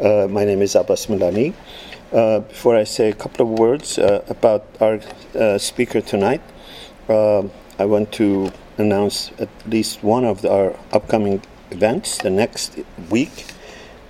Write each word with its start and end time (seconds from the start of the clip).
Uh, 0.00 0.26
my 0.30 0.46
name 0.46 0.62
is 0.62 0.74
Abbas 0.76 1.06
Milani. 1.08 1.52
Uh, 2.10 2.40
before 2.40 2.74
I 2.74 2.84
say 2.84 3.10
a 3.10 3.14
couple 3.14 3.44
of 3.46 3.58
words 3.58 3.98
uh, 3.98 4.24
about 4.30 4.64
our 4.80 4.98
uh, 5.34 5.58
speaker 5.58 6.00
tonight, 6.00 6.40
uh, 7.10 7.42
I 7.78 7.84
want 7.84 8.10
to 8.12 8.50
announce 8.78 9.30
at 9.38 9.50
least 9.66 10.02
one 10.02 10.24
of 10.24 10.42
our 10.46 10.74
upcoming 10.92 11.42
events. 11.70 12.16
The 12.16 12.30
next 12.30 12.78
week, 13.10 13.44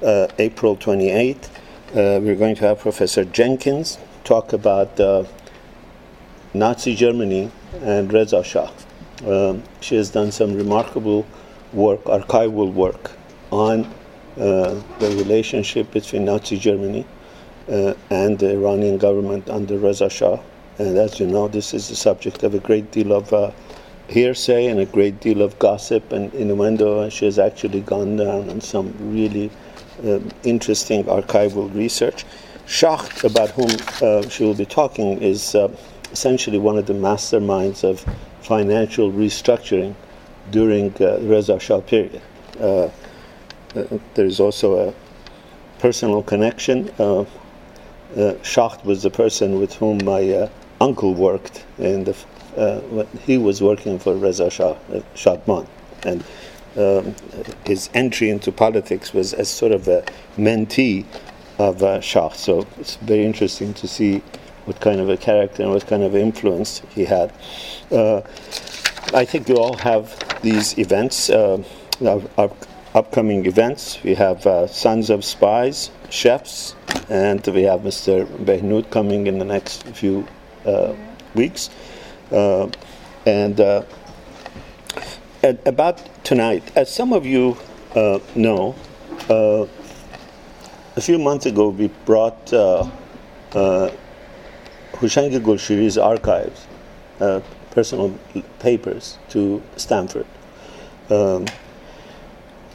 uh, 0.01 0.29
April 0.39 0.77
28th, 0.77 1.49
we're 1.93 2.37
going 2.37 2.55
to 2.55 2.69
have 2.69 2.79
Professor 2.79 3.25
Jenkins 3.25 3.99
talk 4.23 4.53
about 4.53 4.97
Nazi 6.55 6.95
Germany 6.95 7.51
and 7.83 8.13
Reza 8.13 8.45
Shah. 8.45 8.71
Um, 9.27 9.65
she 9.81 9.97
has 9.97 10.11
done 10.11 10.31
some 10.31 10.55
remarkable 10.55 11.27
work, 11.73 12.05
archival 12.05 12.73
work, 12.73 13.11
on 13.51 13.87
uh, 13.87 14.00
the 14.37 14.83
relationship 15.01 15.91
between 15.91 16.25
Nazi 16.25 16.59
Germany 16.59 17.07
uh, 17.71 17.95
and 18.11 18.39
the 18.39 18.53
Iranian 18.53 18.99
government 18.99 19.49
under 19.49 19.79
Reza 19.79 20.11
Shah. 20.11 20.41
And 20.79 20.97
as 20.97 21.21
you 21.21 21.27
know, 21.27 21.49
this 21.49 21.75
is 21.75 21.89
the 21.89 21.97
subject 21.97 22.43
of 22.43 22.55
a 22.55 22.59
great 22.59 22.91
deal 22.91 23.13
of 23.13 23.33
uh, 23.33 23.51
hearsay 24.09 24.67
and 24.67 24.81
a 24.81 24.87
great 24.87 25.21
deal 25.21 25.43
of 25.43 25.59
gossip 25.59 26.13
and 26.13 26.33
innuendo. 26.35 27.09
She 27.11 27.27
has 27.27 27.39
actually 27.39 27.81
gone 27.81 28.17
down 28.17 28.51
on 28.51 28.61
some 28.61 28.95
really 29.13 29.51
uh, 30.05 30.21
interesting 30.43 31.05
archival 31.05 31.73
research. 31.75 32.25
Schacht, 32.67 33.25
about 33.25 33.51
whom 33.51 33.71
uh, 34.01 34.29
she 34.29 34.45
will 34.45 34.55
be 34.55 34.67
talking, 34.67 35.21
is 35.23 35.55
uh, 35.55 35.69
essentially 36.13 36.59
one 36.59 36.79
of 36.79 36.87
the 36.87 36.93
masterminds 36.93 37.85
of 37.85 38.05
financial 38.43 39.13
restructuring 39.13 39.95
during 40.51 40.95
uh, 41.01 41.19
Reza 41.21 41.59
Shah 41.61 41.81
period. 41.81 42.23
Uh, 42.59 42.89
uh, 43.77 43.99
there 44.15 44.27
is 44.27 44.41
also 44.41 44.89
a 44.89 44.95
personal 45.79 46.23
connection. 46.23 46.91
Uh, 46.99 47.21
uh, 47.21 47.25
Schacht 48.43 48.85
was 48.85 49.03
the 49.03 49.11
person 49.11 49.59
with 49.59 49.75
whom 49.75 49.99
my 50.05 50.29
uh, 50.31 50.49
uncle 50.81 51.15
worked, 51.15 51.65
and 51.79 52.15
he 53.25 53.39
was 53.39 53.63
working 53.63 53.99
for 53.99 54.15
Reza 54.15 54.51
Shah, 54.51 54.77
Shadman, 55.15 55.67
and 56.03 56.25
um, 56.77 57.15
his 57.65 57.91
entry 57.95 58.31
into 58.31 58.53
politics 58.53 59.13
was 59.13 59.33
as 59.33 59.49
sort 59.49 59.73
of 59.73 59.89
a 59.89 60.05
mentee 60.37 61.05
of 61.59 61.83
uh. 61.83 62.35
So 62.37 62.67
it's 62.79 62.97
very 62.97 63.25
interesting 63.25 63.75
to 63.75 63.89
see 63.89 64.23
what 64.65 64.81
kind 64.81 65.01
of 65.01 65.09
a 65.09 65.17
character 65.17 65.63
and 65.63 65.73
what 65.73 65.87
kind 65.87 66.03
of 66.03 66.15
influence 66.15 66.83
he 66.95 67.05
had. 67.05 67.33
Uh, 67.91 68.21
I 69.13 69.25
think 69.25 69.49
you 69.49 69.57
all 69.57 69.77
have 69.79 70.17
these 70.43 70.79
events, 70.79 71.29
uh, 71.29 71.63
our, 72.07 72.23
our, 72.39 72.51
upcoming 72.95 73.47
events. 73.47 74.03
We 74.03 74.15
have 74.15 74.47
uh, 74.47 74.67
Sons 74.67 75.11
of 75.11 75.25
Spies, 75.25 75.91
Chefs, 76.09 76.75
and 77.09 77.45
we 77.47 77.63
have 77.63 77.81
Mr. 77.81 78.27
Behnoud 78.45 78.91
coming 78.91 79.27
in 79.27 79.39
the 79.39 79.45
next 79.45 79.85
few 79.89 80.27
uh, 80.67 80.95
weeks. 81.35 81.71
Uh, 82.33 82.69
and 83.27 83.61
uh, 83.61 83.83
about 85.43 86.03
tonight, 86.25 86.65
as 86.77 86.93
some 86.93 87.13
of 87.13 87.25
you 87.27 87.57
know, 88.35 88.75
a 89.29 89.69
few 91.01 91.19
months 91.19 91.47
ago 91.47 91.69
we 91.69 91.89
brought 92.05 92.47
Houshang 95.01 95.33
Golshiri's 95.41 95.97
archives, 95.97 96.67
uh, 97.21 97.41
personal 97.71 98.13
papers, 98.59 99.19
to 99.31 99.63
Stanford. 99.77 100.27
Um, 101.09 101.47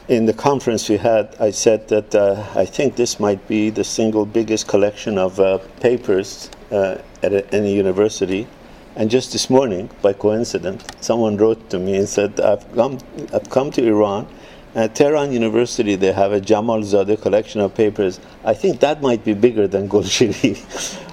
in 0.08 0.26
the 0.26 0.32
conference 0.32 0.88
we 0.88 0.96
had, 0.96 1.34
I 1.40 1.50
said 1.50 1.88
that 1.88 2.14
uh, 2.14 2.44
I 2.54 2.64
think 2.64 2.96
this 2.96 3.18
might 3.18 3.46
be 3.48 3.70
the 3.70 3.82
single 3.82 4.24
biggest 4.24 4.68
collection 4.68 5.18
of 5.18 5.40
uh, 5.40 5.58
papers 5.80 6.48
uh, 6.70 6.98
at 7.22 7.52
any 7.52 7.74
university. 7.74 8.46
And 8.94 9.10
just 9.10 9.32
this 9.32 9.50
morning, 9.50 9.90
by 10.02 10.12
coincidence, 10.12 10.84
someone 11.00 11.36
wrote 11.36 11.68
to 11.70 11.78
me 11.78 11.96
and 11.96 12.08
said, 12.08 12.40
I've 12.40 12.72
come, 12.74 12.98
I've 13.34 13.50
come 13.50 13.70
to 13.72 13.86
Iran. 13.86 14.26
At 14.74 14.94
Tehran 14.94 15.32
University, 15.32 15.96
they 15.96 16.12
have 16.12 16.32
a 16.32 16.40
Jamal 16.40 16.80
Zadeh 16.80 17.20
collection 17.20 17.60
of 17.60 17.74
papers. 17.74 18.20
I 18.44 18.54
think 18.54 18.80
that 18.80 19.02
might 19.02 19.24
be 19.24 19.34
bigger 19.34 19.66
than 19.66 19.88
Golshiri. 19.88 20.54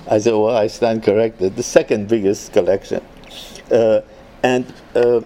I 0.10 0.20
said, 0.20 0.34
well, 0.34 0.56
I 0.56 0.68
stand 0.68 1.04
corrected. 1.04 1.56
The 1.56 1.64
second 1.64 2.08
biggest 2.08 2.54
collection. 2.54 3.02
Uh, 3.72 4.02
and 4.44 4.66
uh, 4.96 5.22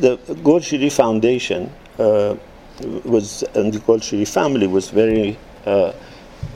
the 0.00 0.16
Golshiri 0.42 0.92
Foundation 0.92 1.66
uh, 1.66 1.83
was, 1.98 3.44
and 3.54 3.72
the 3.72 3.78
Golshiri 3.80 4.26
family 4.26 4.66
was 4.66 4.90
very 4.90 5.38
uh, 5.66 5.92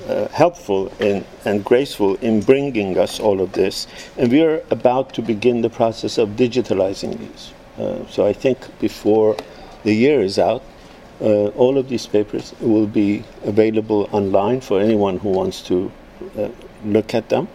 uh, 0.08 0.28
helpful 0.28 0.92
in, 1.00 1.24
and 1.44 1.64
graceful 1.64 2.16
in 2.16 2.40
bringing 2.40 2.98
us 2.98 3.20
all 3.20 3.40
of 3.40 3.52
this. 3.52 3.86
And 4.16 4.30
we 4.30 4.42
are 4.42 4.62
about 4.70 5.14
to 5.14 5.22
begin 5.22 5.60
the 5.60 5.70
process 5.70 6.18
of 6.18 6.30
digitalizing 6.30 7.18
these. 7.18 7.52
Uh, 7.78 8.06
so 8.08 8.26
I 8.26 8.32
think 8.32 8.58
before 8.80 9.36
the 9.84 9.92
year 9.92 10.20
is 10.20 10.38
out, 10.38 10.62
all 11.20 11.78
of 11.78 11.88
these 11.88 12.06
papers 12.06 12.54
will 12.60 12.86
be 12.86 13.24
available 13.44 14.08
online 14.12 14.60
for 14.60 14.80
anyone 14.80 15.18
who 15.18 15.30
wants 15.30 15.62
to 15.62 15.90
uh, 16.38 16.48
look 16.84 17.12
at 17.14 17.28
them. 17.28 17.48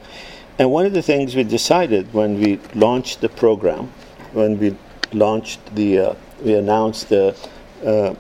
And 0.59 0.69
one 0.71 0.85
of 0.85 0.93
the 0.93 1.01
things 1.01 1.35
we 1.35 1.43
decided 1.43 2.13
when 2.13 2.39
we 2.39 2.59
launched 2.75 3.21
the 3.21 3.29
program, 3.29 3.91
when 4.33 4.59
we 4.59 4.75
launched 5.11 5.59
the, 5.75 5.99
uh, 5.99 6.15
we 6.43 6.55
announced 6.55 7.09
the 7.09 7.35
uh, 7.83 8.15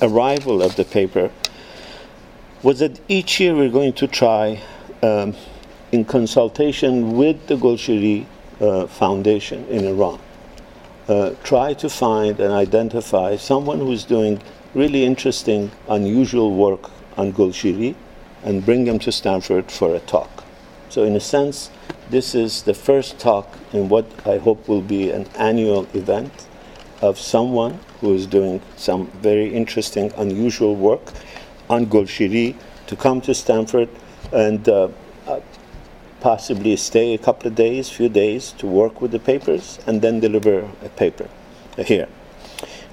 arrival 0.00 0.62
of 0.62 0.76
the 0.76 0.84
paper, 0.84 1.30
was 2.62 2.78
that 2.78 3.00
each 3.08 3.40
year 3.40 3.54
we're 3.54 3.68
going 3.68 3.92
to 3.94 4.06
try, 4.06 4.60
um, 5.02 5.34
in 5.90 6.04
consultation 6.04 7.16
with 7.16 7.46
the 7.48 7.56
Golshiri 7.56 8.26
uh, 8.60 8.86
Foundation 8.86 9.66
in 9.66 9.84
Iran, 9.86 10.20
uh, 11.08 11.34
try 11.42 11.74
to 11.74 11.88
find 11.90 12.38
and 12.38 12.52
identify 12.52 13.36
someone 13.36 13.78
who's 13.78 14.04
doing 14.04 14.40
really 14.74 15.04
interesting, 15.04 15.70
unusual 15.88 16.54
work 16.54 16.90
on 17.16 17.32
Golshiri 17.32 17.94
and 18.44 18.64
bring 18.64 18.84
them 18.84 18.98
to 19.00 19.12
Stanford 19.12 19.70
for 19.70 19.94
a 19.94 20.00
talk. 20.00 20.44
So, 20.88 21.04
in 21.04 21.16
a 21.16 21.20
sense, 21.20 21.70
this 22.10 22.34
is 22.34 22.62
the 22.62 22.74
first 22.74 23.18
talk 23.18 23.48
in 23.72 23.88
what 23.88 24.06
I 24.26 24.38
hope 24.38 24.68
will 24.68 24.82
be 24.82 25.10
an 25.10 25.26
annual 25.36 25.86
event 25.94 26.46
of 27.02 27.18
someone 27.18 27.78
who 28.00 28.14
is 28.14 28.26
doing 28.26 28.60
some 28.76 29.08
very 29.20 29.52
interesting, 29.52 30.12
unusual 30.16 30.76
work 30.76 31.12
on 31.68 31.86
Golshiri 31.86 32.54
to 32.86 32.96
come 32.96 33.20
to 33.22 33.34
Stanford 33.34 33.88
and 34.32 34.68
uh, 34.68 34.88
uh, 35.26 35.40
possibly 36.20 36.76
stay 36.76 37.14
a 37.14 37.18
couple 37.18 37.48
of 37.48 37.54
days, 37.56 37.90
few 37.90 38.08
days 38.08 38.52
to 38.52 38.66
work 38.66 39.00
with 39.00 39.10
the 39.10 39.18
papers 39.18 39.80
and 39.86 40.00
then 40.00 40.20
deliver 40.20 40.60
a 40.82 40.88
paper 40.90 41.28
here. 41.78 42.08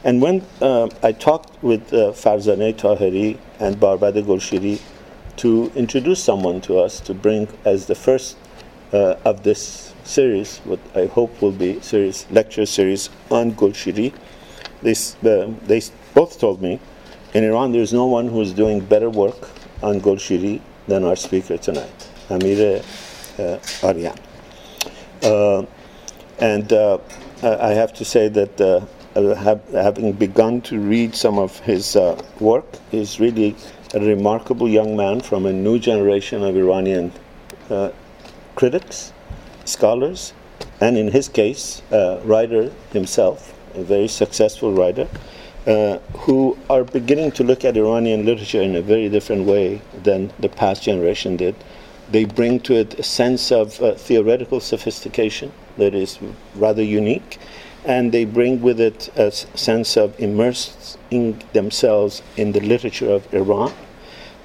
And 0.04 0.22
when 0.22 0.46
uh, 0.62 0.90
I 1.04 1.12
talked 1.12 1.62
with 1.62 1.94
uh, 1.94 2.12
Farzaneh 2.12 2.74
Taheri 2.74 3.38
and 3.60 3.76
Barbad 3.80 4.14
Golshiri 4.24 4.82
to 5.38 5.72
introduce 5.76 6.24
someone 6.24 6.62
to 6.62 6.80
us 6.80 7.00
to 7.02 7.14
bring 7.14 7.48
as 7.66 7.86
the 7.86 7.96
first 7.96 8.38
uh, 8.92 9.16
of 9.26 9.44
this 9.44 9.94
series, 10.10 10.58
what 10.66 10.80
I 10.96 11.06
hope 11.06 11.42
will 11.42 11.52
be 11.52 11.80
series 11.82 12.26
lecture 12.32 12.66
series 12.66 13.10
on 13.30 13.54
Golshiri. 13.54 14.12
Uh, 14.82 15.54
they 15.68 15.82
both 16.16 16.40
told 16.40 16.62
me 16.62 16.80
in 17.34 17.44
Iran 17.44 17.72
there 17.72 17.82
is 17.82 17.94
no 17.94 18.08
one 18.08 18.28
who 18.28 18.42
is 18.42 18.54
doing 18.54 18.80
better 18.80 19.10
work 19.10 19.50
on 19.84 20.02
Golshiri 20.02 20.62
than 20.88 21.04
our 21.04 21.16
speaker 21.16 21.58
tonight, 21.58 22.08
Amir 22.30 22.82
uh, 23.38 23.58
Arian. 23.84 24.18
Uh, 25.22 25.66
and 26.40 26.74
uh, 26.74 26.98
I 27.44 27.70
have 27.70 27.94
to 27.94 28.06
say 28.06 28.30
that 28.30 28.60
uh, 28.60 28.82
have, 29.36 29.62
having 29.70 30.14
begun 30.14 30.62
to 30.62 30.80
read 30.80 31.14
some 31.14 31.38
of 31.38 31.60
his 31.60 31.96
uh, 31.96 32.20
work, 32.40 32.66
is 32.92 33.20
really 33.20 33.56
a 33.94 34.00
remarkable 34.00 34.68
young 34.68 34.96
man 34.96 35.20
from 35.22 35.46
a 35.46 35.54
new 35.54 35.78
generation 35.78 36.44
of 36.44 36.56
Iranian 36.56 37.12
uh, 37.70 37.92
critics, 38.56 39.14
scholars, 39.70 40.34
and 40.82 40.98
in 40.98 41.12
his 41.12 41.28
case, 41.30 41.82
uh, 41.92 42.20
writer 42.24 42.72
himself, 42.92 43.54
a 43.76 43.84
very 43.84 44.08
successful 44.08 44.74
writer, 44.74 45.08
uh, 45.68 46.00
who 46.26 46.58
are 46.70 46.84
beginning 46.84 47.32
to 47.32 47.44
look 47.44 47.64
at 47.64 47.78
Iranian 47.78 48.26
literature 48.26 48.62
in 48.62 48.76
a 48.76 48.82
very 48.82 49.10
different 49.10 49.46
way 49.46 49.82
than 50.04 50.32
the 50.40 50.50
past 50.50 50.84
generation 50.84 51.38
did. 51.38 51.56
They 52.12 52.26
bring 52.26 52.60
to 52.62 52.74
it 52.76 52.98
a 52.98 53.04
sense 53.04 53.52
of 53.52 53.80
uh, 53.82 53.94
theoretical 53.94 54.60
sophistication 54.60 55.52
that 55.78 55.94
is 55.94 56.18
rather 56.56 56.82
unique, 56.82 57.38
and 57.86 58.12
they 58.12 58.26
bring 58.26 58.62
with 58.62 58.80
it 58.80 59.10
a 59.16 59.32
sense 59.32 59.96
of 59.96 60.20
immersing 60.20 61.42
themselves 61.54 62.22
in 62.36 62.52
the 62.52 62.62
literature 62.62 63.12
of 63.12 63.32
Iran. 63.34 63.72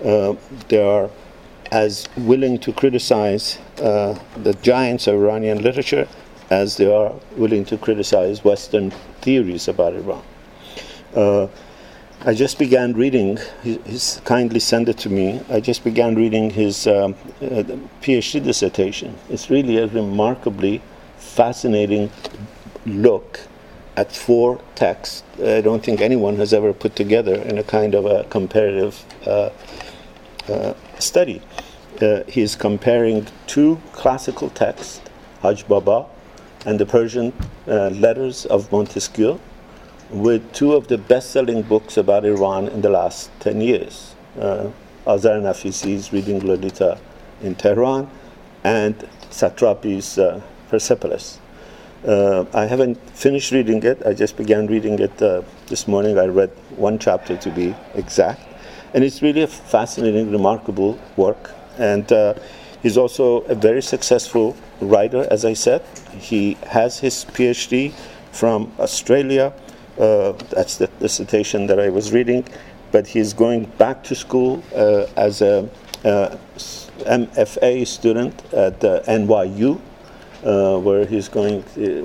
Uh, 0.05 0.35
they 0.69 0.83
are 0.83 1.09
as 1.75 2.09
willing 2.17 2.57
to 2.57 2.73
criticize 2.73 3.59
uh, 3.83 4.17
the 4.45 4.55
giants 4.63 5.09
of 5.09 5.15
Iranian 5.17 5.61
literature 5.61 6.07
as 6.51 6.77
they 6.77 6.87
are 6.87 7.13
willing 7.37 7.65
to 7.65 7.77
criticize 7.77 8.45
Western 8.45 8.93
theories 9.23 9.67
about 9.67 9.93
Iran. 9.95 10.23
Uh, 11.17 11.49
I 12.25 12.33
just 12.33 12.61
began 12.61 12.93
reading, 12.93 13.39
he's 13.65 14.21
kindly 14.25 14.61
sent 14.61 14.89
it 14.89 14.99
to 14.99 15.11
me. 15.11 15.41
I 15.51 15.59
just 15.59 15.83
began 15.83 16.15
reading 16.15 16.51
his 16.51 16.87
um, 16.87 17.17
uh, 17.43 17.65
PhD 18.03 18.43
dissertation. 18.43 19.19
It's 19.29 19.51
really 19.51 19.79
a 19.79 19.89
remarkably 19.89 20.81
fascinating 21.19 22.11
look 22.87 23.41
at 23.97 24.13
four 24.13 24.61
texts 24.75 25.23
I 25.43 25.61
don't 25.61 25.83
think 25.83 26.01
anyone 26.01 26.37
has 26.37 26.53
ever 26.53 26.73
put 26.73 26.95
together 26.97 27.35
in 27.35 27.59
a 27.59 27.63
kind 27.63 27.95
of 27.95 28.07
a 28.07 28.25
comparative 28.25 29.05
uh, 29.27 29.51
uh, 30.49 30.75
study. 30.99 31.41
Uh, 32.01 32.25
he 32.27 32.41
is 32.41 32.57
comparing 32.57 33.27
two 33.47 33.81
classical 33.93 34.51
texts, 34.51 35.01
Hajj 35.43 35.67
Baba 35.69 36.07
and 36.67 36.81
the 36.81 36.87
Persian 36.87 37.33
uh, 37.69 37.89
letters 37.91 38.47
of 38.47 38.71
Montesquieu, 38.73 39.39
with 40.11 40.53
two 40.53 40.73
of 40.75 40.89
the 40.89 40.99
best-selling 40.99 41.63
books 41.63 41.97
about 41.97 42.25
Iran 42.25 42.69
in 42.69 42.81
the 42.81 42.91
last 42.91 43.31
10 43.41 43.61
years. 43.61 44.15
Uh, 44.39 44.71
Azar 45.07 45.37
Nafisi's 45.37 46.13
Reading 46.13 46.41
Lolita 46.47 46.99
in 47.43 47.55
Tehran 47.55 48.11
and 48.65 48.97
Satrapi's 49.31 50.19
uh, 50.19 50.41
Persepolis. 50.69 51.39
Uh, 52.07 52.45
I 52.53 52.67
haven't 52.67 52.97
finished 53.11 53.53
reading 53.53 53.83
it. 53.83 54.03
I 54.07 54.13
just 54.13 54.37
began 54.37 54.67
reading 54.67 54.99
it 54.99 55.23
uh, 55.23 55.43
this 55.69 55.89
morning. 55.89 56.19
I 56.19 56.27
read 56.27 56.51
one 56.77 56.99
chapter 56.99 57.37
to 57.37 57.51
be 57.51 57.75
exact. 57.95 58.41
And 58.95 59.03
it's 59.03 59.23
really 59.23 59.43
a 59.43 59.47
fascinating, 59.47 60.31
remarkable 60.31 60.99
work. 61.17 61.51
And 61.79 62.11
uh, 62.13 62.35
he's 62.83 62.97
also 62.97 63.41
a 63.43 63.55
very 63.55 63.83
successful 63.83 64.57
writer, 64.81 65.27
as 65.31 65.45
I 65.45 65.55
said. 65.55 65.83
He 66.19 66.57
has 66.69 66.99
his 66.99 67.25
PhD 67.25 67.93
from 68.33 68.73
Australia 68.79 69.53
uh, 69.99 70.33
that's 70.51 70.77
the 70.79 70.89
dissertation 70.99 71.67
that 71.67 71.79
I 71.79 71.89
was 71.89 72.13
reading. 72.13 72.45
But 72.91 73.07
he's 73.07 73.33
going 73.33 73.67
back 73.79 74.03
to 74.05 74.15
school 74.15 74.63
uh, 74.75 75.07
as 75.17 75.43
a 75.43 75.69
uh, 76.05 76.37
MFA 77.07 77.87
student 77.87 78.35
at 78.53 78.81
NYU, 78.81 79.81
where 80.83 81.07
he's 81.07 81.29
going, 81.29 81.63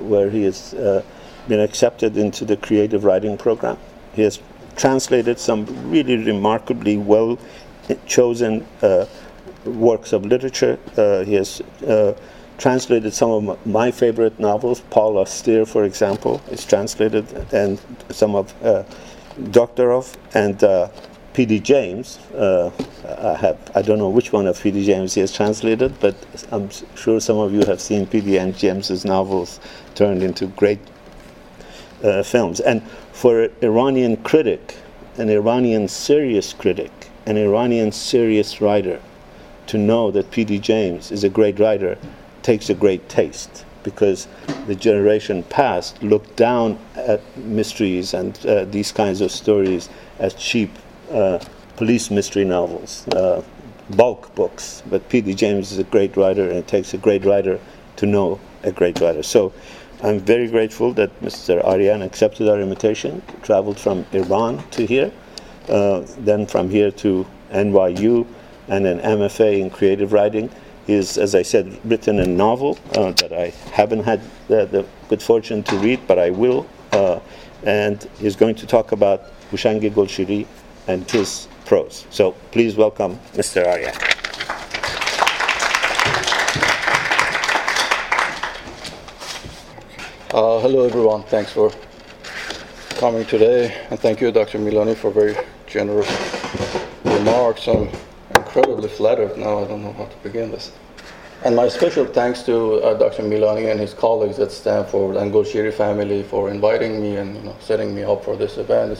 where 0.08 0.30
he 0.30 0.44
has 0.44 0.74
been 1.48 1.60
accepted 1.60 2.16
into 2.16 2.44
the 2.44 2.56
creative 2.56 3.04
writing 3.04 3.36
program. 3.36 3.76
He 4.14 4.22
has 4.22 4.40
translated 4.76 5.38
some 5.38 5.66
really 5.90 6.16
remarkably 6.16 6.96
well 6.96 7.38
chosen 8.06 8.66
uh, 8.82 9.06
works 9.64 10.12
of 10.12 10.24
literature. 10.24 10.78
Uh, 10.96 11.24
he 11.24 11.34
has 11.34 11.60
uh, 11.86 12.14
translated 12.58 13.12
some 13.12 13.30
of 13.30 13.66
my 13.66 13.90
favorite 13.90 14.38
novels. 14.38 14.80
Paul 14.90 15.18
Auster, 15.18 15.64
for 15.64 15.84
example, 15.84 16.42
is 16.50 16.64
translated, 16.64 17.26
and 17.52 17.80
some 18.10 18.34
of 18.34 18.54
uh, 18.62 18.84
Doctorow 19.50 20.04
and 20.34 20.62
uh, 20.62 20.88
P.D. 21.32 21.60
James. 21.60 22.18
Uh, 22.34 22.70
I 23.06 23.34
have 23.36 23.58
I 23.74 23.82
don't 23.82 23.98
know 23.98 24.08
which 24.08 24.32
one 24.32 24.46
of 24.46 24.60
P.D. 24.60 24.84
James 24.84 25.14
he 25.14 25.20
has 25.20 25.32
translated, 25.32 25.98
but 26.00 26.14
I'm 26.52 26.68
sure 26.96 27.20
some 27.20 27.38
of 27.38 27.52
you 27.52 27.64
have 27.66 27.80
seen 27.80 28.06
P.D. 28.06 28.52
James's 28.52 29.04
novels 29.04 29.60
turned 29.94 30.22
into 30.22 30.46
great 30.48 30.80
uh, 32.02 32.22
films. 32.22 32.60
And 32.60 32.82
for 33.12 33.44
an 33.44 33.52
Iranian 33.62 34.16
critic, 34.18 34.76
an 35.16 35.30
Iranian 35.30 35.88
serious 35.88 36.52
critic, 36.52 36.90
an 37.26 37.36
Iranian 37.36 37.92
serious 37.92 38.60
writer, 38.60 39.00
to 39.70 39.78
know 39.78 40.10
that 40.10 40.30
P.D. 40.30 40.58
James 40.58 41.12
is 41.12 41.22
a 41.22 41.28
great 41.28 41.58
writer 41.60 41.96
takes 42.42 42.70
a 42.70 42.74
great 42.74 43.08
taste 43.08 43.64
because 43.84 44.26
the 44.66 44.74
generation 44.74 45.42
past 45.44 46.02
looked 46.02 46.34
down 46.36 46.78
at 46.96 47.20
mysteries 47.36 48.12
and 48.12 48.44
uh, 48.46 48.64
these 48.64 48.90
kinds 48.92 49.20
of 49.20 49.30
stories 49.30 49.88
as 50.18 50.34
cheap 50.34 50.70
uh, 51.12 51.38
police 51.76 52.10
mystery 52.10 52.44
novels, 52.44 53.06
uh, 53.08 53.42
bulk 53.90 54.34
books. 54.34 54.82
But 54.90 55.08
P.D. 55.08 55.34
James 55.34 55.72
is 55.72 55.78
a 55.78 55.84
great 55.84 56.16
writer, 56.16 56.48
and 56.48 56.58
it 56.58 56.66
takes 56.66 56.92
a 56.92 56.98
great 56.98 57.24
writer 57.24 57.58
to 57.96 58.06
know 58.06 58.40
a 58.64 58.72
great 58.72 59.00
writer. 59.00 59.22
So 59.22 59.52
I'm 60.02 60.18
very 60.18 60.48
grateful 60.48 60.92
that 60.94 61.10
Mr. 61.20 61.64
Arian 61.64 62.02
accepted 62.02 62.48
our 62.48 62.60
invitation, 62.60 63.22
traveled 63.42 63.78
from 63.78 64.04
Iran 64.12 64.62
to 64.72 64.84
here, 64.84 65.12
uh, 65.68 66.02
then 66.18 66.46
from 66.46 66.68
here 66.70 66.90
to 66.90 67.26
NYU, 67.52 68.26
and 68.68 68.86
an 68.86 68.98
MFA 69.00 69.60
in 69.60 69.70
creative 69.70 70.12
writing 70.12 70.50
is, 70.86 71.18
as 71.18 71.34
I 71.34 71.42
said, 71.42 71.78
written 71.84 72.18
a 72.18 72.26
novel 72.26 72.78
uh, 72.94 73.12
that 73.12 73.32
I 73.32 73.48
haven't 73.72 74.04
had 74.04 74.20
the, 74.48 74.66
the, 74.66 74.86
good 75.08 75.22
fortune 75.22 75.62
to 75.64 75.76
read, 75.76 76.00
but 76.06 76.18
I 76.18 76.30
will. 76.30 76.66
Uh, 76.92 77.20
and 77.64 78.02
he's 78.18 78.36
going 78.36 78.54
to 78.56 78.66
talk 78.66 78.92
about 78.92 79.24
Houshang 79.50 79.80
Golshiri 79.90 80.46
and 80.86 81.08
his 81.10 81.48
prose. 81.66 82.06
So 82.10 82.32
please 82.52 82.76
welcome 82.76 83.18
Mr. 83.34 83.66
Arya. 83.66 83.92
Uh, 90.32 90.60
hello, 90.60 90.84
everyone. 90.84 91.24
Thanks 91.24 91.52
for 91.52 91.72
coming 93.00 93.24
today. 93.26 93.74
And 93.90 93.98
thank 93.98 94.20
you, 94.20 94.30
Dr. 94.30 94.58
Milani, 94.58 94.94
for 94.96 95.10
very 95.10 95.36
generous 95.66 96.08
remarks. 97.04 97.66
Incredibly 98.50 98.88
flattered 98.88 99.36
now. 99.36 99.62
I 99.62 99.68
don't 99.68 99.82
know 99.82 99.92
how 99.92 100.06
to 100.06 100.16
begin 100.24 100.50
this. 100.50 100.72
And 101.44 101.54
my 101.54 101.68
special 101.68 102.04
thanks 102.04 102.42
to 102.42 102.82
uh, 102.82 102.94
Dr. 102.94 103.22
Milani 103.22 103.70
and 103.70 103.78
his 103.78 103.94
colleagues 103.94 104.40
at 104.40 104.50
Stanford 104.50 105.16
and 105.16 105.32
Golshiri 105.32 105.72
family 105.72 106.24
for 106.24 106.50
inviting 106.50 107.00
me 107.00 107.16
and 107.16 107.36
you 107.36 107.42
know, 107.42 107.56
setting 107.60 107.94
me 107.94 108.02
up 108.02 108.24
for 108.24 108.36
this 108.36 108.58
event. 108.58 108.98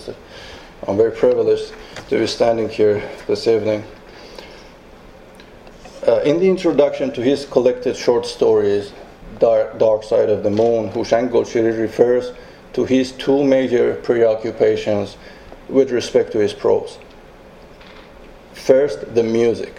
I'm 0.87 0.97
very 0.97 1.11
privileged 1.11 1.73
to 2.08 2.19
be 2.19 2.26
standing 2.26 2.69
here 2.69 3.02
this 3.26 3.47
evening. 3.49 3.82
Uh, 6.06 6.20
in 6.20 6.38
the 6.38 6.49
introduction 6.49 7.12
to 7.12 7.20
his 7.20 7.44
collected 7.44 7.97
short 7.97 8.26
stories, 8.26 8.93
Dark, 9.41 9.79
Dark 9.79 10.05
Side 10.05 10.31
of 10.31 10.44
the 10.44 10.50
Moon, 10.50 10.91
Houshang 10.91 11.29
Golshiri 11.29 11.79
refers 11.79 12.32
to 12.73 12.85
his 12.85 13.12
two 13.12 13.43
major 13.44 13.97
preoccupations 13.97 15.17
with 15.69 15.91
respect 15.91 16.32
to 16.32 16.38
his 16.38 16.55
prose. 16.55 16.99
First, 18.65 19.15
the 19.15 19.23
music. 19.23 19.75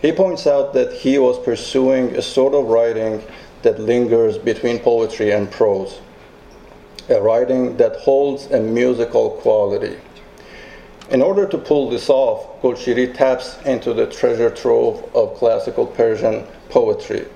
He 0.00 0.12
points 0.12 0.46
out 0.46 0.72
that 0.72 0.92
he 0.92 1.18
was 1.18 1.38
pursuing 1.38 2.16
a 2.16 2.22
sort 2.22 2.54
of 2.54 2.64
writing 2.64 3.22
that 3.60 3.78
lingers 3.78 4.38
between 4.38 4.78
poetry 4.78 5.30
and 5.30 5.50
prose, 5.50 6.00
a 7.10 7.20
writing 7.20 7.76
that 7.76 7.96
holds 7.96 8.46
a 8.46 8.60
musical 8.60 9.30
quality. 9.30 9.98
In 11.10 11.20
order 11.20 11.46
to 11.46 11.58
pull 11.58 11.90
this 11.90 12.08
off, 12.08 12.62
Golshiri 12.62 13.14
taps 13.14 13.58
into 13.66 13.92
the 13.92 14.06
treasure 14.06 14.50
trove 14.50 15.04
of 15.14 15.34
classical 15.34 15.86
Persian 15.86 16.46
poetry. 16.70 17.26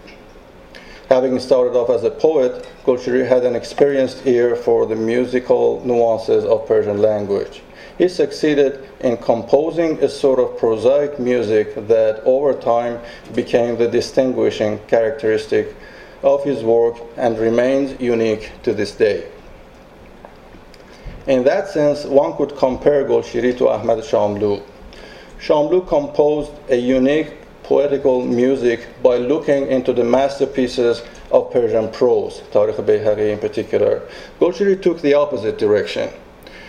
Having 1.10 1.38
started 1.38 1.76
off 1.76 1.90
as 1.90 2.02
a 2.02 2.10
poet, 2.10 2.66
Golshiri 2.84 3.28
had 3.28 3.44
an 3.44 3.54
experienced 3.54 4.26
ear 4.26 4.56
for 4.56 4.86
the 4.86 4.96
musical 4.96 5.84
nuances 5.84 6.44
of 6.46 6.66
Persian 6.66 7.02
language 7.02 7.62
he 7.98 8.08
succeeded 8.08 8.88
in 9.00 9.16
composing 9.16 10.02
a 10.02 10.08
sort 10.08 10.38
of 10.38 10.58
prosaic 10.58 11.18
music 11.18 11.74
that 11.88 12.20
over 12.24 12.52
time 12.52 13.00
became 13.34 13.76
the 13.76 13.88
distinguishing 13.88 14.78
characteristic 14.86 15.74
of 16.22 16.44
his 16.44 16.62
work 16.62 16.96
and 17.16 17.38
remains 17.38 17.98
unique 18.00 18.52
to 18.62 18.74
this 18.74 18.92
day. 18.92 19.26
In 21.26 21.42
that 21.44 21.68
sense, 21.68 22.04
one 22.04 22.36
could 22.36 22.56
compare 22.56 23.04
Golshiri 23.04 23.56
to 23.58 23.68
Ahmad 23.68 23.98
Shamlou. 23.98 24.62
Shamlou 25.40 25.86
composed 25.88 26.52
a 26.68 26.76
unique 26.76 27.34
poetical 27.64 28.24
music 28.24 28.86
by 29.02 29.16
looking 29.16 29.66
into 29.66 29.92
the 29.92 30.04
masterpieces 30.04 31.02
of 31.32 31.50
Persian 31.50 31.90
prose, 31.90 32.42
Tarikh 32.52 32.76
Bayhaqi 32.76 33.32
in 33.32 33.38
particular. 33.38 34.02
Golshiri 34.38 34.80
took 34.80 35.00
the 35.02 35.14
opposite 35.14 35.58
direction. 35.58 36.08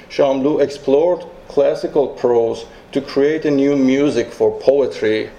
Shamlou 0.09 0.61
explored 0.61 1.25
classical 1.47 2.07
prose 2.07 2.65
to 2.91 3.01
create 3.01 3.45
a 3.45 3.51
new 3.51 3.75
music 3.75 4.31
for 4.31 4.59
poetry. 4.59 5.29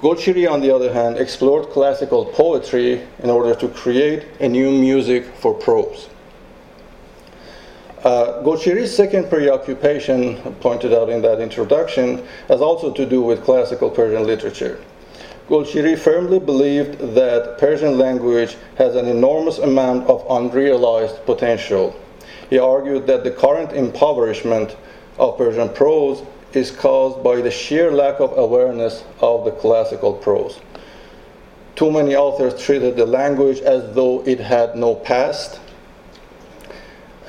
Golshiri, 0.00 0.50
on 0.50 0.60
the 0.60 0.74
other 0.74 0.92
hand, 0.92 1.18
explored 1.18 1.68
classical 1.68 2.24
poetry 2.24 3.06
in 3.22 3.28
order 3.28 3.54
to 3.54 3.68
create 3.68 4.26
a 4.40 4.48
new 4.48 4.70
music 4.70 5.26
for 5.36 5.52
prose. 5.52 6.08
Uh, 8.02 8.42
Golshiri's 8.42 8.96
second 8.96 9.28
preoccupation, 9.28 10.38
pointed 10.60 10.94
out 10.94 11.10
in 11.10 11.20
that 11.20 11.38
introduction, 11.38 12.26
has 12.48 12.62
also 12.62 12.90
to 12.94 13.04
do 13.04 13.20
with 13.20 13.44
classical 13.44 13.90
Persian 13.90 14.26
literature. 14.26 14.80
Golshiri 15.50 15.98
firmly 15.98 16.38
believed 16.38 16.98
that 17.14 17.58
Persian 17.58 17.98
language 17.98 18.56
has 18.78 18.94
an 18.96 19.06
enormous 19.06 19.58
amount 19.58 20.08
of 20.08 20.24
unrealized 20.30 21.26
potential 21.26 21.94
he 22.50 22.58
argued 22.58 23.06
that 23.06 23.24
the 23.24 23.30
current 23.30 23.72
impoverishment 23.72 24.76
of 25.18 25.38
Persian 25.38 25.68
prose 25.70 26.22
is 26.52 26.70
caused 26.70 27.22
by 27.22 27.40
the 27.40 27.50
sheer 27.50 27.92
lack 27.92 28.20
of 28.20 28.36
awareness 28.36 29.04
of 29.20 29.44
the 29.44 29.52
classical 29.52 30.12
prose. 30.12 30.60
Too 31.76 31.90
many 31.90 32.16
authors 32.16 32.60
treated 32.60 32.96
the 32.96 33.06
language 33.06 33.60
as 33.60 33.94
though 33.94 34.22
it 34.26 34.40
had 34.40 34.76
no 34.76 34.94
past, 34.96 35.60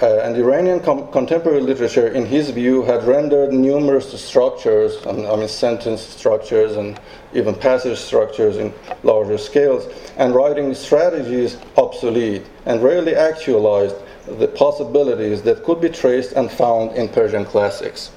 Uh, 0.01 0.19
and 0.25 0.35
Iranian 0.35 0.79
com- 0.79 1.11
contemporary 1.11 1.61
literature, 1.61 2.07
in 2.07 2.25
his 2.25 2.49
view, 2.49 2.81
had 2.81 3.03
rendered 3.03 3.53
numerous 3.53 4.09
structures, 4.19 4.97
I 5.05 5.11
mean, 5.11 5.47
sentence 5.47 6.01
structures 6.01 6.75
and 6.75 6.99
even 7.35 7.53
passage 7.53 7.99
structures 7.99 8.57
in 8.57 8.73
larger 9.03 9.37
scales, 9.37 9.85
and 10.17 10.33
writing 10.33 10.73
strategies 10.73 11.57
obsolete 11.77 12.41
and 12.65 12.81
rarely 12.81 13.13
actualized 13.13 13.95
the 14.25 14.47
possibilities 14.47 15.41
that 15.43 15.63
could 15.63 15.81
be 15.81 15.89
traced 15.89 16.33
and 16.33 16.51
found 16.51 16.91
in 16.95 17.09
Persian 17.09 17.45
classics. 17.45 18.11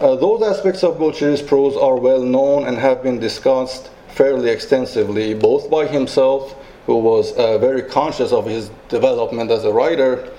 Uh, 0.00 0.16
those 0.16 0.42
aspects 0.42 0.82
of 0.82 0.96
Golshiri's 0.96 1.42
prose 1.42 1.76
are 1.76 1.96
well 1.96 2.22
known 2.22 2.66
and 2.66 2.76
have 2.76 3.02
been 3.02 3.18
discussed 3.18 3.90
fairly 4.08 4.50
extensively, 4.50 5.34
both 5.34 5.70
by 5.70 5.86
himself 5.86 6.56
who 6.86 6.98
was 6.98 7.32
uh, 7.32 7.58
very 7.58 7.82
conscious 7.82 8.32
of 8.32 8.46
his 8.46 8.70
development 8.88 9.50
as 9.50 9.64
a 9.64 9.72
writer, 9.72 10.30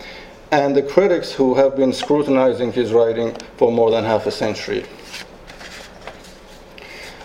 and 0.51 0.75
the 0.75 0.81
critics 0.81 1.31
who 1.31 1.55
have 1.55 1.75
been 1.75 1.91
scrutinizing 1.91 2.71
his 2.71 2.91
writing 2.91 3.35
for 3.57 3.71
more 3.71 3.89
than 3.91 4.03
half 4.03 4.25
a 4.27 4.31
century. 4.31 4.85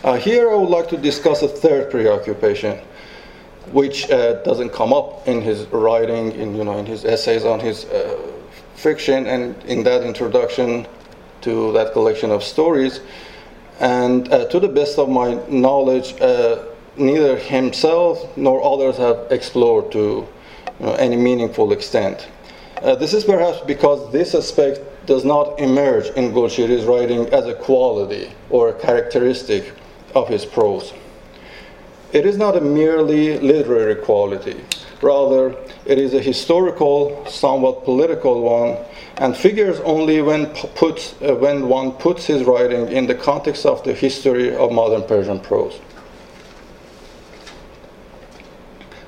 Uh, 0.02 0.14
here 0.16 0.50
I 0.50 0.54
would 0.54 0.70
like 0.70 0.88
to 0.88 0.96
discuss 0.96 1.42
a 1.42 1.48
third 1.48 1.90
preoccupation, 1.90 2.80
which 3.72 4.10
uh, 4.10 4.34
doesn't 4.42 4.70
come 4.70 4.92
up 4.92 5.26
in 5.26 5.40
his 5.40 5.66
writing, 5.66 6.32
in, 6.32 6.54
you 6.56 6.64
know, 6.64 6.78
in 6.78 6.86
his 6.86 7.04
essays 7.04 7.44
on 7.44 7.60
his 7.60 7.84
uh, 7.86 8.16
fiction, 8.74 9.26
and 9.26 9.62
in 9.64 9.82
that 9.84 10.02
introduction 10.02 10.86
to 11.42 11.72
that 11.72 11.92
collection 11.92 12.30
of 12.30 12.42
stories. 12.42 13.00
And 13.78 14.30
uh, 14.32 14.46
to 14.48 14.60
the 14.60 14.68
best 14.68 14.98
of 14.98 15.08
my 15.08 15.34
knowledge, 15.48 16.14
neither 16.96 17.36
himself 17.36 18.36
nor 18.36 18.62
others 18.62 18.96
have 18.98 19.26
explored 19.30 19.90
to 19.92 19.98
you 20.78 20.86
know, 20.86 20.92
any 20.94 21.16
meaningful 21.16 21.72
extent. 21.72 22.28
Uh, 22.82 22.94
this 22.94 23.12
is 23.12 23.24
perhaps 23.24 23.60
because 23.66 24.10
this 24.12 24.34
aspect 24.34 24.80
does 25.06 25.24
not 25.24 25.58
emerge 25.58 26.06
in 26.16 26.32
Golshiri's 26.32 26.84
writing 26.84 27.26
as 27.32 27.46
a 27.46 27.54
quality 27.54 28.32
or 28.48 28.70
a 28.70 28.72
characteristic 28.72 29.72
of 30.14 30.28
his 30.28 30.44
prose. 30.44 30.92
It 32.12 32.26
is 32.26 32.36
not 32.36 32.56
a 32.56 32.60
merely 32.60 33.38
literary 33.38 33.94
quality, 33.94 34.64
rather, 35.00 35.54
it 35.86 35.98
is 35.98 36.12
a 36.12 36.20
historical, 36.20 37.24
somewhat 37.26 37.84
political 37.84 38.42
one, 38.42 38.76
and 39.16 39.36
figures 39.36 39.78
only 39.80 40.20
when, 40.20 40.46
put, 40.46 41.14
uh, 41.22 41.34
when 41.36 41.68
one 41.68 41.92
puts 41.92 42.26
his 42.26 42.42
writing 42.44 42.88
in 42.88 43.06
the 43.06 43.14
context 43.14 43.64
of 43.64 43.84
the 43.84 43.92
history 43.92 44.54
of 44.54 44.72
modern 44.72 45.02
Persian 45.04 45.38
prose. 45.38 45.78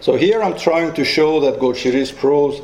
So 0.01 0.17
here 0.17 0.43
I'm 0.43 0.57
trying 0.57 0.95
to 0.95 1.05
show 1.05 1.41
that 1.41 1.61
Golshiri's 1.61 2.13
prose, 2.13 2.61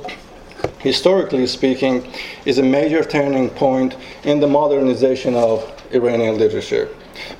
historically 0.79 1.47
speaking, 1.47 2.13
is 2.45 2.59
a 2.59 2.63
major 2.63 3.05
turning 3.05 3.51
point 3.51 3.97
in 4.25 4.41
the 4.41 4.49
modernization 4.49 5.35
of 5.35 5.65
Iranian 5.93 6.39
literature. 6.39 6.89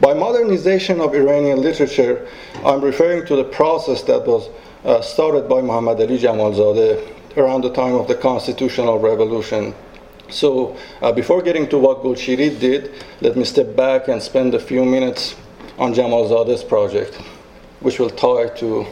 By 0.01 0.15
modernization 0.15 1.01
of 1.01 1.15
Iranian 1.15 1.61
literature, 1.61 2.29
I'm 2.65 2.81
referring 2.81 3.27
to 3.27 3.37
the 3.37 3.45
process 3.45 4.03
that 4.03 4.27
was 4.27 4.49
uh, 4.85 5.01
started 5.01 5.49
by 5.49 5.61
Muhammad 5.63 6.01
Ali 6.01 6.19
Jamalzadeh 6.19 7.37
around 7.37 7.63
the 7.63 7.73
time 7.73 7.95
of 7.95 8.09
the 8.09 8.15
constitutional 8.15 8.99
revolution. 8.99 9.75
So, 10.31 10.77
uh, 11.01 11.13
before 11.13 11.41
getting 11.43 11.69
to 11.69 11.79
what 11.79 12.03
Golshiri 12.03 12.59
did, 12.59 12.93
let 13.21 13.37
me 13.37 13.45
step 13.45 13.75
back 13.77 14.09
and 14.09 14.23
spend 14.23 14.55
a 14.55 14.61
few 14.61 14.85
minutes 14.85 15.37
on 15.79 15.95
Jamalzadeh's 15.95 16.65
project, 16.65 17.15
which 17.81 17.99
will 17.99 18.11
tie 18.11 18.49
to 18.59 18.87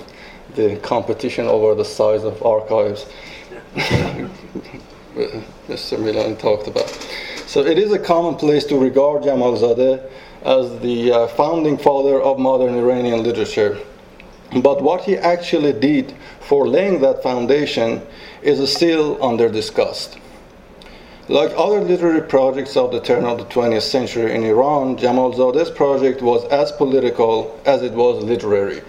the 0.54 0.76
competition 0.76 1.46
over 1.46 1.74
the 1.74 1.84
size 1.84 2.24
of 2.24 2.42
archives 2.42 3.06
Mr. 5.68 5.98
Milan 5.98 6.36
talked 6.36 6.68
about. 6.68 6.90
So 7.46 7.64
it 7.64 7.78
is 7.78 7.92
a 7.92 7.98
commonplace 7.98 8.64
to 8.66 8.76
regard 8.76 9.22
Jamalzadeh 9.22 10.10
as 10.42 10.80
the 10.80 11.12
uh, 11.12 11.26
founding 11.28 11.78
father 11.78 12.20
of 12.20 12.40
modern 12.40 12.74
Iranian 12.74 13.22
literature. 13.22 13.78
But 14.62 14.82
what 14.82 15.02
he 15.02 15.16
actually 15.16 15.72
did 15.72 16.14
for 16.40 16.66
laying 16.66 17.00
that 17.02 17.22
foundation 17.22 18.02
is 18.42 18.72
still 18.72 19.22
under 19.22 19.48
discussed. 19.48 20.18
Like 21.28 21.52
other 21.56 21.80
literary 21.80 22.22
projects 22.22 22.76
of 22.76 22.92
the 22.92 23.00
turn 23.00 23.24
of 23.24 23.38
the 23.38 23.44
20th 23.44 23.82
century 23.82 24.34
in 24.34 24.44
Iran, 24.44 24.96
Jamalzadeh's 24.96 25.70
project 25.70 26.22
was 26.22 26.44
as 26.46 26.70
political 26.72 27.60
as 27.64 27.82
it 27.82 27.92
was 27.92 28.22
literary. 28.22 28.82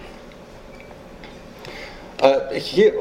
Uh, 2.20 2.52
here, 2.54 2.92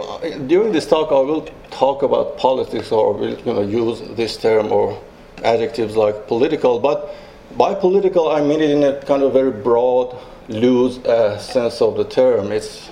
during 0.45 0.71
this 0.71 0.87
talk, 0.87 1.11
I 1.11 1.19
will 1.19 1.47
talk 1.71 2.03
about 2.03 2.37
politics 2.37 2.91
or 2.91 3.13
will 3.13 3.37
you 3.37 3.53
know, 3.53 3.61
use 3.61 4.01
this 4.15 4.37
term 4.37 4.71
or 4.71 5.01
adjectives 5.43 5.95
like 5.95 6.27
political, 6.27 6.79
but 6.79 7.13
by 7.57 7.73
political, 7.73 8.29
I 8.29 8.41
mean 8.41 8.61
it 8.61 8.69
in 8.69 8.83
a 8.83 9.01
kind 9.01 9.23
of 9.23 9.33
very 9.33 9.51
broad, 9.51 10.15
loose 10.49 10.97
uh, 10.99 11.37
sense 11.37 11.81
of 11.81 11.95
the 11.97 12.05
term. 12.05 12.51
It's, 12.51 12.89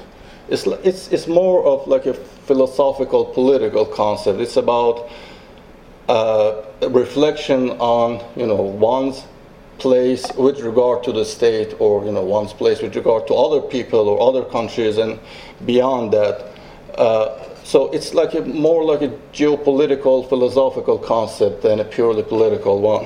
it's, 0.49 0.65
it's, 0.67 1.07
it's 1.09 1.27
more 1.27 1.65
of 1.65 1.87
like 1.87 2.05
a 2.05 2.13
philosophical, 2.13 3.25
political 3.25 3.85
concept. 3.85 4.39
It's 4.39 4.57
about 4.57 5.09
uh, 6.07 6.61
reflection 6.89 7.71
on 7.71 8.23
you 8.35 8.45
know 8.45 8.55
one's 8.55 9.23
place 9.77 10.31
with 10.37 10.59
regard 10.61 11.03
to 11.03 11.11
the 11.11 11.25
state 11.25 11.73
or 11.79 12.05
you 12.05 12.11
know 12.11 12.23
one's 12.23 12.53
place 12.53 12.81
with 12.81 12.95
regard 12.95 13.27
to 13.27 13.33
other 13.33 13.59
people 13.59 14.07
or 14.07 14.21
other 14.21 14.45
countries 14.49 14.97
and 14.97 15.19
beyond 15.65 16.13
that 16.13 16.51
uh, 16.97 17.54
so 17.65 17.91
it's 17.91 18.13
like 18.13 18.33
a, 18.35 18.41
more 18.41 18.83
like 18.85 19.01
a 19.01 19.09
geopolitical 19.33 20.27
philosophical 20.29 20.97
concept 20.97 21.63
than 21.63 21.79
a 21.79 21.83
purely 21.83 22.23
political 22.23 22.79
one 22.79 23.05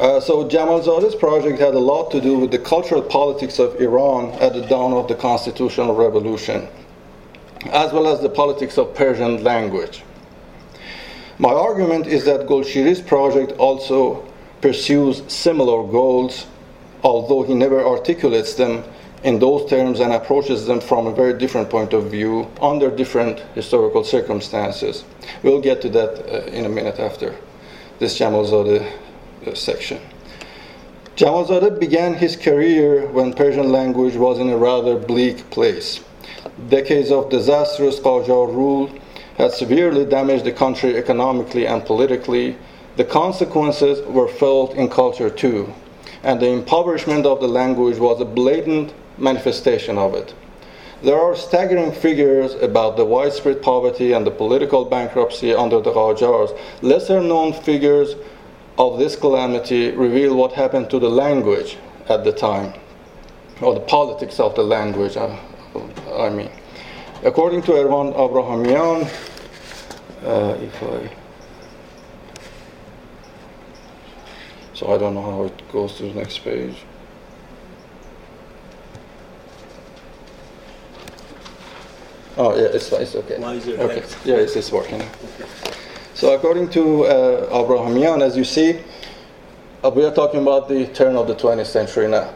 uh, 0.00 0.18
so 0.18 0.48
Jamalzadeh's 0.48 1.14
project 1.14 1.58
had 1.58 1.74
a 1.74 1.78
lot 1.78 2.10
to 2.10 2.22
do 2.22 2.38
with 2.38 2.50
the 2.50 2.58
cultural 2.58 3.02
politics 3.02 3.58
of 3.58 3.78
Iran 3.78 4.30
at 4.40 4.54
the 4.54 4.62
dawn 4.62 4.94
of 4.94 5.08
the 5.08 5.14
constitutional 5.14 5.94
revolution, 5.94 6.66
as 7.66 7.92
well 7.92 8.08
as 8.08 8.22
the 8.22 8.30
politics 8.30 8.78
of 8.78 8.94
Persian 8.94 9.44
language. 9.44 10.02
My 11.38 11.50
argument 11.52 12.06
is 12.06 12.24
that 12.24 12.46
Golshiri's 12.46 13.02
project 13.02 13.52
also 13.58 14.26
pursues 14.62 15.22
similar 15.30 15.86
goals, 15.86 16.46
although 17.02 17.42
he 17.42 17.54
never 17.54 17.84
articulates 17.84 18.54
them 18.54 18.84
in 19.22 19.38
those 19.38 19.68
terms 19.68 20.00
and 20.00 20.12
approaches 20.12 20.66
them 20.66 20.80
from 20.80 21.06
a 21.06 21.14
very 21.14 21.38
different 21.38 21.68
point 21.68 21.92
of 21.92 22.10
view 22.10 22.50
under 22.60 22.90
different 22.90 23.40
historical 23.54 24.02
circumstances. 24.02 25.04
We'll 25.42 25.60
get 25.60 25.82
to 25.82 25.88
that 25.90 26.32
uh, 26.32 26.46
in 26.46 26.64
a 26.64 26.68
minute 26.68 26.98
after 26.98 27.36
this 27.98 28.18
Jamalzadeh 28.18 28.90
uh, 29.46 29.54
section. 29.54 30.00
Jamalzadeh 31.16 31.78
began 31.78 32.14
his 32.14 32.34
career 32.34 33.06
when 33.08 33.34
Persian 33.34 33.70
language 33.70 34.16
was 34.16 34.38
in 34.38 34.48
a 34.48 34.56
rather 34.56 34.96
bleak 34.96 35.50
place. 35.50 36.00
Decades 36.70 37.10
of 37.10 37.28
disastrous 37.28 38.00
Qajar 38.00 38.46
rule 38.46 38.90
had 39.36 39.52
severely 39.52 40.06
damaged 40.06 40.44
the 40.44 40.52
country 40.52 40.96
economically 40.96 41.66
and 41.66 41.84
politically, 41.84 42.56
the 42.96 43.04
consequences 43.04 44.00
were 44.06 44.28
felt 44.28 44.74
in 44.74 44.88
culture 44.88 45.30
too, 45.30 45.72
and 46.22 46.40
the 46.40 46.48
impoverishment 46.48 47.26
of 47.26 47.40
the 47.40 47.48
language 47.48 47.98
was 47.98 48.20
a 48.20 48.24
blatant 48.24 48.92
manifestation 49.20 49.98
of 49.98 50.14
it. 50.14 50.34
There 51.02 51.18
are 51.18 51.34
staggering 51.34 51.92
figures 51.92 52.54
about 52.54 52.96
the 52.96 53.04
widespread 53.04 53.62
poverty 53.62 54.12
and 54.12 54.26
the 54.26 54.30
political 54.30 54.84
bankruptcy 54.84 55.54
under 55.54 55.80
the 55.80 55.92
Qajars. 55.92 56.58
Lesser 56.82 57.22
known 57.22 57.52
figures 57.52 58.16
of 58.78 58.98
this 58.98 59.16
calamity 59.16 59.92
reveal 59.92 60.36
what 60.36 60.52
happened 60.52 60.90
to 60.90 60.98
the 60.98 61.08
language 61.08 61.78
at 62.08 62.24
the 62.24 62.32
time, 62.32 62.74
or 63.60 63.74
the 63.74 63.80
politics 63.80 64.40
of 64.40 64.54
the 64.54 64.62
language, 64.62 65.16
I, 65.16 65.38
I 66.16 66.28
mean. 66.28 66.50
According 67.24 67.62
to 67.62 67.74
Ervand 67.74 68.14
Abrahamian, 68.14 69.06
uh, 70.24 70.56
if 70.60 70.82
I 70.82 71.10
so 74.74 74.94
I 74.94 74.96
don't 74.96 75.12
know 75.12 75.22
how 75.22 75.44
it 75.44 75.72
goes 75.72 75.96
to 75.98 76.04
the 76.04 76.14
next 76.14 76.38
page. 76.38 76.76
Oh 82.36 82.56
yeah, 82.56 82.68
it's 82.72 82.92
it's 82.92 83.14
okay. 83.14 83.38
Why 83.38 83.54
is 83.54 83.66
it 83.66 83.78
okay. 83.80 84.04
Yeah, 84.24 84.36
it's, 84.36 84.56
it's 84.56 84.72
working. 84.72 85.02
So 86.14 86.34
according 86.34 86.70
to 86.70 87.04
uh, 87.04 87.62
Abrahamian, 87.64 88.22
as 88.22 88.36
you 88.36 88.44
see, 88.44 88.80
uh, 89.82 89.90
we 89.90 90.04
are 90.04 90.14
talking 90.14 90.40
about 90.42 90.68
the 90.68 90.86
turn 90.88 91.16
of 91.16 91.26
the 91.26 91.34
20th 91.34 91.66
century 91.66 92.08
now. 92.08 92.32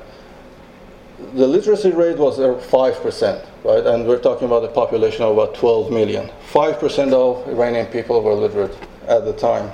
The 1.35 1.47
literacy 1.47 1.91
rate 1.91 2.19
was 2.19 2.39
uh, 2.39 2.59
five 2.59 3.01
percent 3.03 3.45
right? 3.65 3.85
And 3.87 4.07
we're 4.07 4.21
talking 4.21 4.47
about 4.47 4.63
a 4.63 4.69
population 4.69 5.23
of 5.23 5.33
about 5.33 5.55
12 5.55 5.91
million. 5.91 6.31
5% 6.53 7.13
of 7.13 7.49
Iranian 7.49 7.87
people 7.87 8.23
were 8.23 8.35
literate 8.35 8.77
at 9.09 9.25
the 9.25 9.33
time, 9.33 9.71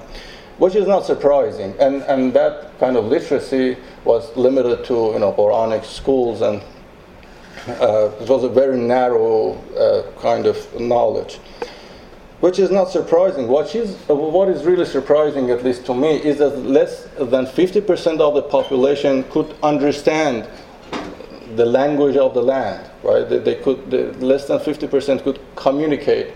which 0.59 0.75
is 0.77 0.87
not 0.87 1.05
surprising. 1.05 1.75
And, 1.79 2.03
and 2.05 2.33
that 2.33 2.79
kind 2.79 2.97
of 2.97 3.07
literacy 3.07 3.77
was 4.05 4.35
limited 4.37 4.85
to, 4.87 4.95
you 5.13 5.19
know, 5.19 5.33
Quranic 5.33 5.85
schools 5.85 6.41
and 6.41 6.63
Uh, 7.69 8.11
it 8.21 8.29
was 8.29 8.43
a 8.43 8.49
very 8.49 8.79
narrow 8.79 9.53
uh, 9.77 10.03
kind 10.21 10.47
of 10.47 10.81
knowledge, 10.81 11.37
which 12.41 12.59
is 12.59 12.71
not 12.71 12.91
surprising. 12.91 13.49
What 13.49 13.75
is, 13.75 13.97
what 14.07 14.49
is 14.49 14.65
really 14.65 14.87
surprising, 14.87 15.51
at 15.51 15.63
least 15.63 15.85
to 15.87 15.95
me, 15.95 16.17
is 16.17 16.39
that 16.39 16.57
less 16.59 17.05
than 17.19 17.45
50% 17.47 18.21
of 18.21 18.35
the 18.35 18.43
population 18.43 19.25
could 19.25 19.55
understand 19.63 20.49
the 21.57 21.67
language 21.67 22.17
of 22.17 22.33
the 22.33 22.43
land, 22.43 22.89
right? 23.03 23.29
They, 23.29 23.39
they 23.39 23.57
could, 23.57 23.91
they, 23.91 24.05
less 24.13 24.47
than 24.47 24.59
50% 24.59 25.23
could 25.23 25.41
communicate 25.57 26.33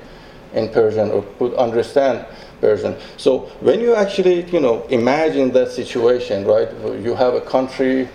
in 0.52 0.68
Persian 0.68 1.10
or 1.10 1.22
could 1.38 1.54
understand 1.54 2.26
Persian. 2.60 2.96
So 3.16 3.50
when 3.60 3.80
you 3.80 3.94
actually, 3.94 4.44
you 4.50 4.60
know, 4.60 4.82
imagine 4.88 5.52
that 5.52 5.70
situation, 5.70 6.44
right? 6.44 6.68
You 7.00 7.14
have 7.14 7.34
a 7.34 7.40
country 7.40 8.08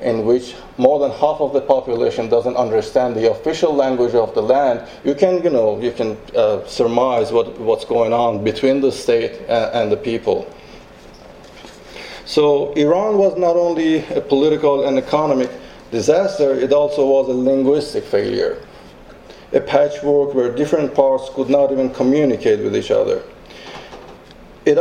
in 0.00 0.24
which 0.24 0.54
more 0.76 0.98
than 0.98 1.10
half 1.10 1.40
of 1.40 1.52
the 1.52 1.60
population 1.60 2.28
doesn't 2.28 2.56
understand 2.56 3.16
the 3.16 3.30
official 3.30 3.74
language 3.74 4.14
of 4.14 4.34
the 4.34 4.42
land, 4.42 4.86
you 5.04 5.14
can, 5.14 5.42
you 5.42 5.50
know, 5.50 5.80
you 5.80 5.92
can 5.92 6.16
uh, 6.36 6.64
surmise 6.66 7.32
what, 7.32 7.58
what's 7.58 7.84
going 7.84 8.12
on 8.12 8.44
between 8.44 8.80
the 8.80 8.92
state 8.92 9.32
and, 9.48 9.74
and 9.74 9.92
the 9.92 9.96
people. 9.96 10.52
So 12.26 12.72
Iran 12.72 13.18
was 13.18 13.38
not 13.38 13.56
only 13.56 14.04
a 14.06 14.20
political 14.20 14.86
and 14.86 14.98
economic 14.98 15.50
disaster, 15.90 16.54
it 16.54 16.72
also 16.72 17.06
was 17.06 17.28
a 17.28 17.32
linguistic 17.32 18.04
failure. 18.04 18.62
A 19.52 19.60
patchwork 19.60 20.34
where 20.34 20.52
different 20.52 20.94
parts 20.94 21.30
could 21.32 21.48
not 21.48 21.70
even 21.70 21.88
communicate 21.90 22.60
with 22.60 22.76
each 22.76 22.90
other. 22.90 23.22
It, 24.66 24.78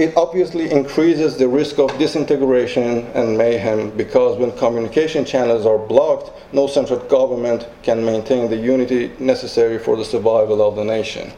it, 0.00 0.16
obviously 0.16 0.70
increases 0.70 1.36
the 1.36 1.46
risk 1.46 1.78
of 1.78 1.90
disintegration 1.98 3.06
and 3.08 3.36
mayhem 3.36 3.90
because 3.90 4.38
when 4.38 4.50
communication 4.52 5.26
channels 5.26 5.66
are 5.66 5.76
blocked, 5.76 6.30
no 6.54 6.66
central 6.66 7.00
government 7.00 7.68
can 7.82 8.02
maintain 8.02 8.48
the 8.48 8.56
unity 8.56 9.12
necessary 9.18 9.78
for 9.78 9.94
the 9.94 10.06
survival 10.06 10.66
of 10.66 10.74
the 10.76 10.84
nation. 10.84 11.34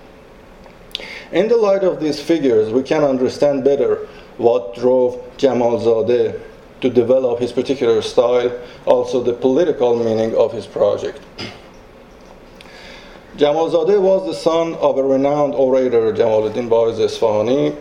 In 1.32 1.48
the 1.48 1.56
light 1.56 1.82
of 1.82 1.98
these 1.98 2.20
figures, 2.20 2.72
we 2.72 2.84
can 2.84 3.02
understand 3.02 3.64
better 3.64 4.06
what 4.36 4.76
drove 4.76 5.20
Jamal 5.36 5.80
Zadeh 5.80 6.40
to 6.80 6.88
develop 6.88 7.40
his 7.40 7.50
particular 7.50 8.00
style, 8.00 8.56
also 8.86 9.24
the 9.24 9.32
political 9.32 9.96
meaning 9.96 10.36
of 10.36 10.52
his 10.52 10.68
project. 10.68 11.20
Jamalzadeh 13.38 14.02
was 14.02 14.26
the 14.26 14.34
son 14.34 14.74
of 14.74 14.98
a 14.98 15.02
renowned 15.04 15.54
orator, 15.54 16.12
Jamaluddin 16.12 16.68
Vaez 16.68 16.98
Esfahani, 16.98 17.76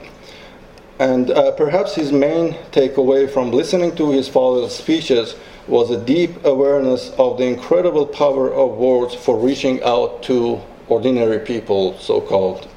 and 1.00 1.32
uh, 1.32 1.52
perhaps 1.54 1.96
his 1.96 2.12
main 2.12 2.54
takeaway 2.72 3.28
from 3.28 3.50
listening 3.50 3.96
to 3.96 4.12
his 4.12 4.30
father's 4.30 4.76
speeches 4.76 5.36
was 5.68 5.90
a 5.90 5.98
deep 5.98 6.46
awareness 6.46 7.10
of 7.18 7.40
the 7.40 7.46
incredible 7.46 8.06
power 8.06 8.54
of 8.54 8.78
words 8.78 9.16
for 9.16 9.36
reaching 9.36 9.82
out 9.82 10.22
to 10.22 10.62
ordinary 10.90 11.40
people, 11.40 11.98
so 11.98 12.22
called. 12.22 12.68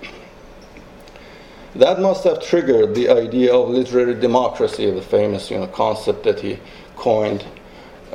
That 1.75 2.01
must 2.01 2.25
have 2.25 2.43
triggered 2.43 2.95
the 2.95 3.11
idea 3.11 3.55
of 3.55 3.69
literary 3.69 4.15
democracy, 4.15 4.91
the 4.91 5.03
famous 5.03 5.51
you 5.51 5.59
know, 5.59 5.67
concept 5.67 6.25
that 6.25 6.41
he 6.41 6.59
coined 6.97 7.45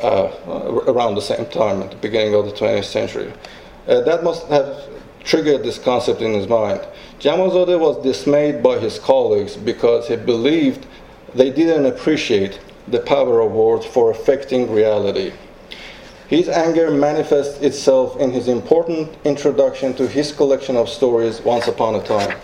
uh, 0.01 0.31
around 0.87 1.13
the 1.13 1.21
same 1.21 1.45
time 1.45 1.83
at 1.83 1.91
the 1.91 1.97
beginning 1.97 2.33
of 2.33 2.45
the 2.45 2.51
20th 2.51 2.85
century. 2.85 3.31
Uh, 3.87 4.01
that 4.01 4.23
must 4.23 4.47
have 4.47 4.89
triggered 5.23 5.63
this 5.63 5.77
concept 5.77 6.21
in 6.21 6.33
his 6.33 6.47
mind. 6.47 6.81
Jamalzadeh 7.19 7.79
was 7.79 8.01
dismayed 8.03 8.61
by 8.63 8.79
his 8.79 8.99
colleagues 8.99 9.55
because 9.55 10.07
he 10.07 10.15
believed 10.15 10.85
they 11.33 11.49
didn't 11.49 11.85
appreciate 11.85 12.59
the 12.87 12.99
power 12.99 13.41
of 13.41 13.51
words 13.51 13.85
for 13.85 14.11
affecting 14.11 14.71
reality. 14.71 15.33
His 16.27 16.49
anger 16.49 16.89
manifests 16.89 17.61
itself 17.61 18.19
in 18.19 18.31
his 18.31 18.47
important 18.47 19.15
introduction 19.23 19.93
to 19.95 20.07
his 20.07 20.31
collection 20.31 20.75
of 20.75 20.89
stories, 20.89 21.41
Once 21.41 21.67
Upon 21.67 21.95
a 21.95 22.03
Time. 22.03 22.37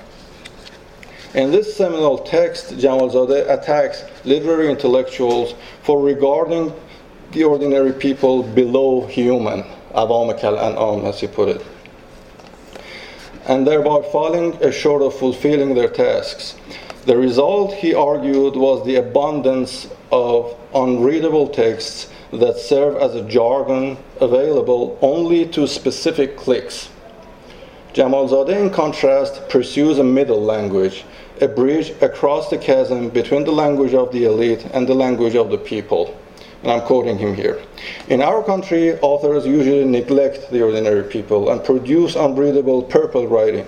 In 1.33 1.51
this 1.51 1.75
seminal 1.75 2.19
text, 2.19 2.77
Jamalzadeh 2.77 3.49
attacks 3.49 4.03
literary 4.25 4.69
intellectuals 4.69 5.55
for 5.81 6.01
regarding 6.01 6.73
the 7.31 7.43
ordinary 7.43 7.93
people 7.93 8.43
below 8.43 9.05
human 9.07 9.63
awam 9.93 10.37
kal 10.39 10.57
an'am, 10.57 11.05
as 11.05 11.19
he 11.19 11.27
put 11.27 11.49
it, 11.49 11.65
and 13.47 13.65
thereby 13.65 14.01
falling 14.11 14.57
short 14.71 15.01
of 15.01 15.13
fulfilling 15.13 15.75
their 15.75 15.89
tasks. 15.89 16.55
The 17.05 17.17
result, 17.17 17.73
he 17.73 17.93
argued, 17.93 18.55
was 18.55 18.85
the 18.85 18.95
abundance 18.95 19.87
of 20.11 20.55
unreadable 20.73 21.47
texts 21.47 22.09
that 22.31 22.57
serve 22.57 22.95
as 22.97 23.15
a 23.15 23.27
jargon 23.27 23.97
available 24.19 24.97
only 25.01 25.47
to 25.47 25.67
specific 25.67 26.37
cliques. 26.37 26.89
Jamalzadeh, 27.93 28.55
in 28.55 28.69
contrast, 28.69 29.49
pursues 29.49 29.99
a 29.99 30.03
middle 30.03 30.41
language, 30.41 31.03
a 31.41 31.47
bridge 31.47 31.89
across 32.01 32.49
the 32.49 32.57
chasm 32.57 33.09
between 33.09 33.43
the 33.43 33.51
language 33.51 33.93
of 33.93 34.11
the 34.13 34.23
elite 34.25 34.65
and 34.73 34.87
the 34.87 34.93
language 34.93 35.35
of 35.35 35.49
the 35.49 35.57
people 35.57 36.15
and 36.63 36.71
I'm 36.71 36.81
quoting 36.81 37.17
him 37.17 37.35
here. 37.35 37.59
In 38.07 38.21
our 38.21 38.43
country, 38.43 38.99
authors 38.99 39.45
usually 39.45 39.85
neglect 39.85 40.51
the 40.51 40.61
ordinary 40.61 41.03
people 41.03 41.49
and 41.49 41.63
produce 41.63 42.15
unbreathable 42.15 42.83
purple 42.83 43.27
writing. 43.27 43.67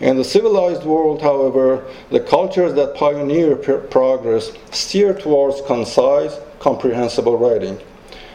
In 0.00 0.16
the 0.16 0.24
civilized 0.24 0.84
world, 0.84 1.22
however, 1.22 1.84
the 2.10 2.20
cultures 2.20 2.74
that 2.74 2.94
pioneer 2.94 3.56
progress 3.56 4.52
steer 4.70 5.12
towards 5.12 5.60
concise, 5.62 6.38
comprehensible 6.60 7.36
writing. 7.36 7.80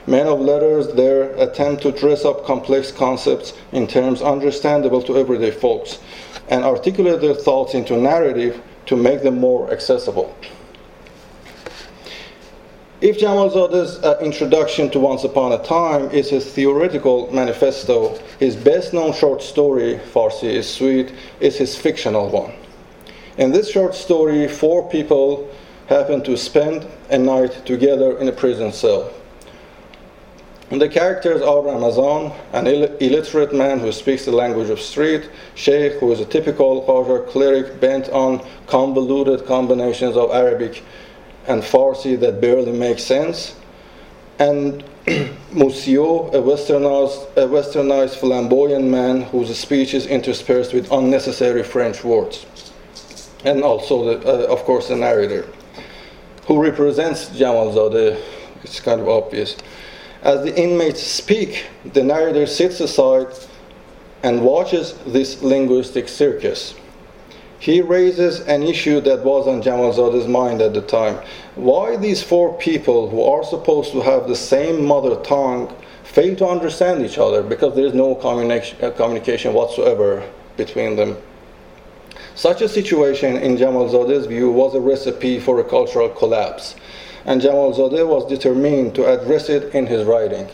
Men 0.06 0.28
of 0.28 0.42
letters 0.42 0.94
there 0.96 1.34
attempt 1.36 1.84
to 1.84 1.92
dress 1.92 2.26
up 2.26 2.44
complex 2.44 2.92
concepts 2.92 3.54
in 3.72 3.88
terms 3.88 4.22
understandable 4.22 5.02
to 5.04 5.18
everyday 5.18 5.52
folks 5.52 6.00
and 6.50 6.66
articulate 6.66 7.22
their 7.22 7.34
thoughts 7.34 7.74
into 7.74 7.96
narrative 7.96 8.62
to 8.88 8.98
make 8.98 9.24
them 9.24 9.40
more 9.40 9.72
accessible. 9.72 10.36
If 13.04 13.20
Jamalzadeh's 13.20 14.02
uh, 14.02 14.18
introduction 14.22 14.90
to 14.92 15.00
Once 15.00 15.26
Upon 15.26 15.52
a 15.52 15.62
Time 15.62 16.10
is 16.12 16.30
his 16.30 16.50
theoretical 16.50 17.30
manifesto, 17.34 18.18
his 18.40 18.56
best 18.56 18.94
known 18.94 19.12
short 19.12 19.42
story, 19.42 20.00
Farsi 20.14 20.46
is 20.46 20.74
Sweet, 20.74 21.12
is 21.42 21.58
his 21.58 21.76
fictional 21.76 22.30
one. 22.30 22.54
In 23.38 23.52
this 23.52 23.70
short 23.70 23.94
story, 23.94 24.48
four 24.48 24.90
people 24.90 25.54
happen 25.88 26.24
to 26.24 26.38
spend 26.38 26.88
a 27.10 27.18
night 27.18 27.66
together 27.66 28.18
in 28.20 28.30
a 28.30 28.32
prison 28.32 28.72
cell. 28.72 29.12
And 30.72 30.82
the 30.82 30.88
characters 30.88 31.42
are 31.42 31.62
Ramazan, 31.62 32.32
an 32.54 32.68
Ill- 32.68 32.96
illiterate 33.02 33.54
man 33.54 33.80
who 33.80 33.92
speaks 33.92 34.24
the 34.24 34.32
language 34.32 34.70
of 34.70 34.80
street, 34.80 35.30
Sheikh, 35.56 36.00
who 36.00 36.10
is 36.14 36.22
a 36.22 36.26
typical 36.26 36.84
Qajar 36.84 37.28
cleric 37.28 37.82
bent 37.82 38.08
on 38.12 38.42
convoluted 38.66 39.46
combinations 39.46 40.16
of 40.16 40.32
Arabic 40.32 40.82
and 41.48 41.62
Farsi 41.62 42.20
that 42.20 42.42
barely 42.42 42.72
make 42.72 43.00
sense, 43.00 43.56
and 44.40 44.84
Monsieur, 45.52 46.30
a 46.30 46.42
westernized, 46.42 47.30
a 47.36 47.48
westernized 47.48 48.16
flamboyant 48.16 48.86
man 48.86 49.24
whose 49.24 49.56
speech 49.58 49.94
is 49.94 50.06
interspersed 50.06 50.74
with 50.74 50.92
unnecessary 50.92 51.64
French 51.64 52.04
words, 52.04 52.46
and 53.44 53.64
also, 53.64 54.18
the, 54.18 54.28
uh, 54.28 54.52
of 54.54 54.64
course, 54.64 54.88
the 54.88 54.96
narrator, 54.96 55.48
who 56.48 56.62
represents 56.62 57.30
Jamalzadeh. 57.30 58.20
It's 58.64 58.80
kind 58.80 59.02
of 59.02 59.10
obvious. 59.10 59.58
As 60.22 60.44
the 60.46 60.58
inmates 60.58 61.04
speak, 61.04 61.66
the 61.84 62.04
narrator 62.04 62.48
sits 62.48 62.80
aside 62.80 63.28
and 64.24 64.42
watches 64.42 64.94
this 65.06 65.42
linguistic 65.42 66.08
circus 66.08 66.76
he 67.64 67.80
raises 67.80 68.42
an 68.42 68.62
issue 68.62 69.00
that 69.00 69.24
was 69.24 69.48
on 69.48 69.62
Jamalzadeh's 69.62 70.28
mind 70.28 70.62
at 70.62 70.74
the 70.74 70.82
time. 70.82 71.18
Why 71.56 71.96
these 71.96 72.22
four 72.22 72.58
people 72.58 73.10
who 73.10 73.24
are 73.24 73.42
supposed 73.42 73.94
to 73.94 74.02
have 74.02 74.28
the 74.28 74.36
same 74.36 74.84
mother 74.86 75.16
tongue 75.24 75.74
fail 76.04 76.36
to 76.36 76.46
understand 76.46 77.06
each 77.06 77.18
other 77.18 77.42
because 77.42 77.74
there 77.74 77.86
is 77.86 77.94
no 77.94 78.16
communication, 78.16 78.84
uh, 78.84 78.92
communication 78.92 79.54
whatsoever 79.54 80.30
between 80.58 80.98
them. 80.98 81.16
Such 82.36 82.62
a 82.62 82.68
situation, 82.68 83.38
in 83.38 83.56
Jamalzadeh's 83.56 84.26
view, 84.26 84.52
was 84.52 84.76
a 84.76 84.82
recipe 84.82 85.40
for 85.40 85.62
a 85.62 85.64
cultural 85.64 86.10
collapse, 86.10 86.76
and 87.24 87.42
Jamalzadeh 87.42 88.06
was 88.06 88.28
determined 88.28 88.94
to 88.96 89.06
address 89.06 89.48
it 89.48 89.74
in 89.74 89.88
his 89.88 90.04
writing. 90.04 90.50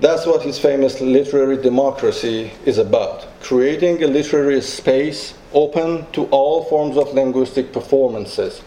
That's 0.00 0.26
what 0.26 0.42
his 0.42 0.58
famous 0.58 1.00
literary 1.00 1.56
democracy 1.56 2.52
is 2.66 2.76
about 2.76 3.26
creating 3.40 4.02
a 4.02 4.06
literary 4.06 4.60
space 4.60 5.32
open 5.52 6.10
to 6.12 6.24
all 6.26 6.64
forms 6.64 6.96
of 6.96 7.12
linguistic 7.14 7.72
performances, 7.72 8.62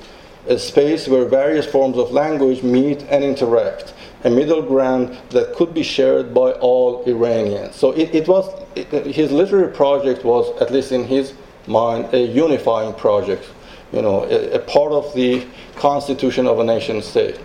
a 0.48 0.58
space 0.58 1.08
where 1.08 1.26
various 1.26 1.66
forms 1.66 1.98
of 1.98 2.12
language 2.12 2.64
meet 2.64 3.02
and 3.04 3.24
interact, 3.24 3.94
a 4.24 4.30
middle 4.30 4.62
ground 4.62 5.18
that 5.30 5.54
could 5.56 5.74
be 5.74 5.84
shared 5.84 6.34
by 6.34 6.52
all 6.54 7.04
Iranians. 7.06 7.76
So 7.76 7.92
it, 7.92 8.14
it 8.14 8.28
was, 8.28 8.50
it, 8.76 9.06
his 9.06 9.32
literary 9.32 9.72
project 9.74 10.24
was, 10.24 10.50
at 10.62 10.72
least 10.72 10.92
in 10.92 11.06
his 11.06 11.34
mind, 11.68 12.14
a 12.14 12.26
unifying 12.26 12.94
project, 12.94 13.46
you 13.92 14.02
know, 14.02 14.24
a, 14.26 14.56
a 14.56 14.60
part 14.60 14.92
of 14.92 15.14
the 15.14 15.46
constitution 15.76 16.48
of 16.48 16.60
a 16.60 16.64
nation 16.64 17.02
state. 17.02 17.40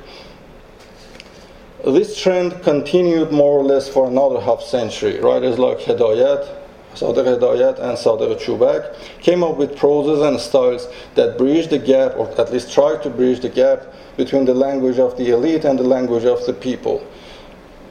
This 1.85 2.20
trend 2.20 2.61
continued 2.64 3.31
more 3.31 3.61
or 3.61 3.64
less 3.64 3.88
for 3.88 4.09
another 4.09 4.40
half 4.40 4.62
century. 4.62 5.20
Writers 5.20 5.59
like 5.59 5.79
Hedayat, 5.79 6.58
Sadiq 6.99 7.39
Hedayat, 7.39 7.79
and 7.79 7.97
Sadiq 7.97 8.41
Chubak 8.41 8.95
came 9.21 9.45
up 9.45 9.57
with 9.57 9.77
proses 9.77 10.21
and 10.21 10.39
styles 10.41 10.89
that 11.15 11.39
bridge 11.39 11.69
the 11.69 11.79
gap, 11.79 12.17
or 12.17 12.29
at 12.41 12.53
least 12.53 12.73
try 12.73 12.97
to 12.97 13.09
bridge 13.09 13.41
the 13.41 13.49
gap, 13.49 13.87
between 14.17 14.45
the 14.45 14.55
language 14.55 14.99
of 14.99 15.17
the 15.17 15.31
elite 15.31 15.65
and 15.65 15.79
the 15.79 15.85
language 15.85 16.25
of 16.25 16.45
the 16.45 16.53
people. 16.53 17.07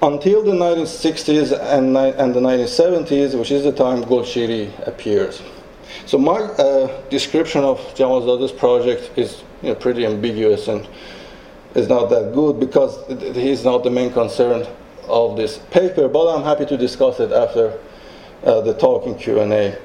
Until 0.02 0.44
the 0.44 0.52
1960s 0.52 1.58
and, 1.74 1.98
and 1.98 2.36
the 2.36 2.42
1970s, 2.42 3.40
which 3.40 3.50
is 3.50 3.64
the 3.64 3.72
time 3.72 4.04
Golshiri 4.04 4.70
appears. 4.86 5.42
So 6.06 6.18
my 6.18 6.40
uh, 6.40 7.02
description 7.10 7.64
of 7.64 7.80
Jamal 7.96 8.22
Zadeh's 8.22 8.52
project 8.52 9.12
is 9.18 9.42
you 9.64 9.70
know, 9.70 9.76
pretty 9.76 10.06
ambiguous 10.06 10.68
and 10.68 10.88
is 11.76 11.88
not 11.88 12.10
that 12.10 12.34
good 12.34 12.60
because 12.60 13.08
he's 13.36 13.64
not 13.64 13.84
the 13.84 13.90
main 13.90 14.12
concern 14.12 14.68
of 15.08 15.38
this 15.38 15.60
paper, 15.72 16.10
but 16.10 16.36
I'm 16.36 16.44
happy 16.44 16.66
to 16.66 16.78
discuss 16.78 17.20
it 17.22 17.32
after 17.32 17.80
uh, 18.44 18.62
the 18.62 18.74
talking 18.74 19.18
Q&A. 19.18 19.78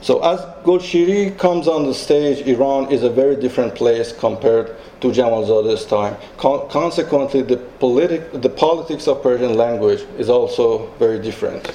so 0.00 0.22
as 0.22 0.40
Golshiri 0.64 1.36
comes 1.38 1.68
on 1.68 1.86
the 1.86 1.94
stage, 1.94 2.46
Iran 2.46 2.90
is 2.90 3.02
a 3.02 3.10
very 3.10 3.36
different 3.36 3.74
place 3.74 4.12
compared 4.12 4.76
to 5.00 5.08
Jamalzadeh's 5.08 5.84
time. 5.84 6.16
Con 6.36 6.68
consequently, 6.68 7.42
the, 7.42 7.58
politic, 7.78 8.32
the 8.32 8.48
politics 8.48 9.06
of 9.06 9.22
Persian 9.22 9.54
language 9.54 10.04
is 10.18 10.28
also 10.28 10.86
very 10.98 11.18
different. 11.18 11.72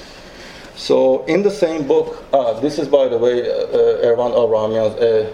So 0.74 1.24
in 1.26 1.42
the 1.42 1.50
same 1.50 1.86
book, 1.86 2.24
uh, 2.32 2.58
this 2.60 2.78
is 2.78 2.88
by 2.88 3.08
the 3.08 3.18
way, 3.18 3.48
uh, 3.48 3.54
uh 3.54 4.08
Ervand 4.08 4.34
Abrahamian's 4.34 4.94
uh, 4.94 5.32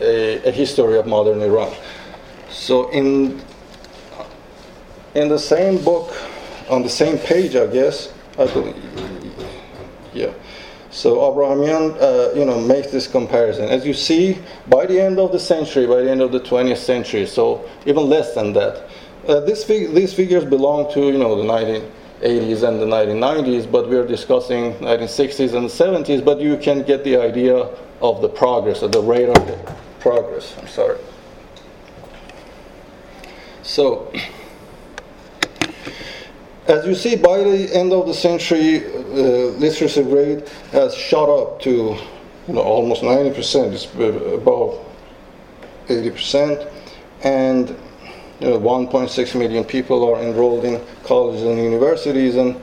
a, 0.00 0.48
a, 0.48 0.50
history 0.50 0.98
of 0.98 1.06
modern 1.06 1.40
Iran. 1.40 1.72
So 2.50 2.90
in 2.90 3.40
in 5.14 5.28
the 5.28 5.38
same 5.38 5.82
book, 5.82 6.12
on 6.68 6.82
the 6.82 6.88
same 6.88 7.18
page, 7.18 7.56
I 7.56 7.66
guess, 7.66 8.12
I 8.38 8.46
believe, 8.46 8.76
yeah. 10.12 10.32
So 10.90 11.28
Abrahamian, 11.28 11.96
uh, 12.00 12.30
you 12.36 12.44
know, 12.44 12.60
makes 12.60 12.92
this 12.92 13.08
comparison. 13.08 13.68
As 13.68 13.84
you 13.84 13.92
see, 13.92 14.38
by 14.68 14.86
the 14.86 15.00
end 15.00 15.18
of 15.18 15.32
the 15.32 15.40
century, 15.40 15.86
by 15.86 16.02
the 16.02 16.10
end 16.10 16.20
of 16.20 16.30
the 16.30 16.38
20th 16.38 16.76
century, 16.76 17.26
so 17.26 17.68
even 17.84 18.08
less 18.08 18.32
than 18.32 18.52
that, 18.52 18.88
uh, 19.26 19.44
fig 19.54 19.92
these 19.92 20.14
figures 20.14 20.44
belong 20.44 20.92
to, 20.92 21.00
you 21.00 21.18
know, 21.18 21.34
the 21.34 21.42
1980s 21.42 22.62
and 22.62 22.80
the 22.80 22.86
1990s, 22.86 23.70
but 23.70 23.88
we're 23.88 24.06
discussing 24.06 24.74
1960s 24.74 25.54
and 25.54 25.68
70s, 25.68 26.24
but 26.24 26.40
you 26.40 26.56
can 26.56 26.84
get 26.84 27.02
the 27.02 27.16
idea 27.16 27.56
of 28.00 28.20
the 28.20 28.28
progress, 28.28 28.82
of 28.82 28.92
the 28.92 29.00
rate 29.00 29.28
of 29.28 29.74
progress. 29.98 30.54
I'm 30.60 30.68
sorry. 30.68 30.98
So, 33.62 34.12
as 36.66 36.86
you 36.86 36.94
see, 36.94 37.16
by 37.16 37.38
the 37.38 37.74
end 37.74 37.92
of 37.92 38.06
the 38.06 38.14
century, 38.14 38.84
uh, 38.86 39.52
literacy 39.58 40.02
rate 40.02 40.48
has 40.72 40.94
shot 40.94 41.28
up 41.28 41.60
to 41.62 41.70
you 42.48 42.54
know, 42.54 42.62
almost 42.62 43.02
90%, 43.02 43.72
it's 43.72 43.84
above 44.34 44.84
80%, 45.88 46.70
and 47.22 47.68
you 48.40 48.48
know, 48.48 48.58
1.6 48.58 49.38
million 49.38 49.64
people 49.64 50.08
are 50.08 50.20
enrolled 50.22 50.64
in 50.64 50.80
colleges 51.04 51.42
and 51.42 51.58
universities, 51.58 52.36
and 52.36 52.60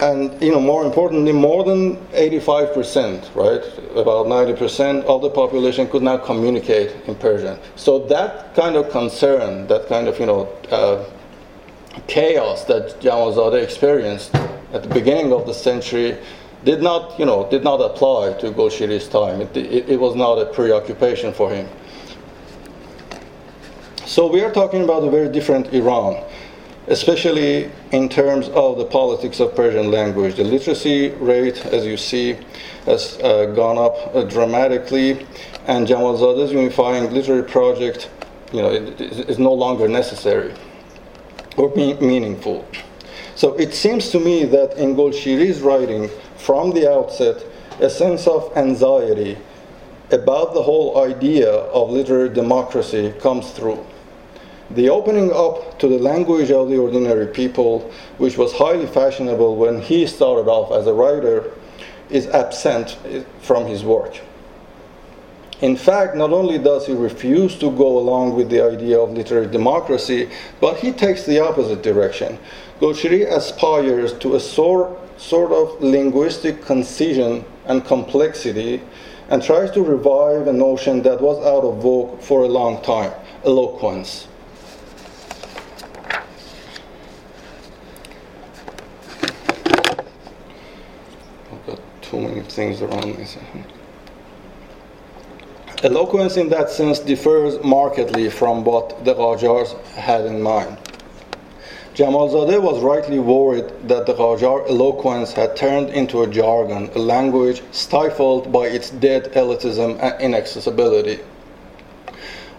and 0.00 0.42
you 0.42 0.50
know, 0.50 0.60
more 0.60 0.84
importantly, 0.84 1.32
more 1.32 1.62
than 1.62 1.96
85%, 2.08 3.34
right, 3.36 3.62
about 3.96 4.26
90% 4.26 5.04
of 5.04 5.22
the 5.22 5.30
population 5.30 5.86
could 5.86 6.02
now 6.02 6.16
communicate 6.16 6.90
in 7.06 7.14
Persian. 7.14 7.56
So 7.76 8.00
that 8.06 8.54
kind 8.56 8.74
of 8.74 8.90
concern, 8.90 9.66
that 9.68 9.86
kind 9.88 10.08
of 10.08 10.18
you 10.18 10.26
know. 10.26 10.48
Uh, 10.70 11.04
chaos 12.06 12.64
that 12.64 13.00
Jamalzadeh 13.00 13.62
experienced 13.62 14.34
at 14.72 14.82
the 14.82 14.88
beginning 14.88 15.32
of 15.32 15.46
the 15.46 15.54
century 15.54 16.16
did 16.64 16.82
not, 16.82 17.18
you 17.18 17.26
know, 17.26 17.48
did 17.50 17.64
not 17.64 17.80
apply 17.80 18.34
to 18.34 18.50
Golshiri's 18.52 19.08
time. 19.08 19.40
It, 19.40 19.56
it, 19.56 19.88
it, 19.90 20.00
was 20.00 20.14
not 20.14 20.36
a 20.36 20.46
preoccupation 20.46 21.32
for 21.32 21.50
him. 21.50 21.68
So 24.06 24.30
we 24.30 24.42
are 24.42 24.52
talking 24.52 24.84
about 24.84 25.02
a 25.02 25.10
very 25.10 25.28
different 25.28 25.72
Iran, 25.72 26.22
especially 26.86 27.70
in 27.90 28.08
terms 28.08 28.48
of 28.50 28.78
the 28.78 28.84
politics 28.84 29.40
of 29.40 29.54
Persian 29.56 29.90
language. 29.90 30.36
The 30.36 30.44
literacy 30.44 31.10
rate, 31.10 31.64
as 31.66 31.84
you 31.84 31.96
see, 31.96 32.36
has 32.86 33.18
uh, 33.22 33.46
gone 33.46 33.78
up 33.78 34.14
uh, 34.14 34.24
dramatically, 34.24 35.26
and 35.66 35.86
Jamalzadeh's 35.86 36.52
unifying 36.52 37.12
literary 37.12 37.44
project, 37.44 38.08
you 38.52 38.62
know, 38.62 38.70
it, 38.70 39.00
it 39.00 39.30
is 39.30 39.38
no 39.38 39.52
longer 39.52 39.88
necessary 39.88 40.54
or 41.56 41.68
be 41.68 41.94
meaningful. 41.94 42.66
So 43.34 43.54
it 43.54 43.74
seems 43.74 44.10
to 44.10 44.20
me 44.20 44.44
that 44.44 44.76
in 44.76 44.94
Golshiri's 44.94 45.60
writing, 45.60 46.10
from 46.36 46.70
the 46.70 46.90
outset, 46.90 47.44
a 47.80 47.88
sense 47.88 48.26
of 48.26 48.56
anxiety 48.56 49.38
about 50.10 50.52
the 50.54 50.62
whole 50.62 51.02
idea 51.02 51.50
of 51.50 51.90
literary 51.90 52.28
democracy 52.28 53.14
comes 53.20 53.50
through. 53.52 53.84
The 54.70 54.88
opening 54.90 55.32
up 55.32 55.78
to 55.80 55.88
the 55.88 55.98
language 55.98 56.50
of 56.50 56.68
the 56.68 56.78
ordinary 56.78 57.26
people, 57.26 57.90
which 58.18 58.38
was 58.38 58.52
highly 58.52 58.86
fashionable 58.86 59.56
when 59.56 59.80
he 59.80 60.06
started 60.06 60.48
off 60.50 60.72
as 60.72 60.86
a 60.86 60.92
writer, 60.92 61.52
is 62.10 62.26
absent 62.28 62.96
from 63.40 63.66
his 63.66 63.84
work. 63.84 64.20
In 65.62 65.76
fact, 65.76 66.16
not 66.16 66.32
only 66.32 66.58
does 66.58 66.88
he 66.88 66.92
refuse 66.92 67.56
to 67.58 67.70
go 67.70 67.96
along 67.96 68.34
with 68.34 68.50
the 68.50 68.60
idea 68.60 68.98
of 68.98 69.12
literary 69.12 69.46
democracy, 69.46 70.28
but 70.60 70.78
he 70.78 70.90
takes 70.90 71.24
the 71.24 71.38
opposite 71.38 71.84
direction. 71.84 72.36
Golshiri 72.80 73.30
aspires 73.30 74.12
to 74.14 74.34
a 74.34 74.40
sort, 74.40 74.98
sort 75.20 75.52
of 75.52 75.80
linguistic 75.80 76.62
concision 76.64 77.44
and 77.66 77.84
complexity 77.84 78.82
and 79.28 79.40
tries 79.40 79.70
to 79.70 79.82
revive 79.82 80.48
a 80.48 80.52
notion 80.52 81.00
that 81.02 81.20
was 81.20 81.38
out 81.46 81.62
of 81.62 81.80
vogue 81.80 82.20
for 82.20 82.42
a 82.42 82.48
long 82.48 82.82
time 82.82 83.12
eloquence. 83.44 84.26
I've 91.52 91.66
got 91.68 91.80
too 92.02 92.20
many 92.20 92.40
things 92.40 92.82
around 92.82 93.16
me. 93.16 93.26
Eloquence 95.82 96.36
in 96.36 96.48
that 96.48 96.70
sense 96.70 97.00
differs 97.00 97.60
markedly 97.64 98.30
from 98.30 98.62
what 98.62 99.04
the 99.04 99.14
Qajars 99.14 99.76
had 99.94 100.24
in 100.26 100.40
mind. 100.40 100.76
Jamalzadeh 101.96 102.62
was 102.62 102.80
rightly 102.80 103.18
worried 103.18 103.66
that 103.88 104.06
the 104.06 104.14
Qajar 104.14 104.64
eloquence 104.68 105.32
had 105.32 105.56
turned 105.56 105.90
into 105.90 106.22
a 106.22 106.28
jargon, 106.28 106.88
a 106.94 107.00
language 107.00 107.62
stifled 107.72 108.52
by 108.52 108.68
its 108.68 108.90
dead 108.90 109.32
elitism 109.32 109.98
and 110.00 110.22
inaccessibility. 110.22 111.18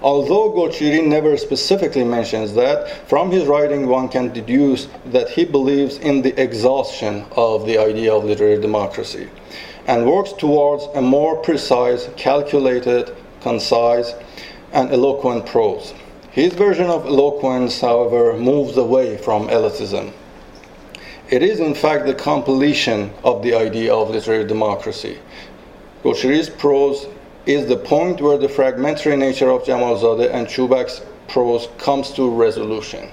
Although 0.01 0.51
Golshiri 0.51 1.07
never 1.07 1.37
specifically 1.37 2.03
mentions 2.03 2.53
that, 2.55 3.07
from 3.07 3.31
his 3.31 3.45
writing 3.45 3.87
one 3.87 4.09
can 4.09 4.33
deduce 4.33 4.89
that 5.05 5.29
he 5.29 5.45
believes 5.45 5.97
in 5.97 6.23
the 6.23 6.37
exhaustion 6.37 7.23
of 7.37 7.65
the 7.65 7.77
idea 7.77 8.13
of 8.13 8.25
literary 8.25 8.59
democracy 8.59 9.29
and 9.87 10.05
works 10.05 10.33
towards 10.33 10.85
a 10.95 11.01
more 11.01 11.37
precise, 11.37 12.09
calculated, 12.15 13.15
concise, 13.41 14.13
and 14.71 14.91
eloquent 14.91 15.45
prose. 15.45 15.93
His 16.31 16.53
version 16.53 16.87
of 16.87 17.05
eloquence, 17.05 17.79
however, 17.81 18.33
moves 18.37 18.77
away 18.77 19.17
from 19.17 19.47
elitism. 19.49 20.13
It 21.29 21.43
is, 21.43 21.59
in 21.59 21.75
fact, 21.75 22.05
the 22.05 22.13
completion 22.13 23.11
of 23.23 23.43
the 23.43 23.53
idea 23.53 23.93
of 23.93 24.09
literary 24.09 24.45
democracy. 24.45 25.19
Golshiri's 26.03 26.49
prose 26.49 27.07
is 27.45 27.67
the 27.67 27.77
point 27.77 28.21
where 28.21 28.37
the 28.37 28.49
fragmentary 28.49 29.15
nature 29.15 29.49
of 29.49 29.63
Jamalzadeh 29.63 30.33
and 30.33 30.47
Chubak's 30.47 31.01
prose 31.27 31.67
comes 31.77 32.11
to 32.11 32.29
resolution. 32.29 33.09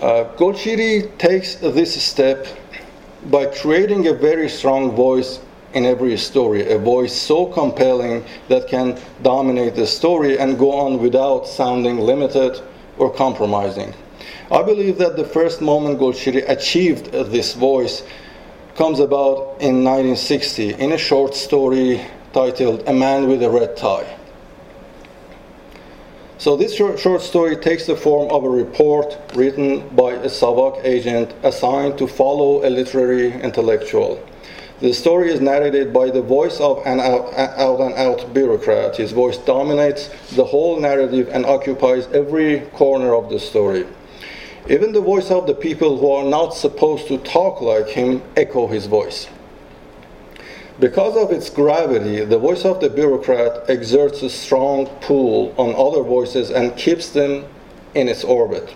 Uh, 0.00 0.24
Golshiri 0.36 1.16
takes 1.18 1.56
this 1.56 2.00
step 2.00 2.46
by 3.26 3.46
creating 3.46 4.06
a 4.06 4.12
very 4.12 4.48
strong 4.48 4.92
voice 4.92 5.40
in 5.74 5.84
every 5.84 6.16
story, 6.16 6.70
a 6.70 6.78
voice 6.78 7.12
so 7.12 7.46
compelling 7.46 8.24
that 8.48 8.68
can 8.68 8.98
dominate 9.22 9.74
the 9.74 9.86
story 9.86 10.38
and 10.38 10.58
go 10.58 10.72
on 10.72 11.00
without 11.00 11.46
sounding 11.46 11.98
limited 11.98 12.60
or 12.96 13.12
compromising. 13.12 13.92
I 14.50 14.62
believe 14.62 14.98
that 14.98 15.16
the 15.16 15.24
first 15.24 15.60
moment 15.60 16.00
Golshiri 16.00 16.48
achieved 16.48 17.12
this 17.12 17.54
voice 17.54 18.02
comes 18.76 18.98
about 18.98 19.60
in 19.60 19.84
1960 19.84 20.74
in 20.74 20.92
a 20.92 20.98
short 20.98 21.34
story 21.34 22.00
titled 22.32 22.84
A 22.86 22.92
Man 22.92 23.28
with 23.28 23.42
a 23.42 23.50
Red 23.50 23.76
Tie. 23.76 24.17
So 26.38 26.56
this 26.56 26.72
short, 26.72 27.20
story 27.20 27.56
takes 27.56 27.86
the 27.86 27.96
form 27.96 28.30
of 28.30 28.44
a 28.44 28.48
report 28.48 29.18
written 29.34 29.88
by 29.88 30.12
a 30.12 30.28
Savak 30.28 30.84
agent 30.84 31.34
assigned 31.42 31.98
to 31.98 32.06
follow 32.06 32.64
a 32.64 32.70
literary 32.70 33.32
intellectual. 33.32 34.22
The 34.78 34.92
story 34.92 35.32
is 35.32 35.40
narrated 35.40 35.92
by 35.92 36.10
the 36.10 36.22
voice 36.22 36.60
of 36.60 36.86
an 36.86 37.00
out, 37.00 37.34
out 37.34 37.80
and 37.80 37.92
out 37.94 38.32
bureaucrat. 38.32 38.96
His 38.96 39.10
voice 39.10 39.36
dominates 39.38 40.10
the 40.36 40.44
whole 40.44 40.78
narrative 40.78 41.28
and 41.32 41.44
occupies 41.44 42.06
every 42.14 42.60
corner 42.72 43.16
of 43.16 43.30
the 43.30 43.40
story. 43.40 43.84
Even 44.70 44.92
the 44.92 45.00
voice 45.00 45.32
of 45.32 45.48
the 45.48 45.54
people 45.54 45.98
who 45.98 46.08
are 46.12 46.24
not 46.24 46.54
supposed 46.54 47.08
to 47.08 47.18
talk 47.18 47.60
like 47.60 47.88
him 47.88 48.22
echo 48.36 48.68
his 48.68 48.86
voice. 48.86 49.26
Because 50.80 51.16
of 51.16 51.32
its 51.32 51.50
gravity, 51.50 52.24
the 52.24 52.38
voice 52.38 52.64
of 52.64 52.80
the 52.80 52.88
bureaucrat 52.88 53.68
exerts 53.68 54.22
a 54.22 54.30
strong 54.30 54.86
pull 55.00 55.52
on 55.58 55.74
other 55.74 56.04
voices 56.04 56.50
and 56.50 56.76
keeps 56.76 57.10
them 57.10 57.46
in 57.94 58.08
its 58.08 58.22
orbit. 58.22 58.74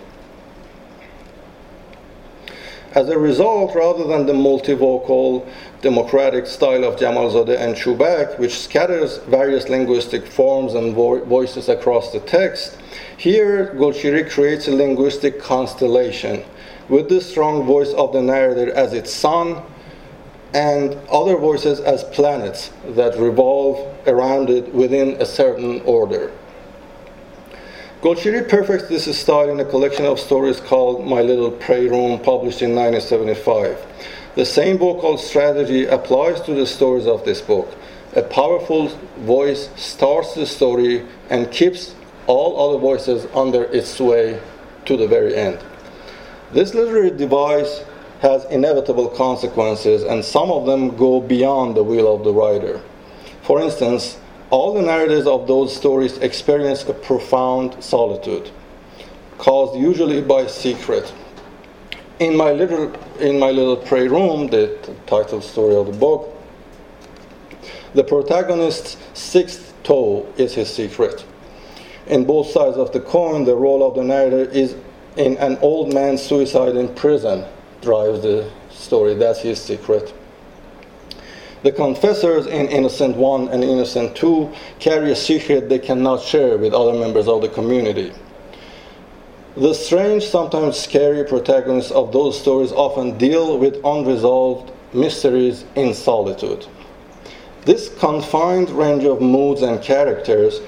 As 2.91 3.09
a 3.09 3.17
result, 3.17 3.73
rather 3.73 4.03
than 4.03 4.25
the 4.25 4.33
multivocal 4.33 5.47
democratic 5.81 6.45
style 6.45 6.83
of 6.83 6.99
Jamalzadeh 6.99 7.57
and 7.57 7.73
Chubak, 7.75 8.37
which 8.37 8.59
scatters 8.59 9.17
various 9.19 9.69
linguistic 9.69 10.27
forms 10.27 10.73
and 10.75 10.93
vo- 10.93 11.23
voices 11.23 11.69
across 11.69 12.11
the 12.11 12.19
text, 12.19 12.77
here 13.17 13.73
Golshiri 13.75 14.29
creates 14.29 14.67
a 14.67 14.75
linguistic 14.75 15.41
constellation 15.41 16.43
with 16.89 17.09
the 17.09 17.21
strong 17.21 17.63
voice 17.63 17.93
of 17.93 18.11
the 18.13 18.21
narrator 18.21 18.71
as 18.73 18.93
its 18.93 19.11
sun 19.11 19.63
and 20.53 20.95
other 21.09 21.37
voices 21.37 21.79
as 21.79 22.03
planets 22.05 22.71
that 22.89 23.17
revolve 23.17 23.87
around 24.07 24.49
it 24.49 24.73
within 24.73 25.19
a 25.21 25.25
certain 25.25 25.81
order. 25.81 26.31
Golshiri 28.01 28.47
perfects 28.49 28.89
this 28.89 29.17
style 29.17 29.49
in 29.49 29.59
a 29.59 29.65
collection 29.65 30.05
of 30.05 30.19
stories 30.19 30.59
called 30.59 31.07
My 31.07 31.21
Little 31.21 31.51
Prayer 31.51 31.89
Room, 31.89 32.19
published 32.19 32.61
in 32.61 32.75
1975. 32.75 33.79
The 34.35 34.45
same 34.45 34.77
vocal 34.77 35.17
strategy 35.17 35.85
applies 35.85 36.41
to 36.41 36.53
the 36.53 36.65
stories 36.65 37.07
of 37.07 37.23
this 37.23 37.39
book. 37.39 37.73
A 38.15 38.21
powerful 38.21 38.89
voice 39.19 39.69
starts 39.75 40.35
the 40.35 40.45
story 40.45 41.05
and 41.29 41.49
keeps 41.51 41.95
all 42.27 42.69
other 42.69 42.79
voices 42.79 43.25
under 43.33 43.63
its 43.63 43.89
sway 43.89 44.39
to 44.85 44.97
the 44.97 45.07
very 45.07 45.35
end. 45.35 45.59
This 46.51 46.73
literary 46.73 47.11
device 47.11 47.83
has 48.23 48.45
inevitable 48.45 49.09
consequences, 49.09 50.01
and 50.03 50.23
some 50.23 50.49
of 50.49 50.65
them 50.65 50.95
go 50.95 51.19
beyond 51.19 51.75
the 51.75 51.83
will 51.83 52.15
of 52.15 52.23
the 52.23 52.31
writer. 52.31 52.81
For 53.41 53.61
instance, 53.61 54.17
all 54.49 54.73
the 54.73 54.81
narrators 54.81 55.27
of 55.27 55.45
those 55.45 55.75
stories 55.75 56.17
experience 56.19 56.85
a 56.85 56.93
profound 56.93 57.83
solitude, 57.83 58.49
caused 59.37 59.77
usually 59.77 60.21
by 60.21 60.47
secret. 60.47 61.13
In 62.19 62.37
my 62.37 62.53
little, 62.53 62.93
in 63.19 63.37
my 63.39 63.51
little 63.51 63.75
prayer 63.75 64.09
room, 64.09 64.47
the 64.47 64.79
title 65.05 65.41
story 65.41 65.75
of 65.75 65.87
the 65.87 65.91
book, 65.91 66.33
the 67.93 68.05
protagonist's 68.05 68.95
sixth 69.13 69.73
toe 69.83 70.25
is 70.37 70.53
his 70.53 70.73
secret. 70.73 71.25
In 72.07 72.23
both 72.23 72.51
sides 72.51 72.77
of 72.77 72.93
the 72.93 73.01
coin, 73.01 73.43
the 73.43 73.55
role 73.55 73.85
of 73.85 73.95
the 73.95 74.03
narrator 74.03 74.49
is 74.49 74.77
in 75.17 75.35
an 75.39 75.57
old 75.57 75.93
man's 75.93 76.21
suicide 76.21 76.77
in 76.77 76.87
prison 76.95 77.45
drives 77.83 78.21
the 78.21 78.49
story. 78.71 79.13
That's 79.13 79.41
his 79.41 79.61
secret. 79.61 80.13
The 81.63 81.71
confessors 81.71 82.45
in 82.45 82.67
Innocent 82.67 83.15
1 83.15 83.47
and 83.49 83.63
Innocent 83.63 84.17
2 84.17 84.51
carry 84.79 85.11
a 85.11 85.15
secret 85.15 85.69
they 85.69 85.79
cannot 85.79 86.21
share 86.21 86.57
with 86.57 86.73
other 86.73 86.93
members 86.93 87.27
of 87.27 87.41
the 87.41 87.47
community. 87.47 88.11
The 89.55 89.73
strange, 89.73 90.25
sometimes 90.25 90.77
scary 90.77 91.23
protagonists 91.23 91.91
of 91.91 92.11
those 92.11 92.39
stories 92.39 92.71
often 92.71 93.17
deal 93.17 93.57
with 93.59 93.75
unresolved 93.85 94.71
mysteries 94.93 95.63
in 95.75 95.93
solitude. 95.93 96.65
This 97.63 97.87
confined 97.97 98.69
range 98.71 99.05
of 99.05 99.21
moods 99.21 99.61
and 99.61 99.81
characters 99.81 100.59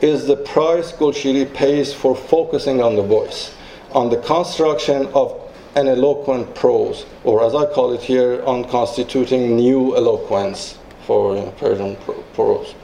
is 0.00 0.26
the 0.26 0.36
price 0.36 0.92
Golshiri 0.92 1.52
pays 1.52 1.92
for 1.92 2.14
focusing 2.14 2.80
on 2.80 2.94
the 2.94 3.02
voice, 3.02 3.54
on 3.92 4.10
the 4.10 4.18
construction 4.18 5.06
of 5.14 5.47
an 5.78 5.86
eloquent 5.86 6.54
prose, 6.56 7.06
or 7.22 7.44
as 7.44 7.54
I 7.54 7.64
call 7.66 7.92
it 7.92 8.00
here, 8.00 8.42
on 8.44 8.64
constituting 8.68 9.56
new 9.56 9.96
eloquence 9.96 10.76
for 11.06 11.52
Persian 11.52 11.96
prose. 12.34 12.74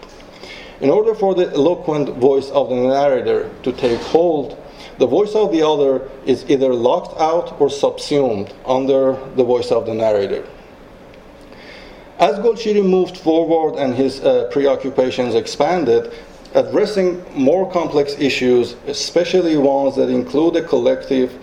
In 0.81 0.91
order 0.91 1.15
for 1.15 1.35
the 1.35 1.53
eloquent 1.53 2.11
voice 2.19 2.51
of 2.51 2.69
the 2.69 2.77
narrator 2.77 3.51
to 3.65 3.73
take 3.73 4.01
hold, 4.01 4.57
the 4.99 5.07
voice 5.07 5.35
of 5.35 5.51
the 5.51 5.67
other 5.67 6.09
is 6.25 6.49
either 6.49 6.73
locked 6.73 7.21
out 7.21 7.61
or 7.61 7.69
subsumed 7.69 8.55
under 8.65 9.19
the 9.35 9.43
voice 9.43 9.73
of 9.73 9.87
the 9.87 9.95
narrator. 9.95 10.47
As 12.21 12.39
Golshiri 12.39 12.89
moved 12.89 13.17
forward 13.17 13.77
and 13.77 13.93
his 13.93 14.21
uh, 14.21 14.49
preoccupations 14.53 15.35
expanded, 15.35 16.13
addressing 16.55 17.25
more 17.35 17.69
complex 17.73 18.15
issues, 18.21 18.77
especially 18.87 19.57
ones 19.57 19.97
that 19.97 20.09
include 20.09 20.55
a 20.55 20.63
collective 20.63 21.37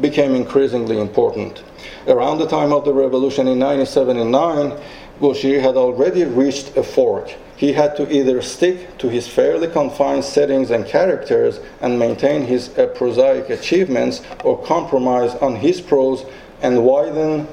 became 0.00 0.34
increasingly 0.34 0.98
important. 0.98 1.62
Around 2.06 2.38
the 2.38 2.48
time 2.48 2.72
of 2.72 2.84
the 2.84 2.92
revolution 2.92 3.46
in 3.46 3.58
1979, 3.58 4.80
Golshiri 5.20 5.60
had 5.60 5.76
already 5.76 6.24
reached 6.24 6.76
a 6.76 6.82
fork. 6.82 7.34
He 7.56 7.72
had 7.72 7.94
to 7.96 8.10
either 8.12 8.42
stick 8.42 8.98
to 8.98 9.08
his 9.08 9.28
fairly 9.28 9.68
confined 9.68 10.24
settings 10.24 10.70
and 10.70 10.84
characters 10.84 11.60
and 11.80 11.98
maintain 11.98 12.42
his 12.42 12.76
uh, 12.76 12.86
prosaic 12.88 13.50
achievements, 13.50 14.22
or 14.42 14.60
compromise 14.64 15.34
on 15.36 15.56
his 15.56 15.80
prose 15.80 16.24
and 16.60 16.84
widen 16.84 17.46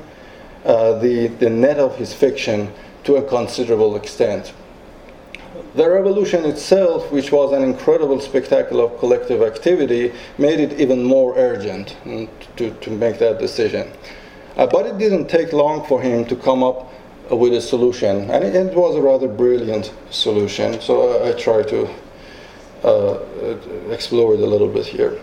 uh, 0.65 0.93
the, 0.99 1.27
the 1.27 1.49
net 1.49 1.77
of 1.77 1.95
his 1.97 2.13
fiction 2.13 2.71
to 3.03 3.17
a 3.17 3.21
considerable 3.23 3.95
extent. 3.95 4.53
The 5.79 5.89
revolution 5.89 6.43
itself, 6.43 7.09
which 7.09 7.31
was 7.31 7.53
an 7.53 7.63
incredible 7.63 8.19
spectacle 8.19 8.81
of 8.81 8.99
collective 8.99 9.41
activity, 9.41 10.11
made 10.37 10.59
it 10.59 10.77
even 10.77 11.05
more 11.05 11.37
urgent 11.37 11.95
to, 12.57 12.69
to 12.69 12.91
make 12.91 13.17
that 13.19 13.39
decision. 13.39 13.89
Uh, 14.57 14.67
but 14.67 14.85
it 14.85 14.97
didn't 14.97 15.29
take 15.29 15.53
long 15.53 15.85
for 15.87 16.01
him 16.01 16.25
to 16.25 16.35
come 16.35 16.63
up 16.63 16.91
with 17.31 17.53
a 17.53 17.61
solution, 17.61 18.29
and 18.29 18.43
it, 18.43 18.55
it 18.55 18.75
was 18.75 18.97
a 18.97 19.01
rather 19.01 19.29
brilliant 19.29 19.93
solution. 20.09 20.81
So 20.81 21.23
I, 21.23 21.29
I 21.29 21.31
try 21.39 21.63
to 21.63 21.89
uh, 22.83 23.19
explore 23.89 24.33
it 24.33 24.41
a 24.41 24.45
little 24.45 24.67
bit 24.67 24.85
here. 24.85 25.17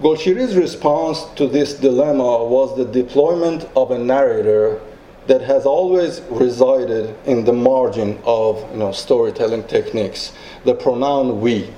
Golshiri's 0.00 0.56
response 0.56 1.24
to 1.36 1.46
this 1.46 1.74
dilemma 1.74 2.42
was 2.42 2.74
the 2.74 2.86
deployment 2.86 3.68
of 3.76 3.90
a 3.90 3.98
narrator 3.98 4.80
that 5.28 5.42
has 5.42 5.66
always 5.66 6.22
resided 6.30 7.14
in 7.26 7.44
the 7.44 7.52
margin 7.52 8.18
of 8.24 8.68
you 8.72 8.78
know, 8.78 8.92
storytelling 8.92 9.62
techniques, 9.64 10.32
the 10.64 10.74
pronoun 10.74 11.40
we. 11.40 11.70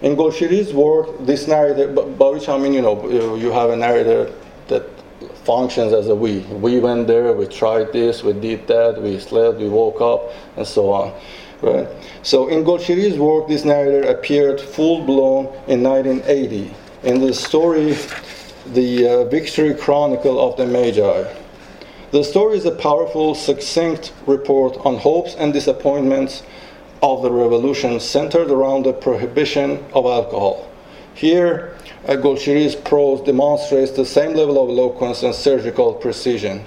In 0.00 0.14
Golshiri's 0.14 0.72
work, 0.72 1.08
this 1.26 1.48
narrator, 1.48 1.88
by 1.88 2.28
which 2.28 2.48
I 2.48 2.56
mean, 2.56 2.72
you 2.72 2.82
know, 2.82 3.34
you 3.34 3.50
have 3.50 3.70
a 3.70 3.76
narrator 3.76 4.32
that 4.68 4.88
functions 5.44 5.92
as 5.92 6.06
a 6.06 6.14
we. 6.14 6.40
We 6.40 6.78
went 6.78 7.08
there, 7.08 7.32
we 7.32 7.46
tried 7.46 7.92
this, 7.92 8.22
we 8.22 8.32
did 8.32 8.68
that, 8.68 9.02
we 9.02 9.18
slept, 9.18 9.58
we 9.58 9.68
woke 9.68 10.00
up, 10.00 10.32
and 10.56 10.66
so 10.66 10.92
on. 10.92 11.20
Right? 11.62 11.88
So 12.22 12.46
in 12.46 12.62
Golshiri's 12.62 13.18
work, 13.18 13.48
this 13.48 13.64
narrator 13.64 14.08
appeared 14.08 14.60
full 14.60 15.04
blown 15.04 15.46
in 15.66 15.82
1980 15.82 16.72
in 17.02 17.20
the 17.20 17.34
story, 17.34 17.96
The 18.66 19.08
uh, 19.08 19.24
Victory 19.24 19.74
Chronicle 19.74 20.38
of 20.40 20.56
the 20.56 20.66
Magi. 20.66 21.45
The 22.12 22.22
story 22.22 22.56
is 22.56 22.64
a 22.64 22.70
powerful, 22.70 23.34
succinct 23.34 24.12
report 24.26 24.76
on 24.86 24.98
hopes 24.98 25.34
and 25.34 25.52
disappointments 25.52 26.44
of 27.02 27.22
the 27.22 27.32
revolution 27.32 27.98
centered 27.98 28.48
around 28.48 28.84
the 28.84 28.92
prohibition 28.92 29.84
of 29.92 30.06
alcohol. 30.06 30.68
Here, 31.14 31.76
Golshiri's 32.06 32.76
prose 32.76 33.22
demonstrates 33.22 33.90
the 33.90 34.04
same 34.04 34.34
level 34.34 34.62
of 34.62 34.68
eloquence 34.70 35.24
and 35.24 35.34
surgical 35.34 35.94
precision. 35.94 36.64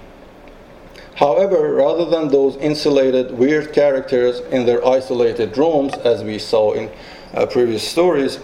However, 1.15 1.73
rather 1.73 2.05
than 2.05 2.27
those 2.27 2.57
insulated, 2.57 3.31
weird 3.31 3.71
characters 3.71 4.41
in 4.51 4.65
their 4.65 4.85
isolated 4.85 5.57
rooms, 5.57 5.93
as 6.03 6.21
we 6.21 6.37
saw 6.37 6.73
in 6.73 6.89
uh, 7.33 7.45
previous 7.45 7.87
stories, 7.87 8.39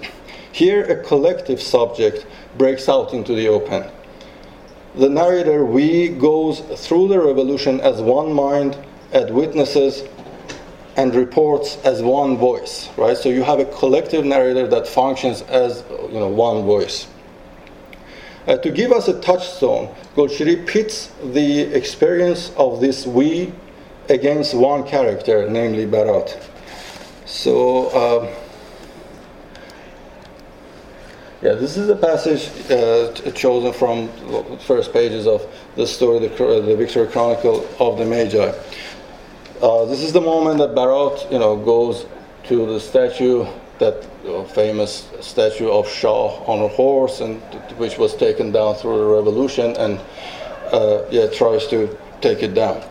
here 0.51 0.86
a 0.86 1.03
collective 1.03 1.62
subject 1.62 2.25
breaks 2.58 2.88
out 2.88 3.13
into 3.13 3.36
the 3.36 3.49
open 3.49 3.84
the 4.97 5.10
narrator, 5.10 5.65
we, 5.65 6.10
goes 6.10 6.60
through 6.60 7.10
the 7.10 7.19
revolution 7.19 7.79
as 7.81 8.01
one 8.01 8.31
mind, 8.31 8.77
as 9.12 9.31
witnesses, 9.31 10.03
and 10.97 11.13
reports 11.13 11.77
as 11.84 12.01
one 12.01 12.38
voice, 12.38 12.89
right? 12.97 13.17
So 13.17 13.29
you 13.29 13.43
have 13.43 13.60
a 13.60 13.65
collective 13.65 14.23
narrator 14.23 14.67
that 14.67 14.88
functions 14.88 15.41
as 15.43 15.84
you 16.10 16.19
know 16.19 16.29
one 16.29 16.65
voice. 16.65 17.08
Uh, 18.47 18.58
to 18.58 18.71
give 18.71 18.91
us 18.91 19.08
a 19.08 19.19
touchstone, 19.19 19.93
Golshiri 20.15 20.65
pits 20.65 21.12
the 21.21 21.62
experience 21.62 22.51
of 22.58 22.79
this 22.79 23.05
we 23.05 23.51
against 24.08 24.53
one 24.53 24.88
character, 24.88 25.49
namely 25.49 25.86
Barat. 25.86 26.38
So. 27.25 27.88
Uh, 27.89 28.44
Yeah, 31.41 31.54
this 31.54 31.76
is 31.76 31.89
a 31.89 31.95
passage 31.98 32.50
uh, 32.71 33.12
chosen 33.32 33.74
from 33.74 34.08
the 34.32 34.58
first 34.60 34.93
pages 34.93 35.28
of 35.28 35.45
the 35.76 35.86
story, 35.86 36.26
the, 36.26 36.62
the 36.62 36.76
Victory 36.78 37.08
Chronicle 37.08 37.67
of 37.78 37.98
the 37.98 38.06
Magi. 38.06 38.54
Uh, 39.62 39.86
this 39.86 40.02
is 40.02 40.13
the 40.13 40.21
moment 40.21 40.60
that 40.60 40.74
Barat, 40.74 41.28
you 41.30 41.38
know, 41.38 41.58
goes 41.58 42.06
to 42.45 42.65
the 42.65 42.80
statue, 42.80 43.45
that 43.80 44.08
uh, 44.26 44.45
famous 44.45 45.10
statue 45.19 45.69
of 45.69 45.89
Shah 45.89 46.41
on 46.45 46.62
a 46.63 46.69
horse, 46.69 47.19
and 47.19 47.41
which 47.78 47.98
was 47.98 48.15
taken 48.15 48.54
down 48.54 48.76
through 48.76 48.98
the 48.98 49.06
revolution, 49.06 49.76
and 49.76 50.00
uh, 50.71 51.04
yeah, 51.12 51.28
tries 51.28 51.67
to 51.67 51.98
take 52.21 52.43
it 52.43 52.54
down. 52.54 52.82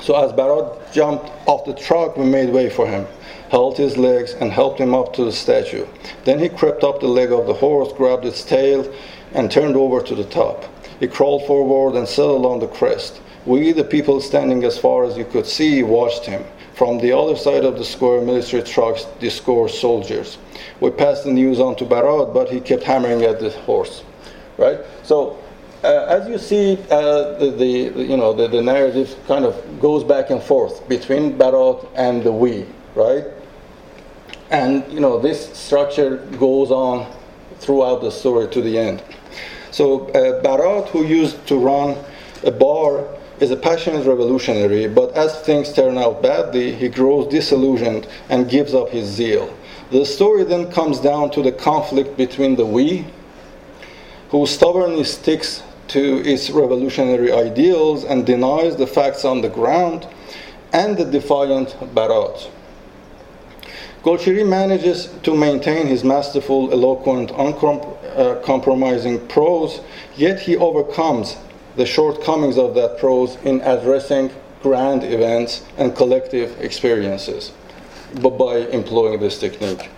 So 0.00 0.16
as 0.24 0.32
Barat 0.32 0.90
jumped 0.90 1.30
off 1.46 1.66
the 1.66 1.74
truck, 1.74 2.16
we 2.16 2.24
made 2.24 2.48
way 2.48 2.70
for 2.70 2.86
him, 2.86 3.06
held 3.50 3.76
his 3.76 3.96
legs, 3.96 4.34
and 4.34 4.52
helped 4.52 4.80
him 4.80 4.94
up 4.94 5.12
to 5.14 5.24
the 5.24 5.32
statue. 5.32 5.86
Then 6.24 6.38
he 6.38 6.48
crept 6.48 6.84
up 6.84 7.00
the 7.00 7.08
leg 7.08 7.32
of 7.32 7.46
the 7.46 7.54
horse, 7.54 7.92
grabbed 7.92 8.24
its 8.24 8.44
tail, 8.44 8.92
and 9.32 9.50
turned 9.50 9.76
over 9.76 10.00
to 10.02 10.14
the 10.14 10.24
top. 10.24 10.64
He 11.00 11.06
crawled 11.06 11.46
forward 11.46 11.96
and 11.96 12.08
settled 12.08 12.46
on 12.46 12.58
the 12.58 12.68
crest. 12.68 13.20
We, 13.46 13.72
the 13.72 13.84
people 13.84 14.20
standing 14.20 14.64
as 14.64 14.78
far 14.78 15.04
as 15.04 15.16
you 15.16 15.24
could 15.24 15.46
see, 15.46 15.82
watched 15.82 16.26
him. 16.26 16.44
From 16.74 16.98
the 16.98 17.12
other 17.16 17.36
side 17.36 17.64
of 17.64 17.78
the 17.78 17.84
square, 17.84 18.20
military 18.20 18.62
trucks 18.62 19.06
discoursed 19.20 19.80
soldiers. 19.80 20.38
We 20.80 20.90
passed 20.90 21.24
the 21.24 21.32
news 21.32 21.58
on 21.58 21.76
to 21.76 21.84
Barat, 21.84 22.32
but 22.32 22.50
he 22.50 22.60
kept 22.60 22.82
hammering 22.82 23.22
at 23.22 23.40
the 23.40 23.50
horse. 23.50 24.02
Right? 24.58 24.80
So 25.02 25.38
uh, 25.84 26.06
as 26.08 26.28
you 26.28 26.38
see, 26.38 26.78
uh, 26.90 27.38
the, 27.38 27.54
the, 27.56 28.02
you 28.02 28.16
know 28.16 28.32
the, 28.32 28.48
the, 28.48 28.60
narrative 28.60 29.16
kind 29.28 29.44
of 29.44 29.80
goes 29.80 30.02
back 30.02 30.30
and 30.30 30.42
forth 30.42 30.88
between 30.88 31.38
Barat 31.38 31.86
and 31.94 32.22
the 32.22 32.32
we, 32.32 32.66
right? 32.96 33.24
And 34.50 34.90
you 34.92 35.00
know 35.00 35.18
this 35.18 35.52
structure 35.56 36.16
goes 36.38 36.70
on 36.70 37.12
throughout 37.58 38.00
the 38.00 38.10
story 38.10 38.48
to 38.48 38.62
the 38.62 38.78
end. 38.78 39.02
So 39.70 40.08
uh, 40.08 40.42
Barat, 40.42 40.88
who 40.88 41.04
used 41.04 41.46
to 41.48 41.58
run 41.58 41.96
a 42.44 42.50
bar, 42.50 43.04
is 43.40 43.50
a 43.50 43.56
passionate 43.56 44.06
revolutionary, 44.06 44.88
but 44.88 45.12
as 45.12 45.40
things 45.42 45.72
turn 45.72 45.98
out 45.98 46.22
badly, 46.22 46.74
he 46.74 46.88
grows 46.88 47.28
disillusioned 47.28 48.08
and 48.28 48.48
gives 48.48 48.74
up 48.74 48.88
his 48.88 49.06
zeal. 49.06 49.54
The 49.90 50.04
story 50.04 50.44
then 50.44 50.70
comes 50.72 50.98
down 50.98 51.30
to 51.32 51.42
the 51.42 51.52
conflict 51.52 52.16
between 52.16 52.56
the 52.56 52.66
we, 52.66 53.06
who 54.30 54.46
stubbornly 54.46 55.04
sticks 55.04 55.62
to 55.88 56.22
its 56.24 56.50
revolutionary 56.50 57.32
ideals 57.32 58.04
and 58.04 58.26
denies 58.26 58.76
the 58.76 58.86
facts 58.86 59.24
on 59.24 59.40
the 59.40 59.48
ground, 59.48 60.06
and 60.72 60.98
the 60.98 61.04
defiant 61.04 61.76
Barat. 61.94 62.50
Golshiri 64.02 64.46
manages 64.46 65.08
to 65.22 65.36
maintain 65.36 65.86
his 65.86 66.04
masterful, 66.04 66.72
eloquent, 66.72 67.30
uncompromising 67.32 69.16
uh, 69.20 69.24
prose, 69.26 69.80
yet 70.16 70.40
he 70.40 70.56
overcomes 70.56 71.36
the 71.76 71.86
shortcomings 71.86 72.58
of 72.58 72.74
that 72.74 72.98
prose 72.98 73.36
in 73.44 73.60
addressing 73.62 74.30
grand 74.62 75.04
events 75.04 75.64
and 75.76 75.94
collective 75.94 76.60
experiences 76.60 77.52
but 78.14 78.30
by 78.30 78.56
employing 78.56 79.20
this 79.20 79.38
technique. 79.38 79.90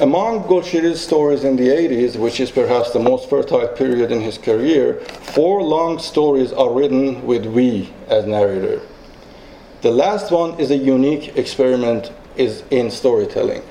Among 0.00 0.42
Golshiri's 0.44 1.00
stories 1.00 1.44
in 1.44 1.56
the 1.56 1.68
80s, 1.68 2.16
which 2.16 2.40
is 2.40 2.50
perhaps 2.50 2.90
the 2.90 2.98
most 2.98 3.30
fertile 3.30 3.68
period 3.68 4.10
in 4.10 4.20
his 4.20 4.38
career, 4.38 4.94
four 5.34 5.62
long 5.62 6.00
stories 6.00 6.52
are 6.52 6.72
written 6.72 7.24
with 7.24 7.46
we 7.46 7.92
as 8.08 8.26
narrator. 8.26 8.80
The 9.82 9.92
last 9.92 10.32
one 10.32 10.58
is 10.58 10.72
a 10.72 10.76
unique 10.76 11.36
experiment 11.36 12.10
is 12.36 12.62
in 12.70 12.90
storytelling. 12.90 13.62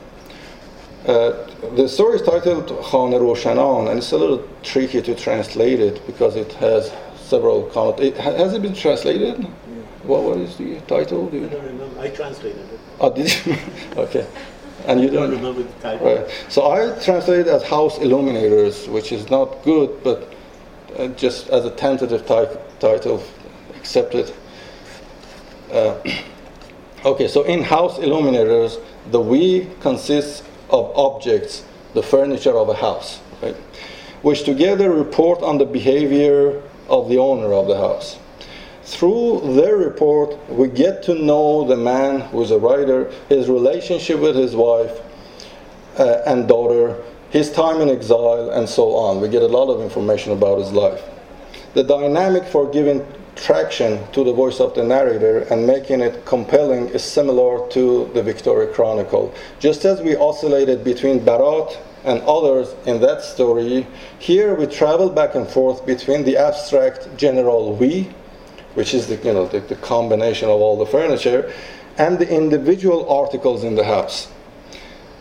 Uh, 1.06 1.45
the 1.76 1.88
story 1.88 2.15
is 2.15 2.21
titled 2.21 2.67
Khane 2.67 3.19
Roshanan, 3.19 3.89
and 3.89 3.97
it's 3.97 4.13
a 4.13 4.17
little 4.17 4.47
tricky 4.62 5.02
to 5.02 5.13
translate 5.15 5.80
it 5.80 6.06
because 6.08 6.38
it 6.38 6.54
has 6.54 6.93
several 7.15 7.63
connotations. 7.63 8.19
Has 8.19 8.54
it 8.54 8.62
been 8.62 8.73
translated? 8.73 9.39
Yeah. 9.39 9.49
What, 10.04 10.23
what 10.23 10.38
is 10.38 10.58
the 10.58 10.80
title? 10.82 11.28
I 11.28 11.39
don't 11.39 11.65
remember. 11.65 11.99
I 11.99 12.10
translated 12.10 12.62
it. 12.71 12.80
Oh, 12.99 13.13
did 13.13 13.45
you? 13.45 13.56
okay. 13.97 14.28
And 14.86 15.02
you 15.02 15.10
don't, 15.10 15.32
remember 15.32 15.63
the 15.63 15.73
title. 15.82 16.15
Right. 16.15 16.45
So 16.49 16.69
I 16.69 16.97
translated 16.99 17.47
as 17.47 17.63
house 17.63 17.97
illuminators, 17.99 18.88
which 18.88 19.12
is 19.12 19.30
not 19.30 19.63
good, 19.63 20.04
but 20.04 20.34
uh, 20.97 21.08
just 21.10 21.49
as 21.49 21.65
a 21.65 21.71
tentative 21.71 22.26
title, 22.26 23.23
accepted. 23.76 24.34
Uh, 25.71 25.97
okay, 27.05 27.27
so 27.27 27.43
in 27.43 27.63
house 27.63 27.99
illuminators, 27.99 28.77
the 29.11 29.19
we 29.19 29.69
consists 29.81 30.43
of 30.69 30.91
objects, 30.95 31.63
the 31.93 32.03
furniture 32.03 32.57
of 32.57 32.69
a 32.69 32.73
house, 32.73 33.19
right, 33.41 33.55
which 34.21 34.43
together 34.43 34.91
report 34.91 35.41
on 35.41 35.57
the 35.57 35.65
behavior 35.65 36.61
of 36.87 37.09
the 37.09 37.17
owner 37.17 37.53
of 37.53 37.67
the 37.67 37.77
house. 37.77 38.17
Through 38.83 39.55
their 39.55 39.77
report, 39.77 40.37
we 40.49 40.67
get 40.67 41.03
to 41.03 41.15
know 41.15 41.65
the 41.65 41.77
man 41.77 42.19
who's 42.19 42.51
a 42.51 42.59
writer, 42.59 43.11
his 43.29 43.47
relationship 43.47 44.19
with 44.19 44.35
his 44.35 44.55
wife 44.55 44.99
uh, 45.97 46.21
and 46.25 46.47
daughter, 46.47 47.01
his 47.29 47.51
time 47.51 47.79
in 47.81 47.89
exile, 47.89 48.49
and 48.51 48.67
so 48.67 48.95
on. 48.95 49.21
We 49.21 49.29
get 49.29 49.41
a 49.41 49.47
lot 49.47 49.73
of 49.73 49.81
information 49.81 50.33
about 50.33 50.59
his 50.59 50.71
life. 50.71 51.01
The 51.73 51.83
dynamic 51.83 52.43
for 52.43 52.69
giving 52.69 53.05
traction 53.35 53.99
to 54.11 54.23
the 54.23 54.33
voice 54.33 54.59
of 54.59 54.73
the 54.75 54.83
narrator 54.83 55.39
and 55.51 55.65
making 55.65 56.01
it 56.01 56.25
compelling 56.25 56.89
is 56.89 57.03
similar 57.03 57.67
to 57.69 58.09
the 58.13 58.21
Victory 58.23 58.67
Chronicle. 58.67 59.33
Just 59.59 59.85
as 59.85 60.01
we 60.01 60.15
oscillated 60.15 60.83
between 60.83 61.23
Barat 61.23 61.77
and 62.03 62.21
others 62.21 62.75
in 62.85 62.99
that 63.01 63.21
story, 63.23 63.87
here 64.19 64.55
we 64.55 64.65
travel 64.67 65.09
back 65.09 65.35
and 65.35 65.47
forth 65.47 65.85
between 65.85 66.23
the 66.23 66.37
abstract 66.37 67.07
general 67.17 67.75
we 67.75 68.09
which 68.73 68.93
is 68.93 69.07
the, 69.07 69.15
you 69.17 69.33
know, 69.33 69.47
the, 69.47 69.59
the 69.61 69.75
combination 69.75 70.49
of 70.49 70.59
all 70.59 70.77
the 70.77 70.85
furniture, 70.85 71.51
and 71.97 72.17
the 72.17 72.29
individual 72.29 73.09
articles 73.09 73.63
in 73.63 73.75
the 73.75 73.83
house, 73.83 74.31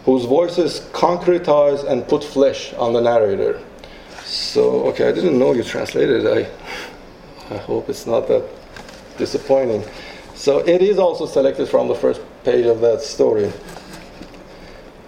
whose 0.04 0.24
voices 0.24 0.80
concretize 0.92 1.86
and 1.86 2.06
put 2.08 2.24
flesh 2.24 2.72
on 2.74 2.92
the 2.92 3.00
narrator. 3.00 3.60
So, 4.24 4.86
okay, 4.86 5.08
I 5.08 5.12
didn't 5.12 5.38
know 5.38 5.52
you 5.52 5.62
translated. 5.62 6.26
I, 6.26 6.48
I 7.50 7.58
hope 7.58 7.88
it's 7.88 8.06
not 8.06 8.28
that 8.28 8.44
disappointing. 9.18 9.84
So, 10.34 10.58
it 10.58 10.82
is 10.82 10.98
also 10.98 11.26
selected 11.26 11.68
from 11.68 11.88
the 11.88 11.94
first 11.94 12.20
page 12.44 12.66
of 12.66 12.80
that 12.80 13.02
story. 13.02 13.52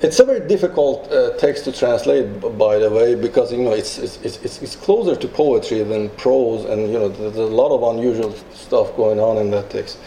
It's 0.00 0.20
a 0.20 0.24
very 0.24 0.46
difficult 0.46 1.10
uh, 1.10 1.30
text 1.38 1.64
to 1.64 1.72
translate, 1.72 2.40
by 2.58 2.78
the 2.78 2.90
way, 2.90 3.14
because 3.14 3.50
you 3.50 3.62
know 3.62 3.72
it's, 3.72 3.96
it's, 3.96 4.18
it's, 4.18 4.60
it's 4.60 4.76
closer 4.76 5.16
to 5.16 5.28
poetry 5.28 5.82
than 5.82 6.10
prose, 6.10 6.66
and 6.66 6.92
you 6.92 6.98
know 6.98 7.08
there's 7.08 7.36
a 7.36 7.42
lot 7.42 7.74
of 7.74 7.96
unusual 7.96 8.34
stuff 8.52 8.94
going 8.96 9.18
on 9.18 9.38
in 9.38 9.50
that 9.52 9.70
text. 9.70 9.98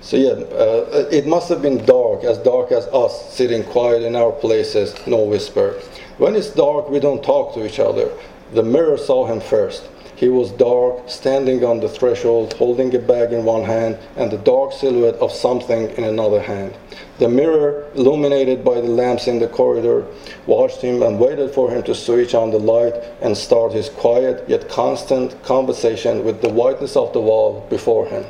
So 0.00 0.16
yeah, 0.16 0.32
uh, 0.32 1.08
it 1.12 1.26
must 1.26 1.48
have 1.48 1.62
been 1.62 1.84
dark, 1.86 2.24
as 2.24 2.38
dark 2.38 2.72
as 2.72 2.86
us, 2.88 3.32
sitting 3.32 3.62
quiet 3.62 4.02
in 4.02 4.16
our 4.16 4.32
places, 4.32 4.94
no 5.06 5.22
whisper. 5.22 5.80
When 6.18 6.34
it's 6.34 6.50
dark, 6.50 6.90
we 6.90 7.00
don't 7.00 7.22
talk 7.22 7.54
to 7.54 7.64
each 7.64 7.78
other. 7.78 8.10
The 8.52 8.62
mirror 8.62 8.98
saw 8.98 9.26
him 9.26 9.40
first. 9.40 9.88
He 10.24 10.30
was 10.30 10.52
dark, 10.52 11.02
standing 11.06 11.62
on 11.66 11.80
the 11.80 11.88
threshold, 11.90 12.54
holding 12.54 12.94
a 12.94 12.98
bag 12.98 13.34
in 13.34 13.44
one 13.44 13.64
hand 13.64 13.98
and 14.16 14.30
the 14.30 14.38
dark 14.38 14.72
silhouette 14.72 15.16
of 15.16 15.30
something 15.30 15.90
in 15.98 16.04
another 16.04 16.40
hand. 16.40 16.72
The 17.18 17.28
mirror, 17.28 17.90
illuminated 17.94 18.64
by 18.64 18.80
the 18.80 18.88
lamps 18.88 19.28
in 19.28 19.38
the 19.38 19.48
corridor, 19.48 20.06
watched 20.46 20.80
him 20.80 21.02
and 21.02 21.20
waited 21.20 21.50
for 21.50 21.70
him 21.70 21.82
to 21.82 21.94
switch 21.94 22.34
on 22.34 22.50
the 22.52 22.58
light 22.58 22.94
and 23.20 23.36
start 23.36 23.72
his 23.72 23.90
quiet 23.90 24.48
yet 24.48 24.66
constant 24.70 25.42
conversation 25.42 26.24
with 26.24 26.40
the 26.40 26.48
whiteness 26.48 26.96
of 26.96 27.12
the 27.12 27.20
wall 27.20 27.66
before 27.68 28.06
him. 28.06 28.24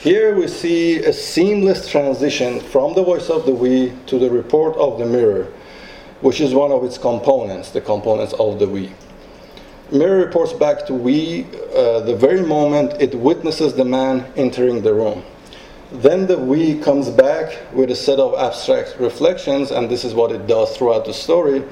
Here 0.00 0.34
we 0.34 0.48
see 0.48 1.04
a 1.04 1.12
seamless 1.12 1.88
transition 1.88 2.58
from 2.58 2.94
the 2.94 3.04
voice 3.04 3.30
of 3.30 3.46
the 3.46 3.54
we 3.54 3.92
to 4.06 4.18
the 4.18 4.28
report 4.28 4.76
of 4.76 4.98
the 4.98 5.06
mirror, 5.06 5.52
which 6.20 6.40
is 6.40 6.52
one 6.52 6.72
of 6.72 6.82
its 6.82 6.98
components, 6.98 7.70
the 7.70 7.80
components 7.80 8.32
of 8.40 8.58
the 8.58 8.66
we. 8.66 8.90
Mirror 9.92 10.18
reports 10.18 10.52
back 10.52 10.84
to 10.86 10.94
we 10.94 11.44
uh, 11.72 12.00
the 12.00 12.16
very 12.16 12.42
moment 12.42 13.00
it 13.00 13.14
witnesses 13.14 13.74
the 13.74 13.84
man 13.84 14.26
entering 14.34 14.82
the 14.82 14.92
room. 14.92 15.22
Then 15.92 16.26
the 16.26 16.36
we 16.36 16.80
comes 16.80 17.08
back 17.08 17.56
with 17.72 17.92
a 17.92 17.94
set 17.94 18.18
of 18.18 18.34
abstract 18.34 18.96
reflections, 18.98 19.70
and 19.70 19.88
this 19.88 20.04
is 20.04 20.12
what 20.12 20.32
it 20.32 20.48
does 20.48 20.76
throughout 20.76 21.04
the 21.04 21.14
story. 21.14 21.62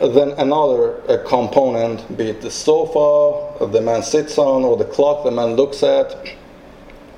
Then 0.00 0.30
another 0.38 1.22
component, 1.26 2.16
be 2.16 2.30
it 2.30 2.40
the 2.40 2.50
sofa 2.50 3.62
the 3.66 3.80
man 3.82 4.02
sits 4.02 4.38
on 4.38 4.64
or 4.64 4.78
the 4.78 4.86
clock 4.86 5.22
the 5.22 5.30
man 5.30 5.54
looks 5.54 5.82
at, 5.82 6.16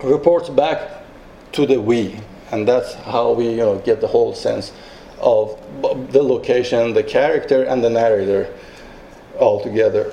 reports 0.03 0.49
back 0.49 1.05
to 1.53 1.67
the 1.67 1.81
we, 1.81 2.19
and 2.51 2.67
that's 2.67 2.95
how 2.95 3.31
we 3.31 3.51
you 3.51 3.57
know, 3.59 3.79
get 3.79 4.01
the 4.01 4.09
whole 4.09 4.35
sense 4.35 4.73
of 5.21 5.57
the 6.11 6.23
location, 6.23 6.95
the 6.95 7.05
character, 7.05 7.63
and 7.63 7.85
the 7.85 7.91
narrator 7.91 8.53
altogether. 9.39 10.13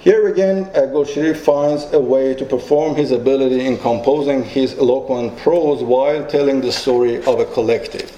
Here 0.00 0.28
again, 0.28 0.66
Golshiri 0.66 1.34
finds 1.34 1.84
a 1.92 1.98
way 1.98 2.34
to 2.34 2.44
perform 2.44 2.94
his 2.94 3.10
ability 3.10 3.64
in 3.64 3.78
composing 3.78 4.44
his 4.44 4.74
eloquent 4.74 5.38
prose 5.38 5.82
while 5.82 6.26
telling 6.26 6.60
the 6.60 6.72
story 6.72 7.24
of 7.24 7.40
a 7.40 7.46
collective. 7.46 8.12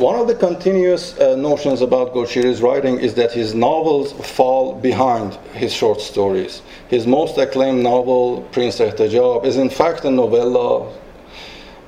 one 0.00 0.18
of 0.18 0.26
the 0.26 0.34
continuous 0.34 1.18
uh, 1.18 1.36
notions 1.36 1.82
about 1.82 2.14
Golshiri's 2.14 2.62
writing 2.62 2.98
is 2.98 3.12
that 3.14 3.32
his 3.32 3.54
novels 3.54 4.12
fall 4.12 4.74
behind 4.74 5.34
his 5.52 5.74
short 5.74 6.00
stories. 6.00 6.62
His 6.88 7.06
most 7.06 7.36
acclaimed 7.36 7.82
novel, 7.82 8.48
Prince 8.50 8.78
Ehtejab, 8.80 9.44
is 9.44 9.58
in 9.58 9.68
fact 9.68 10.06
a 10.06 10.10
novella, 10.10 10.90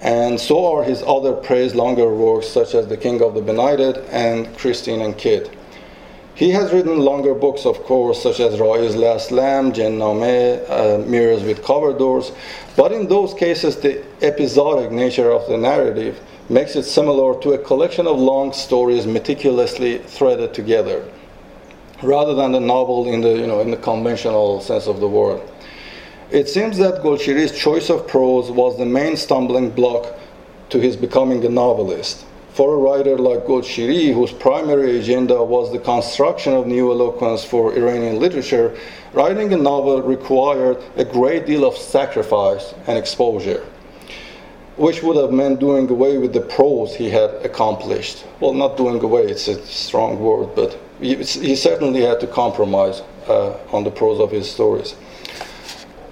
and 0.03 0.39
so 0.39 0.75
are 0.75 0.85
his 0.85 1.03
other 1.07 1.33
praised 1.33 1.75
longer 1.75 2.15
works, 2.15 2.49
such 2.49 2.75
as 2.75 2.87
The 2.87 2.99
King 2.99 3.23
of 3.23 3.33
the 3.35 3.41
Benighted 3.41 3.97
and 4.11 4.55
Christine 4.59 5.01
and 5.01 5.17
Kid. 5.17 5.49
He 6.35 6.51
has 6.51 6.73
written 6.73 6.99
longer 6.99 7.35
books, 7.35 7.67
of 7.67 7.83
course, 7.85 8.23
such 8.23 8.41
as 8.41 8.59
Roy's 8.59 8.97
Last 8.97 9.31
Lamb, 9.31 9.73
Jennameh, 9.73 10.71
uh, 10.71 11.07
Mirrors 11.07 11.43
with 11.43 11.63
Cover 11.63 11.93
Doors, 11.93 12.33
but 12.75 12.91
in 12.91 13.07
those 13.07 13.35
cases, 13.35 13.77
the 13.77 14.03
episodic 14.23 14.91
nature 14.91 15.31
of 15.31 15.47
the 15.47 15.59
narrative 15.59 16.19
makes 16.49 16.75
it 16.75 16.85
similar 16.85 17.39
to 17.43 17.53
a 17.53 17.59
collection 17.59 18.07
of 18.07 18.19
long 18.19 18.53
stories 18.53 19.07
meticulously 19.07 19.99
threaded 19.99 20.55
together, 20.55 21.07
rather 22.03 22.35
than 22.35 22.53
the 22.53 22.61
novel 22.61 23.13
in 23.13 23.21
the, 23.21 23.37
you 23.37 23.47
know, 23.47 23.61
in 23.61 23.71
the 23.71 23.77
conventional 23.77 24.61
sense 24.61 24.87
of 24.87 25.01
the 25.01 25.09
word. 25.09 25.41
It 26.31 26.49
seems 26.49 26.79
that 26.79 27.03
Golshiri's 27.03 27.53
choice 27.53 27.91
of 27.91 28.09
prose 28.09 28.51
was 28.51 28.79
the 28.79 28.87
main 28.87 29.19
stumbling 29.19 29.69
block 29.69 30.19
to 30.71 30.81
his 30.81 30.97
becoming 30.97 31.45
a 31.45 31.51
novelist. 31.51 32.25
For 32.55 32.75
a 32.75 32.77
writer 32.77 33.17
like 33.17 33.47
Golshiri, 33.47 34.13
whose 34.13 34.33
primary 34.33 34.99
agenda 34.99 35.43
was 35.43 35.73
the 35.73 35.79
construction 35.79 36.53
of 36.53 36.67
new 36.67 36.91
eloquence 36.91 37.45
for 37.45 37.75
Iranian 37.75 38.19
literature, 38.19 38.77
writing 39.13 39.53
a 39.53 39.57
novel 39.57 40.03
required 40.03 40.79
a 40.97 41.05
great 41.05 41.47
deal 41.47 41.65
of 41.65 41.77
sacrifice 41.77 42.75
and 42.87 42.99
exposure 42.99 43.65
which 44.77 45.03
would 45.03 45.17
have 45.17 45.31
meant 45.31 45.61
doing 45.61 45.89
away 45.91 46.19
with 46.19 46.33
the 46.33 46.41
prose 46.41 46.95
he 46.95 47.11
had 47.11 47.31
accomplished. 47.45 48.25
Well, 48.41 48.55
not 48.55 48.77
doing 48.77 49.03
away, 49.03 49.25
it's 49.25 49.49
a 49.49 49.65
strong 49.67 50.19
word, 50.19 50.55
but 50.55 50.79
he, 51.01 51.17
he 51.17 51.57
certainly 51.57 52.01
had 52.01 52.21
to 52.21 52.27
compromise 52.27 53.03
uh, 53.29 53.51
on 53.71 53.85
the 53.85 53.91
prose 53.91 54.19
of 54.19 54.31
his 54.31 54.51
stories. 54.51 54.95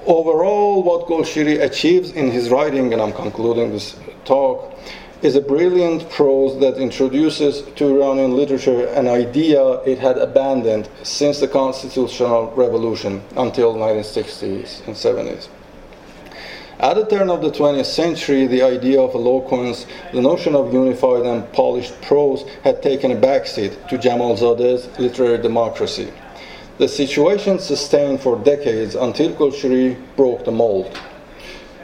Overall, 0.06 0.82
what 0.82 1.06
Golshiri 1.06 1.62
achieves 1.62 2.12
in 2.12 2.30
his 2.30 2.50
writing, 2.50 2.92
and 2.92 3.00
I'm 3.00 3.12
concluding 3.12 3.72
this 3.72 3.96
talk, 4.24 4.78
is 5.22 5.36
a 5.36 5.40
brilliant 5.40 6.08
prose 6.08 6.58
that 6.60 6.78
introduces 6.78 7.62
to 7.76 8.00
Iranian 8.00 8.34
literature 8.36 8.86
an 8.86 9.06
idea 9.06 9.62
it 9.82 9.98
had 9.98 10.16
abandoned 10.16 10.88
since 11.02 11.40
the 11.40 11.48
constitutional 11.48 12.50
revolution 12.56 13.22
until 13.36 13.74
1960s 13.74 14.86
and 14.86 14.96
70s. 14.96 15.48
At 16.78 16.94
the 16.94 17.04
turn 17.04 17.28
of 17.28 17.42
the 17.42 17.50
20th 17.50 17.84
century, 17.84 18.46
the 18.46 18.62
idea 18.62 18.98
of 18.98 19.14
eloquence, 19.14 19.84
the 20.14 20.22
notion 20.22 20.54
of 20.54 20.72
unified 20.72 21.26
and 21.26 21.52
polished 21.52 22.00
prose, 22.00 22.44
had 22.64 22.82
taken 22.82 23.10
a 23.10 23.16
backseat 23.16 23.88
to 23.88 23.98
Jamalzadeh's 23.98 24.88
literary 24.98 25.36
democracy. 25.36 26.10
The 26.78 26.88
situation 26.88 27.58
sustained 27.58 28.22
for 28.22 28.38
decades 28.38 28.94
until 28.94 29.34
Golshiri 29.34 29.98
broke 30.16 30.46
the 30.46 30.52
mold. 30.52 30.98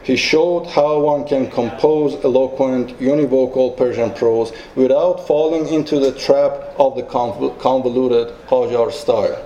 He 0.07 0.15
showed 0.15 0.69
how 0.69 1.01
one 1.01 1.25
can 1.25 1.51
compose 1.51 2.15
eloquent, 2.25 2.97
univocal 3.01 3.77
Persian 3.77 4.13
prose 4.13 4.53
without 4.77 5.27
falling 5.27 5.67
into 5.67 5.99
the 5.99 6.13
trap 6.13 6.77
of 6.79 6.95
the 6.95 7.03
convoluted 7.03 8.29
Qajar 8.47 8.93
style. 8.93 9.45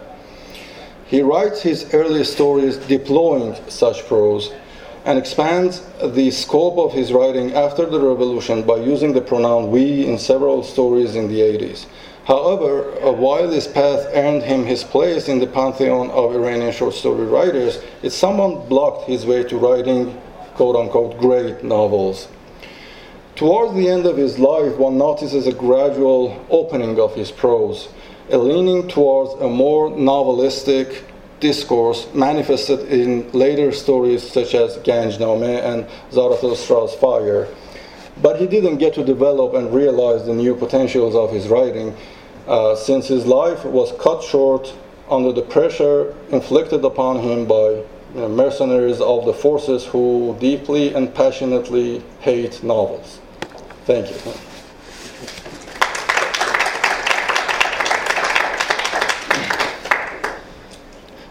He 1.07 1.23
writes 1.23 1.63
his 1.63 1.95
early 1.95 2.25
stories 2.25 2.77
deploying 2.77 3.57
such 3.69 4.05
prose 4.07 4.53
and 5.07 5.19
expands 5.19 5.81
the 6.05 6.31
scope 6.31 6.77
of 6.77 6.93
his 6.93 7.11
writing 7.11 7.55
after 7.55 7.87
the 7.87 7.99
revolution 7.99 8.63
by 8.63 8.77
using 8.77 9.15
the 9.15 9.23
pronoun 9.23 9.71
we 9.71 10.07
in 10.07 10.19
several 10.19 10.63
stories 10.63 11.17
in 11.17 11.29
the 11.29 11.41
80s. 11.41 11.87
However, 12.27 12.83
while 13.13 13.49
this 13.49 13.67
path 13.67 14.07
earned 14.13 14.43
him 14.43 14.67
his 14.67 14.85
place 14.85 15.27
in 15.27 15.39
the 15.39 15.47
pantheon 15.47 16.11
of 16.11 16.35
Iranian 16.35 16.71
short 16.71 16.93
story 16.93 17.25
writers, 17.25 17.83
it 18.03 18.11
somewhat 18.11 18.69
blocked 18.69 19.09
his 19.09 19.25
way 19.25 19.43
to 19.45 19.57
writing 19.57 20.21
quote 20.55 20.77
unquote 20.77 21.19
great 21.19 21.65
novels. 21.65 22.29
Towards 23.37 23.75
the 23.75 23.89
end 23.89 24.07
of 24.07 24.17
his 24.17 24.39
life, 24.39 24.77
one 24.77 24.99
notices 24.99 25.47
a 25.47 25.53
gradual 25.53 26.45
opening 26.51 27.01
of 27.01 27.15
his 27.15 27.31
prose, 27.31 27.89
a 28.31 28.37
leaning 28.37 28.89
towards 28.89 29.41
a 29.41 29.49
more 29.49 29.91
novelistic, 29.91 31.05
discourse 31.41 32.07
manifested 32.15 32.81
in 32.93 33.31
later 33.33 33.73
stories 33.73 34.23
such 34.23 34.55
as 34.55 34.77
Ganjnameh 34.79 35.65
and 35.65 35.87
Zarathustra's 36.13 36.95
Fire. 36.95 37.49
But 38.23 38.39
he 38.39 38.47
didn't 38.47 38.77
get 38.77 38.95
to 38.95 39.05
develop 39.05 39.55
and 39.55 39.73
realize 39.73 40.27
the 40.27 40.35
new 40.35 40.55
potentials 40.55 41.15
of 41.15 41.33
his 41.33 41.49
writing 41.49 41.97
uh, 42.47 42.77
since 42.77 43.09
his 43.09 43.25
life 43.25 43.65
was 43.65 43.93
cut 43.99 44.23
short 44.23 44.75
under 45.09 45.33
the 45.33 45.43
pressure 45.43 46.15
inflicted 46.31 46.85
upon 46.85 47.21
him 47.21 47.47
by 47.47 47.83
mercenaries 48.15 49.01
of 49.01 49.25
the 49.25 49.33
forces 49.33 49.85
who 49.85 50.37
deeply 50.41 50.95
and 50.95 51.15
passionately 51.15 52.03
hate 52.21 52.63
novels. 52.63 53.21
Thank 53.85 54.11
you. 54.11 54.33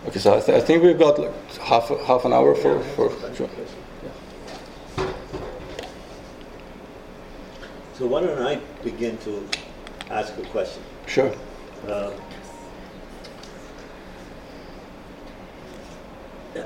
Okay, 0.07 0.19
so 0.19 0.37
I, 0.37 0.39
th- 0.39 0.57
I 0.57 0.65
think 0.65 0.83
we've 0.83 0.97
got 0.97 1.19
like 1.19 1.33
half 1.57 1.89
half 2.07 2.25
an 2.25 2.33
hour 2.33 2.55
for 2.55 2.79
for. 2.95 3.11
Sure. 3.35 3.49
So 7.93 8.07
why 8.07 8.21
don't 8.21 8.41
I 8.41 8.55
begin 8.83 9.17
to 9.19 9.45
ask 10.09 10.35
a 10.37 10.41
question? 10.47 10.81
Sure. 11.05 11.31
Uh, 11.85 12.11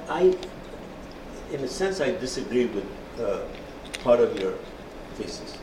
I, 0.10 0.36
in 1.52 1.64
a 1.64 1.68
sense, 1.68 2.02
I 2.02 2.12
disagree 2.12 2.66
with 2.66 2.86
uh, 3.20 3.42
part 4.04 4.20
of 4.20 4.40
your 4.40 4.54
thesis 5.16 5.58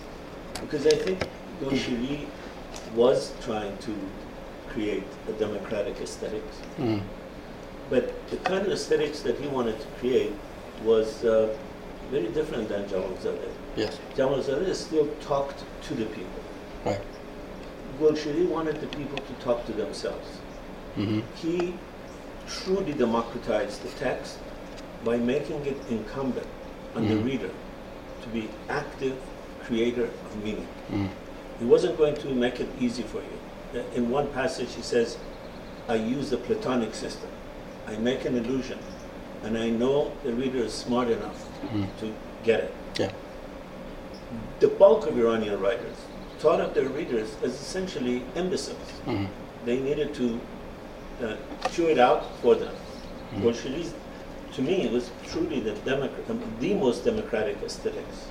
because 0.61 0.87
I 0.87 0.91
think 0.97 1.27
Golshiri 1.61 2.27
was 2.95 3.33
trying 3.43 3.77
to 3.79 3.95
create 4.69 5.05
a 5.29 5.33
democratic 5.33 6.01
aesthetics. 6.01 6.59
Mm. 6.79 7.03
But 7.89 8.29
the 8.31 8.37
kind 8.39 8.65
of 8.67 8.73
aesthetics 8.73 9.21
that 9.23 9.37
he 9.39 9.49
wanted 9.49 9.81
to 9.81 9.87
create 9.99 10.33
was 10.85 11.25
uh, 11.25 11.57
very 12.11 12.29
different 12.29 12.69
than 12.69 12.89
Jamal 12.89 13.17
Zadeh. 13.23 13.51
Yes. 13.77 13.99
Jamal 14.17 14.39
Zadeh 14.39 14.75
still 14.75 15.09
talked 15.21 15.65
to 15.83 15.95
the 15.95 16.07
people. 16.07 16.43
Right. 16.85 17.01
Golshiri 17.99 18.47
wanted 18.49 18.81
the 18.81 18.87
people 18.89 19.19
to 19.19 19.33
talk 19.45 19.67
to 19.67 19.73
themselves. 19.73 20.29
Mm-hmm. 20.97 21.21
He 21.37 21.75
truly 22.51 22.93
democratized 22.93 23.83
the 23.83 23.89
text 23.99 24.39
by 25.05 25.17
making 25.17 25.65
it 25.67 25.77
incumbent 25.89 26.47
on 26.95 27.09
the 27.09 27.15
Mhm. 27.15 27.25
reader 27.25 27.51
to 28.23 28.29
be 28.29 28.49
active 28.69 29.15
creator 29.65 30.05
of 30.05 30.45
meaning. 30.45 30.67
Mm. 30.93 31.09
He 31.59 31.65
wasn't 31.65 31.97
going 31.97 32.15
to 32.17 32.29
make 32.35 32.61
it 32.61 32.69
easy 32.81 33.03
for 33.03 33.19
you. 33.19 33.81
Uh, 33.81 33.85
In 33.97 34.11
one 34.11 34.27
passage, 34.29 34.75
he 34.75 34.83
says, 34.83 35.17
I 35.89 35.95
use 35.95 36.31
the 36.31 36.37
Platonic 36.37 36.95
system. 36.95 37.31
I 37.87 37.97
make 37.97 38.25
an 38.25 38.37
illusion, 38.37 38.79
and 39.45 39.57
I 39.57 39.71
know 39.71 40.13
the 40.25 40.33
reader 40.33 40.59
is 40.59 40.73
smart 40.73 41.09
enough 41.09 41.45
Mhm. 41.73 41.87
to 42.01 42.13
get 42.45 42.61
it. 42.61 42.75
Yeah. 42.99 43.11
The 44.61 44.69
bulk 44.69 45.07
of 45.07 45.17
Iranian 45.19 45.61
writers 45.61 45.97
thought 46.39 46.61
of 46.61 46.75
their 46.75 46.89
readers 46.89 47.29
as 47.43 47.53
essentially 47.55 48.23
imbeciles. 48.35 48.93
Mhm. 49.07 49.29
They 49.65 49.79
needed 49.79 50.15
to 50.15 50.41
uh, 51.23 51.37
chew 51.71 51.87
it 51.89 51.99
out 51.99 52.25
for 52.43 52.55
them. 52.55 52.73
Mhm. 53.35 53.43
Bolshevism, 53.43 53.95
to 54.55 54.63
me, 54.63 54.83
it 54.83 54.93
was 54.93 55.11
truly 55.31 55.61
the, 55.61 55.73
democ- 55.89 56.11
the 56.61 56.75
most 56.75 57.05
democratic 57.05 57.57
aesthetics. 57.65 58.27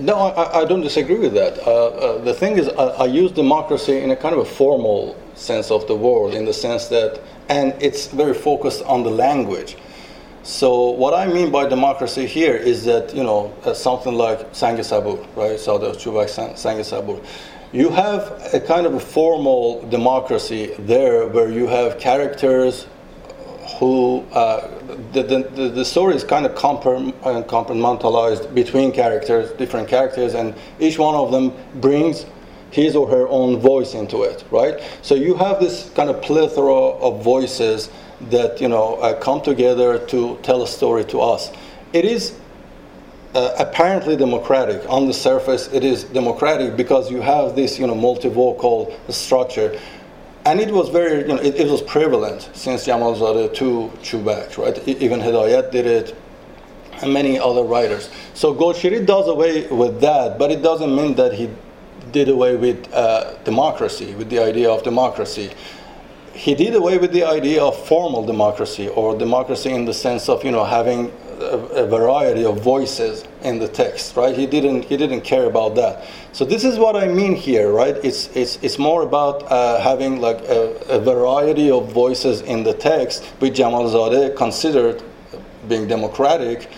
No, 0.00 0.14
I, 0.16 0.60
I 0.60 0.64
don't 0.66 0.82
disagree 0.82 1.18
with 1.18 1.34
that. 1.34 1.58
Uh, 1.66 1.86
uh, 1.86 2.18
the 2.24 2.32
thing 2.34 2.56
is, 2.58 2.68
I, 2.68 2.84
I 2.84 3.04
use 3.06 3.32
democracy 3.32 3.98
in 3.98 4.10
a 4.12 4.16
kind 4.16 4.34
of 4.34 4.40
a 4.40 4.44
formal 4.44 5.16
sense 5.34 5.70
of 5.70 5.86
the 5.88 5.96
word, 5.96 6.34
in 6.34 6.44
the 6.44 6.52
sense 6.52 6.86
that, 6.88 7.20
and 7.48 7.74
it's 7.82 8.06
very 8.06 8.34
focused 8.34 8.84
on 8.84 9.02
the 9.02 9.10
language. 9.10 9.76
So 10.42 10.90
what 10.90 11.12
I 11.12 11.26
mean 11.26 11.50
by 11.50 11.66
democracy 11.68 12.26
here 12.26 12.54
is 12.54 12.84
that 12.84 13.14
you 13.14 13.22
know 13.24 13.52
uh, 13.64 13.74
something 13.74 14.14
like 14.14 14.38
Sang 14.54 14.76
Sabur, 14.78 15.18
right? 15.36 15.58
Sadegh 15.58 15.96
Chubak 15.96 16.28
Sang 16.30 16.78
Sabur. 16.78 17.20
You 17.72 17.90
have 17.90 18.52
a 18.52 18.58
kind 18.58 18.84
of 18.84 18.94
a 18.94 19.00
formal 19.00 19.88
democracy 19.90 20.74
there, 20.80 21.28
where 21.28 21.48
you 21.48 21.68
have 21.68 22.00
characters 22.00 22.88
who 23.78 24.24
uh, 24.32 24.68
the, 25.12 25.22
the, 25.22 25.68
the 25.68 25.84
story 25.84 26.16
is 26.16 26.24
kind 26.24 26.46
of 26.46 26.52
uh, 26.52 26.56
compartmentalized 26.56 28.52
between 28.54 28.90
characters, 28.90 29.52
different 29.52 29.86
characters, 29.86 30.34
and 30.34 30.54
each 30.80 30.98
one 30.98 31.14
of 31.14 31.30
them 31.30 31.52
brings 31.80 32.26
his 32.72 32.96
or 32.96 33.08
her 33.08 33.28
own 33.28 33.60
voice 33.60 33.94
into 33.94 34.22
it, 34.22 34.44
right? 34.50 34.80
So 35.02 35.14
you 35.14 35.34
have 35.36 35.60
this 35.60 35.90
kind 35.90 36.10
of 36.10 36.20
plethora 36.22 36.74
of 36.74 37.22
voices 37.22 37.88
that 38.30 38.60
you 38.60 38.68
know 38.68 38.96
uh, 38.96 39.14
come 39.20 39.42
together 39.42 40.04
to 40.08 40.38
tell 40.42 40.62
a 40.64 40.66
story 40.66 41.04
to 41.04 41.20
us. 41.20 41.52
It 41.92 42.04
is 42.04 42.36
uh, 43.34 43.54
apparently 43.58 44.16
democratic. 44.16 44.88
On 44.88 45.06
the 45.06 45.14
surface, 45.14 45.68
it 45.72 45.84
is 45.84 46.04
democratic 46.04 46.76
because 46.76 47.10
you 47.10 47.20
have 47.20 47.54
this, 47.54 47.78
you 47.78 47.86
know, 47.86 47.94
multivocal 47.94 48.92
structure, 49.12 49.78
and 50.44 50.58
it 50.58 50.70
was 50.72 50.88
very, 50.88 51.20
you 51.20 51.28
know, 51.28 51.36
it, 51.36 51.54
it 51.56 51.68
was 51.68 51.82
prevalent 51.82 52.50
since 52.54 52.86
Jamalzadeh 52.86 53.54
to 53.54 53.92
Chubak, 54.02 54.56
right? 54.56 54.88
Even 54.88 55.20
Hedayat 55.20 55.70
did 55.70 55.86
it, 55.86 56.16
and 57.02 57.12
many 57.12 57.38
other 57.38 57.62
writers. 57.62 58.10
So 58.34 58.54
Golshiri 58.54 59.04
does 59.06 59.28
away 59.28 59.66
with 59.68 60.00
that, 60.00 60.38
but 60.38 60.50
it 60.50 60.62
doesn't 60.62 60.94
mean 60.94 61.14
that 61.14 61.32
he 61.32 61.50
did 62.12 62.28
away 62.28 62.56
with 62.56 62.92
uh, 62.92 63.34
democracy, 63.44 64.14
with 64.14 64.30
the 64.30 64.38
idea 64.38 64.70
of 64.70 64.82
democracy. 64.82 65.50
He 66.32 66.54
did 66.54 66.74
away 66.74 66.98
with 66.98 67.12
the 67.12 67.24
idea 67.24 67.62
of 67.62 67.76
formal 67.86 68.24
democracy 68.24 68.88
or 68.88 69.16
democracy 69.16 69.70
in 69.70 69.84
the 69.84 69.94
sense 69.94 70.28
of 70.28 70.44
you 70.44 70.50
know 70.50 70.64
having 70.64 71.12
a, 71.40 71.86
variety 71.86 72.44
of 72.44 72.60
voices 72.60 73.24
in 73.42 73.58
the 73.58 73.68
text, 73.68 74.16
right? 74.16 74.36
He 74.36 74.46
didn't 74.46 74.84
he 74.84 74.96
didn't 74.96 75.22
care 75.22 75.46
about 75.46 75.74
that. 75.76 76.06
So 76.32 76.44
this 76.44 76.64
is 76.64 76.78
what 76.78 76.96
I 76.96 77.08
mean 77.08 77.34
here, 77.34 77.72
right? 77.72 77.96
It's 78.04 78.34
it's 78.36 78.58
it's 78.62 78.78
more 78.78 79.02
about 79.02 79.42
uh, 79.50 79.80
having 79.80 80.20
like 80.20 80.40
a, 80.42 80.76
a, 80.88 81.00
variety 81.00 81.70
of 81.70 81.92
voices 81.92 82.42
in 82.42 82.62
the 82.62 82.74
text, 82.74 83.24
which 83.40 83.54
Jamalzadeh 83.54 84.36
considered 84.36 85.02
being 85.68 85.88
democratic, 85.88 86.68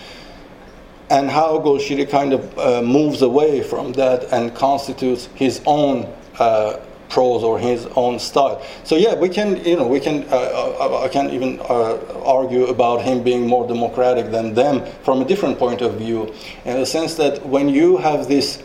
and 1.09 1.29
how 1.29 1.59
Golshiri 1.59 2.09
kind 2.09 2.33
of 2.33 2.57
uh, 2.57 2.81
moves 2.81 3.21
away 3.21 3.61
from 3.63 3.93
that 3.93 4.31
and 4.31 4.55
constitutes 4.55 5.29
his 5.35 5.61
own. 5.65 6.11
Uh, 6.39 6.79
prose 7.09 7.43
or 7.43 7.59
his 7.59 7.85
own 7.95 8.19
style. 8.19 8.61
So 8.83 8.95
yeah, 8.95 9.15
we 9.15 9.29
can, 9.29 9.63
you 9.65 9.75
know, 9.75 9.87
we 9.87 9.99
can, 9.99 10.23
uh, 10.25 10.77
uh, 10.79 11.03
I 11.03 11.09
can 11.09 11.29
even 11.29 11.59
uh, 11.61 11.97
argue 12.23 12.65
about 12.65 13.01
him 13.01 13.23
being 13.23 13.47
more 13.47 13.67
democratic 13.67 14.31
than 14.31 14.53
them 14.53 14.85
from 15.03 15.21
a 15.21 15.25
different 15.25 15.59
point 15.59 15.81
of 15.81 15.95
view, 15.95 16.33
in 16.65 16.79
the 16.79 16.85
sense 16.85 17.15
that 17.15 17.45
when 17.45 17.69
you 17.69 17.97
have 17.97 18.27
this, 18.27 18.61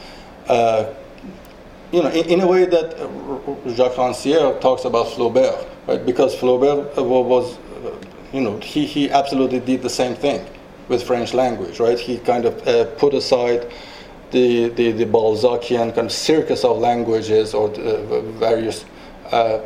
uh, 0.48 0.92
you 1.92 2.02
know, 2.02 2.10
in, 2.10 2.26
in, 2.26 2.40
a 2.40 2.46
way 2.46 2.64
that 2.64 2.96
Jacques 3.68 3.94
Rancière 3.94 4.60
talks 4.60 4.84
about 4.84 5.06
Flaubert, 5.06 5.66
right? 5.86 6.04
Because 6.04 6.34
Flaubert 6.34 6.96
was, 6.96 7.58
you 8.32 8.40
know, 8.40 8.58
he, 8.58 8.84
he 8.84 9.10
absolutely 9.10 9.60
did 9.60 9.82
the 9.82 9.90
same 9.90 10.14
thing 10.14 10.44
with 10.88 11.02
French 11.02 11.34
language, 11.34 11.80
right? 11.80 11.98
He 11.98 12.18
kind 12.18 12.44
of 12.44 12.66
uh, 12.66 12.86
put 12.96 13.14
aside 13.14 13.70
the, 14.30 14.68
the, 14.70 14.92
the 14.92 15.04
Balzacian 15.04 15.94
kind 15.94 16.06
of 16.06 16.12
circus 16.12 16.64
of 16.64 16.78
languages 16.78 17.54
or 17.54 17.70
uh, 17.70 18.20
various 18.38 18.84
uh, 19.30 19.58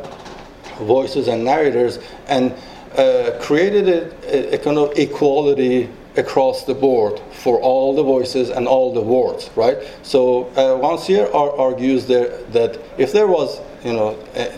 voices 0.79 1.27
and 1.27 1.43
narrators 1.43 1.99
and 2.27 2.53
uh, 2.97 3.37
created 3.41 3.87
a, 3.87 4.55
a, 4.55 4.57
kind 4.59 4.77
of 4.77 4.97
equality 4.97 5.89
across 6.15 6.65
the 6.65 6.73
board 6.73 7.19
for 7.31 7.59
all 7.59 7.95
the 7.95 8.03
voices 8.03 8.49
and 8.49 8.67
all 8.67 8.93
the 8.93 9.01
words, 9.01 9.49
right? 9.55 9.77
So 10.03 10.45
uh, 10.55 10.79
Rancière 10.79 11.33
argues 11.33 12.05
there 12.05 12.37
that 12.51 12.79
if 12.97 13.11
there 13.11 13.27
was 13.27 13.59
you 13.83 13.93
know, 13.93 14.17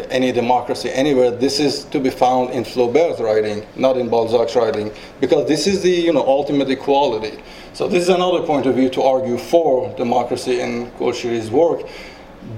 any 0.10 0.32
democracy 0.32 0.92
anywhere, 0.92 1.32
this 1.32 1.60
is 1.60 1.86
to 1.86 2.00
be 2.00 2.10
found 2.10 2.52
in 2.52 2.64
Flaubert's 2.64 3.20
writing, 3.20 3.66
not 3.76 3.98
in 3.98 4.10
Balzac's 4.10 4.56
writing, 4.56 4.92
because 5.20 5.48
this 5.48 5.66
is 5.66 5.82
the 5.82 5.90
you 5.90 6.14
know, 6.14 6.26
ultimate 6.26 6.70
equality. 6.70 7.40
So 7.76 7.90
this 7.90 8.04
is 8.04 8.08
another 8.08 8.42
point 8.42 8.68
of 8.68 8.76
view 8.76 8.90
to 8.92 9.02
argue 9.02 9.38
for 9.38 9.94
democracy 9.98 10.62
in 10.62 10.90
Golshiri's 10.92 11.52
work. 11.52 11.82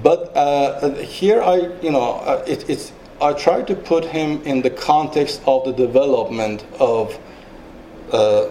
But 0.00 0.30
uh, 0.36 0.94
here 0.94 1.42
I, 1.42 1.56
you 1.82 1.90
know, 1.90 2.12
uh, 2.20 2.44
it, 2.46 2.70
it's, 2.70 2.92
I 3.20 3.32
try 3.32 3.62
to 3.62 3.74
put 3.74 4.04
him 4.04 4.40
in 4.42 4.62
the 4.62 4.70
context 4.70 5.42
of 5.44 5.64
the 5.64 5.72
development 5.72 6.64
of 6.78 7.18
uh, 8.12 8.50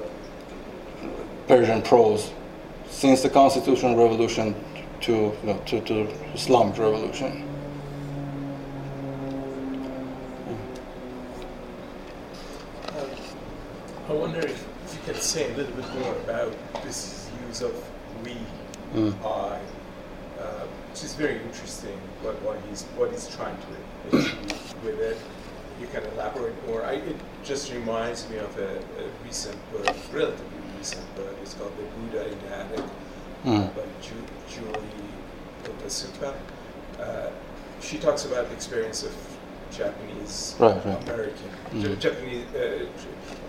Persian 1.48 1.82
prose 1.84 2.34
since 2.90 3.22
the 3.22 3.30
constitutional 3.30 3.96
revolution 3.96 4.54
to, 5.04 5.14
you 5.14 5.38
know, 5.44 5.58
to, 5.68 5.80
to 5.80 6.02
Islamic 6.34 6.78
revolution. 6.78 7.48
I 14.10 14.12
wonder 14.12 14.40
if 14.40 14.67
can 15.08 15.22
say 15.22 15.50
a 15.54 15.56
little 15.56 15.74
bit 15.74 15.90
more 16.02 16.14
about 16.16 16.54
this 16.84 17.30
use 17.48 17.62
of 17.62 17.74
we, 18.26 18.36
mm. 18.94 19.14
I, 19.24 19.58
uh, 20.38 20.66
which 20.90 21.02
is 21.02 21.14
very 21.14 21.42
interesting. 21.44 21.98
What, 22.22 22.42
what 22.42 22.60
he's 22.68 22.84
what 22.98 23.12
he's 23.12 23.34
trying 23.34 23.56
to 23.56 24.18
achieve 24.18 24.84
with 24.84 25.00
it. 25.00 25.18
You 25.80 25.88
can 25.88 26.04
elaborate 26.14 26.56
more. 26.68 26.84
I, 26.84 26.94
it 26.96 27.16
just 27.44 27.72
reminds 27.72 28.30
me 28.30 28.38
of 28.38 28.58
a, 28.58 28.78
a, 28.78 29.06
recent 29.24 29.58
book, 29.72 29.86
relatively 30.12 30.60
recent 30.78 31.16
book. 31.16 31.34
It's 31.42 31.54
called 31.54 31.72
The 31.78 31.84
Buddha 31.84 32.30
in 32.30 32.40
the 32.42 32.58
Attic 32.58 32.86
mm. 33.46 33.76
by 33.76 33.84
Ju- 34.02 34.30
Julie 34.50 35.84
Otsuka. 35.86 36.34
Uh, 37.00 37.30
she 37.80 37.98
talks 37.98 38.26
about 38.26 38.50
the 38.50 38.56
experience 38.56 39.04
of 39.04 39.16
Japanese 39.72 40.56
right, 40.60 40.86
right. 40.86 41.04
American, 41.04 41.50
mm. 41.72 42.00
Japanese 42.00 42.46
uh, 42.56 42.86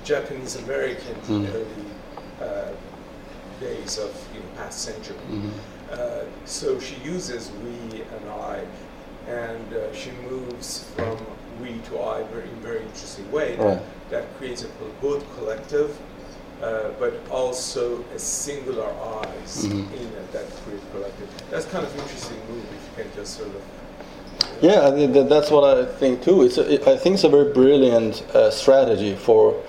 Japanese 0.04 0.56
American 0.56 1.14
mm. 1.26 1.54
early 1.54 1.66
uh, 2.40 2.70
days 3.60 3.98
of 3.98 4.14
you 4.32 4.40
know, 4.40 4.46
past 4.56 4.80
century. 4.80 5.16
Mm-hmm. 5.30 5.50
Uh, 5.90 6.24
so 6.44 6.78
she 6.78 6.96
uses 6.96 7.50
we 7.64 8.02
and 8.02 8.30
I, 8.30 8.64
and 9.26 9.74
uh, 9.74 9.92
she 9.94 10.10
moves 10.28 10.84
from 10.94 11.18
we 11.60 11.78
to 11.88 12.00
I 12.00 12.22
very, 12.24 12.48
in 12.48 12.56
a 12.56 12.60
very 12.60 12.82
interesting 12.82 13.30
way 13.32 13.56
right. 13.56 13.80
that, 14.10 14.24
creates 14.38 14.62
a 14.62 14.68
both 15.00 15.24
collective, 15.36 15.98
uh, 16.62 16.90
but 17.00 17.14
also 17.30 18.04
a 18.14 18.18
singular 18.18 18.86
eyes 18.86 19.66
mm-hmm. 19.66 19.94
in 19.94 20.12
that 20.32 20.48
creates 20.64 20.84
collective. 20.92 21.28
That's 21.50 21.66
kind 21.66 21.84
of 21.84 21.92
interesting 21.98 22.38
move 22.48 22.64
if 22.64 22.98
you 22.98 23.04
can 23.04 23.14
just 23.14 23.36
sort 23.36 23.48
of 23.48 23.62
yeah, 24.60 24.90
that's 25.22 25.50
what 25.50 25.78
I 25.78 25.84
think 25.84 26.22
too. 26.22 26.42
It's 26.42 26.58
I 26.58 26.96
think 26.96 27.14
it's 27.14 27.24
a 27.24 27.28
very 27.28 27.52
brilliant 27.52 28.22
uh, 28.34 28.50
strategy 28.50 29.14
for 29.14 29.62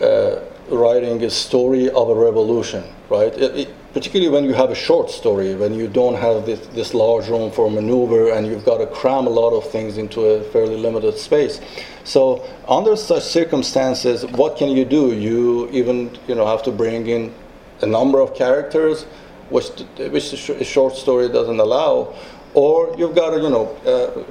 uh, 0.00 0.40
writing 0.70 1.22
a 1.24 1.30
story 1.30 1.90
of 1.90 2.08
a 2.08 2.14
revolution, 2.14 2.84
right? 3.08 3.32
It, 3.34 3.56
it, 3.56 3.92
particularly 3.92 4.30
when 4.30 4.44
you 4.44 4.54
have 4.54 4.70
a 4.70 4.74
short 4.74 5.10
story, 5.10 5.54
when 5.56 5.74
you 5.74 5.88
don't 5.88 6.14
have 6.14 6.46
this, 6.46 6.66
this, 6.68 6.94
large 6.94 7.28
room 7.28 7.50
for 7.50 7.68
maneuver 7.70 8.32
and 8.32 8.46
you've 8.46 8.64
got 8.64 8.78
to 8.78 8.86
cram 8.86 9.26
a 9.26 9.30
lot 9.30 9.50
of 9.50 9.68
things 9.70 9.98
into 9.98 10.22
a 10.22 10.44
fairly 10.44 10.76
limited 10.76 11.18
space. 11.18 11.60
So 12.04 12.48
under 12.68 12.96
such 12.96 13.24
circumstances, 13.24 14.24
what 14.26 14.56
can 14.56 14.68
you 14.68 14.84
do? 14.84 15.12
You 15.12 15.68
even 15.70 16.16
you 16.28 16.34
know 16.34 16.46
have 16.46 16.62
to 16.64 16.70
bring 16.70 17.06
in 17.06 17.34
a 17.82 17.86
number 17.86 18.20
of 18.20 18.34
characters, 18.34 19.04
which 19.50 19.68
which 19.98 20.32
a 20.32 20.64
short 20.64 20.94
story 20.94 21.28
doesn't 21.28 21.58
allow, 21.58 22.14
or 22.54 22.94
you've 22.98 23.14
got 23.14 23.30
to 23.30 23.40
you 23.40 23.50
know 23.50 23.66
uh, 23.86 24.22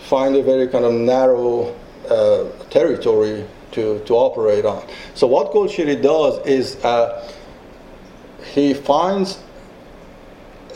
find 0.00 0.36
a 0.36 0.42
very 0.42 0.68
kind 0.68 0.84
of 0.84 0.92
narrow 0.92 1.74
uh, 2.08 2.44
territory 2.70 3.44
to, 3.72 4.00
to 4.00 4.14
operate 4.14 4.64
on. 4.64 4.86
So 5.14 5.26
what 5.26 5.52
Golshiri 5.52 6.00
does 6.02 6.44
is 6.46 6.82
uh, 6.84 7.30
he 8.54 8.74
finds 8.74 9.38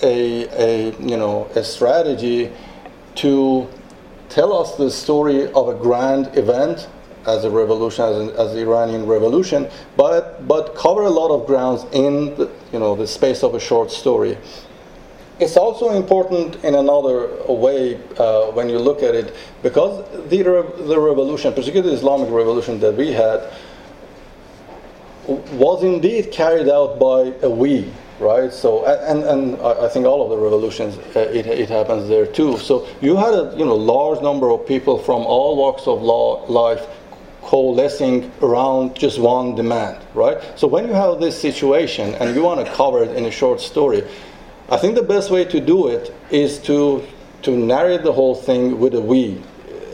a, 0.02 0.48
a, 0.60 0.94
you 1.00 1.16
know, 1.16 1.48
a 1.54 1.64
strategy 1.64 2.52
to 3.16 3.68
tell 4.28 4.52
us 4.52 4.76
the 4.76 4.90
story 4.90 5.50
of 5.52 5.68
a 5.68 5.74
grand 5.74 6.36
event 6.36 6.88
as 7.26 7.44
a 7.44 7.50
revolution, 7.50 8.04
as, 8.04 8.16
an, 8.16 8.30
as 8.30 8.52
the 8.52 8.60
Iranian 8.60 9.06
revolution, 9.06 9.70
but, 9.96 10.46
but 10.48 10.74
cover 10.74 11.02
a 11.02 11.10
lot 11.10 11.30
of 11.30 11.46
grounds 11.46 11.84
in 11.92 12.34
the, 12.34 12.50
you 12.72 12.80
know, 12.80 12.96
the 12.96 13.06
space 13.06 13.44
of 13.44 13.54
a 13.54 13.60
short 13.60 13.90
story. 13.90 14.36
It's 15.40 15.56
also 15.56 15.90
important 15.90 16.62
in 16.64 16.74
another 16.74 17.28
way 17.48 17.98
uh, 18.18 18.52
when 18.52 18.68
you 18.68 18.78
look 18.78 19.02
at 19.02 19.14
it, 19.14 19.34
because 19.62 20.04
the, 20.28 20.42
the 20.42 21.00
revolution, 21.00 21.52
particularly 21.52 21.90
the 21.90 21.96
Islamic 21.96 22.30
revolution 22.30 22.78
that 22.80 22.94
we 22.94 23.12
had, 23.12 23.50
was 25.26 25.82
indeed 25.82 26.30
carried 26.32 26.68
out 26.68 26.98
by 26.98 27.32
a 27.42 27.50
we, 27.50 27.90
right? 28.18 28.52
So, 28.52 28.84
and, 28.84 29.22
and 29.24 29.60
I 29.60 29.88
think 29.88 30.06
all 30.06 30.22
of 30.22 30.30
the 30.30 30.36
revolutions, 30.36 30.98
uh, 31.16 31.20
it, 31.20 31.46
it 31.46 31.68
happens 31.68 32.08
there 32.08 32.26
too. 32.26 32.58
So 32.58 32.86
you 33.00 33.16
had 33.16 33.32
a 33.34 33.54
you 33.56 33.64
know, 33.64 33.74
large 33.74 34.20
number 34.20 34.50
of 34.50 34.66
people 34.66 34.98
from 34.98 35.22
all 35.22 35.56
walks 35.56 35.86
of 35.86 36.02
law, 36.02 36.44
life 36.46 36.86
coalescing 37.42 38.30
around 38.40 38.94
just 38.94 39.18
one 39.18 39.54
demand, 39.54 40.02
right? 40.14 40.38
So 40.56 40.66
when 40.66 40.86
you 40.86 40.92
have 40.92 41.20
this 41.20 41.40
situation 41.40 42.14
and 42.16 42.34
you 42.34 42.42
want 42.42 42.64
to 42.64 42.72
cover 42.72 43.02
it 43.02 43.16
in 43.16 43.26
a 43.26 43.30
short 43.30 43.60
story, 43.60 44.04
I 44.72 44.78
think 44.78 44.94
the 44.94 45.02
best 45.02 45.30
way 45.30 45.44
to 45.44 45.60
do 45.60 45.88
it 45.88 46.14
is 46.30 46.58
to, 46.60 47.06
to 47.42 47.50
narrate 47.50 48.04
the 48.04 48.12
whole 48.12 48.34
thing 48.34 48.80
with 48.80 48.94
a 48.94 49.00
we. 49.02 49.38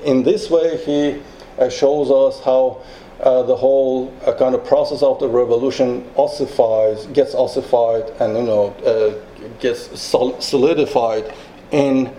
In 0.05 0.23
this 0.23 0.49
way, 0.49 0.77
he 0.77 1.21
uh, 1.59 1.69
shows 1.69 2.13
us 2.13 2.41
how 2.45 2.81
uh, 3.21 3.43
the 3.43 3.57
whole 3.57 4.15
uh, 4.25 4.33
kind 4.35 4.55
of 4.55 4.65
process 4.65 5.03
of 5.03 5.19
the 5.19 5.29
revolution 5.29 6.09
ossifies, 6.15 7.07
gets 7.07 7.35
ossified, 7.35 8.05
and 8.21 8.37
you 8.37 8.45
know 8.45 8.69
uh, 8.87 9.49
gets 9.59 10.01
sol- 10.01 10.41
solidified 10.41 11.35
in 11.73 12.15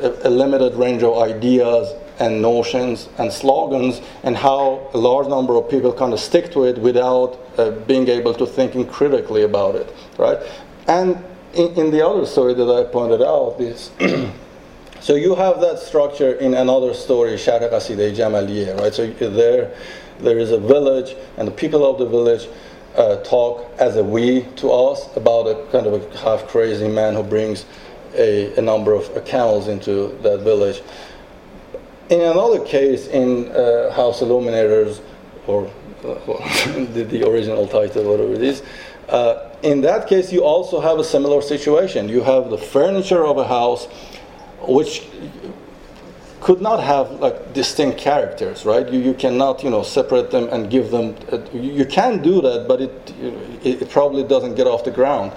a, 0.00 0.28
a, 0.28 0.30
limited 0.30 0.76
range 0.76 1.02
of 1.02 1.18
ideas 1.18 1.92
and 2.20 2.40
notions 2.40 3.08
and 3.18 3.32
slogans, 3.32 4.00
and 4.22 4.36
how 4.36 4.88
a 4.94 4.98
large 4.98 5.26
number 5.26 5.56
of 5.56 5.68
people 5.68 5.92
kind 5.92 6.12
of 6.12 6.20
stick 6.20 6.52
to 6.52 6.62
it 6.62 6.78
without 6.78 7.36
uh, 7.58 7.72
being 7.88 8.06
able 8.06 8.32
to 8.32 8.46
thinking 8.46 8.86
critically 8.86 9.42
about 9.42 9.74
it, 9.74 9.92
right? 10.16 10.38
And 10.86 11.22
in, 11.54 11.74
in 11.74 11.90
the 11.90 12.06
other 12.06 12.26
story 12.26 12.54
that 12.54 12.70
I 12.70 12.84
pointed 12.90 13.22
out, 13.22 13.56
is 13.60 13.90
so 15.00 15.14
you 15.14 15.34
have 15.34 15.60
that 15.60 15.78
structure 15.78 16.32
in 16.32 16.54
another 16.54 16.94
story, 16.94 17.32
Qasideh 17.32 18.14
Jamaliyeh, 18.14 18.78
right? 18.80 18.92
So 18.92 19.06
there, 19.10 19.76
there 20.20 20.38
is 20.38 20.50
a 20.50 20.58
village, 20.58 21.16
and 21.36 21.48
the 21.48 21.52
people 21.52 21.88
of 21.88 21.98
the 21.98 22.06
village 22.06 22.48
uh, 22.96 23.16
talk 23.22 23.70
as 23.78 23.96
a 23.96 24.04
we 24.04 24.42
to 24.56 24.70
us 24.70 25.14
about 25.16 25.46
a 25.46 25.66
kind 25.72 25.86
of 25.86 25.94
a 25.94 26.18
half 26.18 26.46
crazy 26.46 26.88
man 26.88 27.14
who 27.14 27.22
brings 27.22 27.64
a, 28.14 28.54
a 28.56 28.62
number 28.62 28.92
of 28.92 29.24
camels 29.24 29.68
into 29.68 30.16
that 30.22 30.40
village. 30.40 30.82
In 32.10 32.20
another 32.20 32.64
case, 32.64 33.08
in 33.08 33.50
uh, 33.50 33.90
House 33.92 34.20
Illuminators, 34.20 35.00
or 35.46 35.70
the, 36.02 37.06
the, 37.08 37.28
original 37.28 37.66
title, 37.66 38.04
whatever 38.04 38.34
it 38.34 38.42
is, 38.42 38.62
uh, 39.08 39.50
in 39.64 39.80
that 39.80 40.06
case, 40.06 40.30
you 40.32 40.44
also 40.44 40.80
have 40.80 40.98
a 40.98 41.04
similar 41.04 41.40
situation. 41.40 42.08
You 42.08 42.22
have 42.22 42.50
the 42.50 42.58
furniture 42.58 43.24
of 43.24 43.38
a 43.38 43.48
house, 43.48 43.86
which 44.60 45.06
could 46.40 46.60
not 46.60 46.82
have 46.82 47.10
like 47.12 47.54
distinct 47.54 47.98
characters, 47.98 48.66
right? 48.66 48.86
You, 48.86 49.00
you 49.00 49.14
cannot, 49.14 49.64
you 49.64 49.70
know, 49.70 49.82
separate 49.82 50.30
them 50.30 50.48
and 50.50 50.70
give 50.70 50.90
them. 50.90 51.16
Uh, 51.32 51.38
you 51.54 51.86
can 51.86 52.20
do 52.20 52.42
that, 52.42 52.68
but 52.68 52.82
it, 52.82 53.14
it, 53.62 53.82
it 53.82 53.90
probably 53.90 54.22
doesn't 54.22 54.54
get 54.54 54.66
off 54.66 54.84
the 54.84 54.90
ground. 54.90 55.32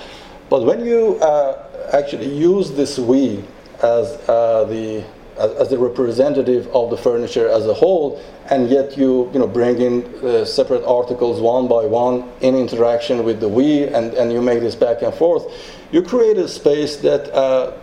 But 0.49 0.65
when 0.65 0.85
you 0.85 1.15
uh, 1.21 1.63
actually 1.93 2.35
use 2.35 2.71
this 2.71 2.99
we 2.99 3.43
as 3.81 4.17
uh, 4.27 4.65
the 4.65 5.05
as, 5.37 5.51
as, 5.53 5.69
the 5.69 5.77
representative 5.77 6.67
of 6.73 6.89
the 6.89 6.97
furniture 6.97 7.47
as 7.47 7.65
a 7.65 7.73
whole, 7.73 8.21
and 8.49 8.69
yet 8.69 8.97
you 8.97 9.29
you 9.33 9.39
know 9.39 9.47
bring 9.47 9.79
in 9.79 10.03
uh, 10.23 10.45
separate 10.45 10.83
articles 10.85 11.39
one 11.39 11.67
by 11.67 11.85
one 11.85 12.29
in 12.41 12.55
interaction 12.55 13.23
with 13.23 13.39
the 13.39 13.47
we, 13.49 13.83
and, 13.83 14.13
and 14.13 14.31
you 14.31 14.41
make 14.41 14.59
this 14.59 14.75
back 14.75 15.01
and 15.01 15.13
forth, 15.13 15.45
you 15.91 16.01
create 16.01 16.37
a 16.37 16.47
space 16.47 16.97
that. 16.97 17.33
Uh, 17.33 17.73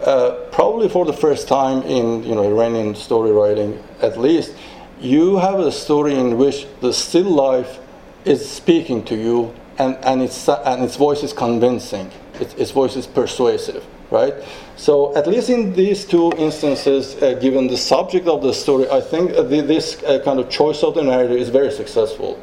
uh, 0.00 0.34
probably 0.52 0.86
for 0.86 1.06
the 1.06 1.12
first 1.14 1.48
time 1.48 1.82
in 1.84 2.22
you 2.24 2.34
know 2.34 2.44
Iranian 2.44 2.94
story 2.94 3.30
writing, 3.30 3.82
at 4.02 4.18
least, 4.18 4.52
you 5.00 5.36
have 5.38 5.58
a 5.58 5.72
story 5.72 6.14
in 6.14 6.36
which 6.36 6.66
the 6.80 6.92
still 6.92 7.30
life 7.30 7.78
is 8.24 8.46
speaking 8.46 9.04
to 9.04 9.14
you, 9.14 9.54
and, 9.78 9.96
and 10.04 10.22
its 10.22 10.48
and 10.48 10.82
its 10.82 10.96
voice 10.96 11.22
is 11.22 11.32
convincing. 11.32 12.10
Its, 12.34 12.54
its 12.54 12.70
voice 12.70 12.96
is 12.96 13.06
persuasive, 13.06 13.84
right? 14.14 14.34
So 14.76 15.14
at 15.16 15.26
least 15.26 15.50
in 15.50 15.72
these 15.74 16.04
two 16.04 16.32
instances, 16.38 17.16
uh, 17.20 17.34
given 17.34 17.66
the 17.66 17.76
subject 17.76 18.26
of 18.28 18.42
the 18.42 18.54
story, 18.54 18.88
I 18.90 19.00
think 19.00 19.32
uh, 19.32 19.42
the, 19.42 19.60
this 19.60 20.02
uh, 20.04 20.20
kind 20.24 20.38
of 20.38 20.48
choice 20.48 20.82
of 20.82 20.94
the 20.94 21.02
narrator 21.02 21.36
is 21.36 21.48
very 21.48 21.70
successful. 21.70 22.40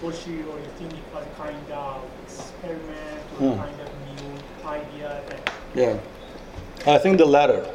Goshi, 0.00 0.30
or 0.30 0.58
you 0.58 0.70
think 0.78 0.92
it 0.94 1.04
was 1.14 1.26
kind 1.36 1.72
of 1.72 2.02
experiment 2.24 3.22
or 3.38 3.52
mm. 3.52 3.58
kind 3.58 3.80
of 3.80 3.88
new 4.08 4.66
idea? 4.66 5.22
That 5.28 5.52
yeah, 5.74 5.98
I 6.86 6.98
think 6.98 7.18
the 7.18 7.26
latter. 7.26 7.66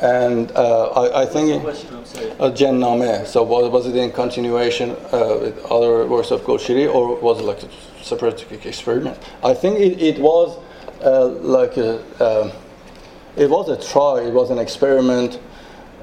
And 0.00 0.52
uh, 0.52 0.90
I, 0.90 1.22
I 1.22 1.26
think 1.26 1.64
a 1.64 2.50
Jennameh. 2.50 3.26
So 3.26 3.42
was, 3.42 3.70
was 3.70 3.86
it 3.86 3.96
in 3.96 4.12
continuation 4.12 4.90
uh, 4.90 5.38
with 5.40 5.64
other 5.66 6.06
works 6.06 6.30
of 6.30 6.42
Golshiri, 6.42 6.92
or 6.92 7.16
was 7.16 7.40
it 7.40 7.44
like 7.44 7.62
a 7.62 7.68
separate 8.02 8.50
experiment? 8.64 9.18
I 9.42 9.54
think 9.54 9.78
it, 9.80 10.00
it 10.00 10.18
was 10.20 10.56
uh, 11.02 11.26
like 11.26 11.76
a, 11.76 12.00
uh, 12.22 12.52
it 13.36 13.50
was 13.50 13.68
a 13.68 13.90
try. 13.90 14.20
It 14.20 14.32
was 14.32 14.50
an 14.50 14.58
experiment, 14.58 15.40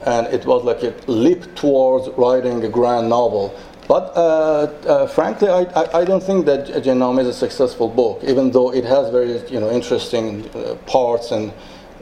and 0.05 0.27
it 0.27 0.45
was 0.45 0.63
like 0.63 0.83
a 0.83 0.93
leap 1.09 1.55
towards 1.55 2.09
writing 2.17 2.63
a 2.63 2.69
grand 2.69 3.07
novel. 3.07 3.57
But 3.87 4.11
uh, 4.15 4.73
uh, 4.87 5.07
frankly, 5.07 5.47
I, 5.47 5.61
I, 5.61 5.99
I, 5.99 6.05
don't 6.05 6.23
think 6.23 6.47
that 6.47 6.65
Jennameh 6.67 7.21
is 7.21 7.27
a 7.27 7.33
successful 7.33 7.87
book, 7.87 8.23
even 8.23 8.49
though 8.49 8.73
it 8.73 8.83
has 8.83 9.11
very 9.11 9.47
you 9.47 9.59
know, 9.59 9.69
interesting 9.69 10.49
uh, 10.55 10.75
parts 10.87 11.29
and 11.29 11.53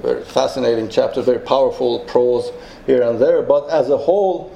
very 0.04 0.24
fascinating 0.24 0.90
chapters, 0.90 1.26
very 1.26 1.40
powerful 1.40 2.00
prose 2.02 2.52
here 2.86 3.02
and 3.02 3.20
there. 3.20 3.42
But 3.42 3.70
as 3.70 3.90
a 3.90 3.98
whole, 3.98 4.56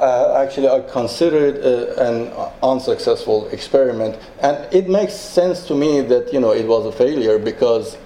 uh, 0.00 0.42
actually, 0.42 0.68
I 0.68 0.80
consider 0.80 1.46
it 1.46 1.64
uh, 1.64 2.02
an 2.02 2.50
unsuccessful 2.62 3.46
experiment. 3.48 4.18
And 4.40 4.66
it 4.74 4.88
makes 4.88 5.14
sense 5.14 5.64
to 5.68 5.74
me 5.74 6.00
that 6.02 6.32
you 6.32 6.40
know, 6.40 6.52
it 6.52 6.66
was 6.66 6.86
a 6.86 6.92
failure 6.92 7.38
because 7.38 7.96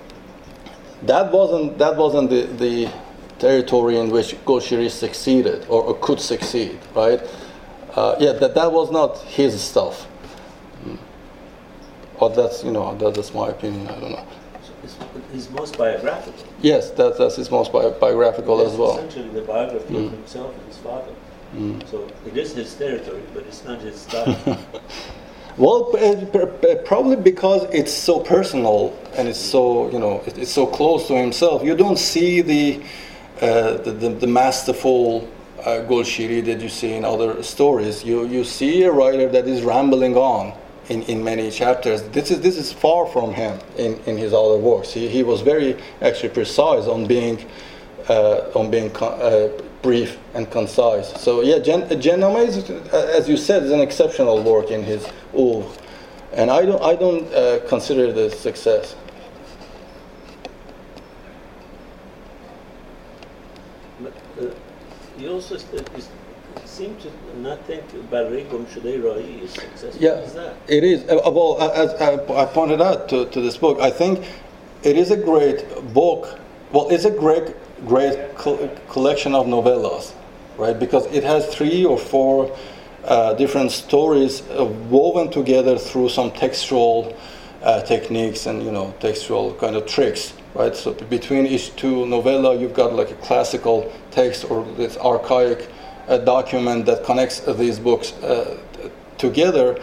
that 1.04 1.32
wasn't, 1.32 1.78
that 1.78 1.96
wasn't 1.96 2.28
the, 2.28 2.42
the 2.42 2.92
territory 3.38 3.96
in 3.96 4.10
which 4.10 4.34
Golshiri 4.44 4.90
succeeded 4.90 5.64
or, 5.70 5.82
or 5.82 5.94
could 5.94 6.20
succeed, 6.20 6.78
right? 6.94 7.22
uh, 7.94 8.16
yeah, 8.18 8.32
that 8.32 8.54
that 8.54 8.72
was 8.72 8.90
not 8.90 9.18
his 9.18 9.60
stuff. 9.60 10.06
Mm. 10.84 10.98
But 12.18 12.28
that's 12.30 12.62
you 12.64 12.70
know 12.70 12.96
that, 12.96 13.14
that's 13.14 13.34
my 13.34 13.48
opinion. 13.48 13.88
I 13.88 14.00
don't 14.00 14.12
know. 14.12 14.26
His 15.32 15.50
most 15.50 15.78
biographical. 15.78 16.44
Yes, 16.60 16.90
that, 16.92 17.16
that's 17.18 17.36
his 17.36 17.50
most 17.50 17.72
bi- 17.72 17.90
biographical 17.90 18.60
as 18.66 18.76
well. 18.76 18.98
Essentially, 18.98 19.28
the 19.28 19.42
biography 19.42 19.94
mm. 19.94 20.06
of 20.06 20.12
himself 20.12 20.54
and 20.56 20.66
his 20.66 20.78
father. 20.78 21.12
Mm. 21.54 21.88
So 21.88 22.08
it 22.26 22.36
is 22.36 22.54
his 22.54 22.74
territory, 22.74 23.22
but 23.34 23.44
it's 23.44 23.64
not 23.64 23.80
his 23.80 24.00
style. 24.00 24.36
well, 25.56 25.92
probably 26.84 27.16
because 27.16 27.64
it's 27.72 27.92
so 27.92 28.20
personal 28.20 28.96
and 29.16 29.28
it's 29.28 29.38
so 29.38 29.90
you 29.90 29.98
know 29.98 30.22
it's 30.26 30.52
so 30.52 30.66
close 30.66 31.08
to 31.08 31.14
himself. 31.14 31.64
You 31.64 31.76
don't 31.76 31.98
see 31.98 32.40
the 32.40 32.82
uh, 33.40 33.78
the, 33.78 33.92
the, 33.92 34.08
the 34.10 34.26
masterful 34.26 35.26
uh, 35.60 35.84
Golshiri 35.88 36.44
that 36.44 36.60
you 36.60 36.68
see 36.68 36.92
in 36.92 37.04
other 37.04 37.42
stories. 37.42 38.04
You, 38.04 38.26
you 38.26 38.44
see 38.44 38.82
a 38.82 38.92
writer 38.92 39.28
that 39.28 39.46
is 39.46 39.62
rambling 39.62 40.16
on 40.16 40.52
in, 40.90 41.02
in 41.04 41.22
many 41.24 41.50
chapters. 41.50 42.02
This 42.10 42.30
is, 42.30 42.40
this 42.40 42.58
is 42.58 42.72
far 42.72 43.06
from 43.06 43.32
him 43.32 43.58
in, 43.78 43.96
in 44.06 44.18
his 44.18 44.34
other 44.34 44.58
works. 44.58 44.92
He, 44.92 45.08
he 45.08 45.22
was 45.22 45.40
very 45.40 45.76
actually 46.02 46.30
precise 46.30 46.86
on 46.86 47.06
being, 47.06 47.46
uh, 48.08 48.50
on 48.54 48.70
being 48.70 48.94
uh, 48.96 49.48
brief 49.82 50.18
and 50.34 50.50
concise. 50.50 51.18
So 51.22 51.42
yeah, 51.42 51.60
Gen, 51.60 51.82
is, 51.82 52.70
uh, 52.70 53.14
as 53.16 53.28
you 53.28 53.36
said, 53.36 53.62
is 53.62 53.70
an 53.70 53.80
exceptional 53.80 54.42
work 54.42 54.70
in 54.70 54.82
his 54.82 55.06
oeuvre. 55.34 55.70
And 56.32 56.50
I 56.50 56.66
don't, 56.66 56.82
I 56.82 56.96
don't 56.96 57.32
uh, 57.32 57.60
consider 57.68 58.06
it 58.06 58.16
a 58.16 58.30
success. 58.30 58.96
you 65.18 65.30
also 65.30 65.58
seem 66.80 66.96
to 66.96 67.40
not 67.40 67.60
think 67.66 67.84
Barre 68.10 68.44
Gumshude 68.44 69.04
Rai 69.04 69.44
is 69.44 69.50
successful. 69.50 70.00
Yeah, 70.00 70.14
is 70.20 70.34
it 70.66 70.82
is. 70.82 71.02
Uh, 71.02 71.30
well, 71.30 71.60
as 71.60 71.92
I 72.00 72.46
pointed 72.46 72.80
out 72.80 73.08
to, 73.10 73.26
to 73.26 73.40
this 73.42 73.58
book, 73.58 73.78
I 73.80 73.90
think 73.90 74.24
it 74.82 74.96
is 74.96 75.10
a 75.10 75.16
great 75.16 75.58
book. 75.92 76.38
Well, 76.72 76.88
it's 76.88 77.04
a 77.04 77.10
great, 77.10 77.54
great 77.86 78.16
collection 78.88 79.34
of 79.34 79.46
novellas, 79.46 80.14
right? 80.56 80.78
Because 80.78 81.04
it 81.06 81.22
has 81.22 81.54
three 81.54 81.84
or 81.84 81.98
four 81.98 82.56
uh, 83.04 83.34
different 83.34 83.72
stories 83.72 84.42
uh, 84.42 84.64
woven 84.88 85.30
together 85.30 85.76
through 85.76 86.08
some 86.08 86.30
textual 86.30 87.14
uh, 87.62 87.82
techniques 87.82 88.46
and 88.46 88.62
you 88.62 88.72
know 88.72 88.94
textual 89.00 89.52
kind 89.54 89.76
of 89.76 89.84
tricks 89.86 90.32
right? 90.54 90.74
So 90.74 90.94
between 90.94 91.46
each 91.46 91.76
two 91.76 92.06
novella, 92.06 92.56
you've 92.56 92.74
got 92.74 92.94
like 92.94 93.10
a 93.10 93.20
classical 93.26 93.92
text 94.10 94.50
or 94.50 94.64
this 94.76 94.96
archaic 94.96 95.68
uh, 96.10 96.18
document 96.18 96.84
that 96.86 97.04
connects 97.04 97.40
these 97.40 97.78
books 97.78 98.12
uh, 98.22 98.58
together. 99.16 99.78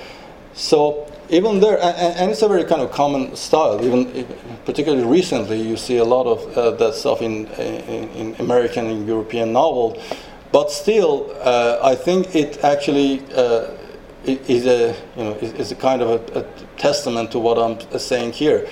So 0.53 1.11
even 1.30 1.59
there, 1.59 1.80
and, 1.82 2.30
it's 2.30 2.41
a 2.41 2.47
very 2.47 2.63
kind 2.63 2.82
of 2.82 2.91
common 2.91 3.36
style. 3.36 3.84
Even 3.84 4.28
particularly 4.65 5.05
recently, 5.05 5.61
you 5.61 5.78
see 5.78 5.97
a 5.97 6.05
lot 6.05 6.25
of 6.28 6.57
uh, 6.57 6.71
that 6.71 6.93
stuff 6.93 7.21
in, 7.21 7.47
in, 7.47 8.09
in, 8.09 8.36
American 8.39 8.88
and 8.88 9.07
European 9.07 9.53
novel. 9.53 10.01
But 10.51 10.71
still, 10.71 11.32
uh, 11.41 11.80
I 11.84 11.95
think 11.95 12.36
it 12.36 12.63
actually 12.63 13.21
uh, 13.36 13.71
is 14.25 14.65
a 14.65 14.95
you 15.17 15.23
know 15.23 15.34
is, 15.41 15.71
a 15.71 15.75
kind 15.75 16.01
of 16.01 16.09
a, 16.09 16.39
a 16.39 16.43
testament 16.78 17.32
to 17.32 17.39
what 17.39 17.57
I'm 17.57 17.99
saying 17.99 18.34
here 18.34 18.67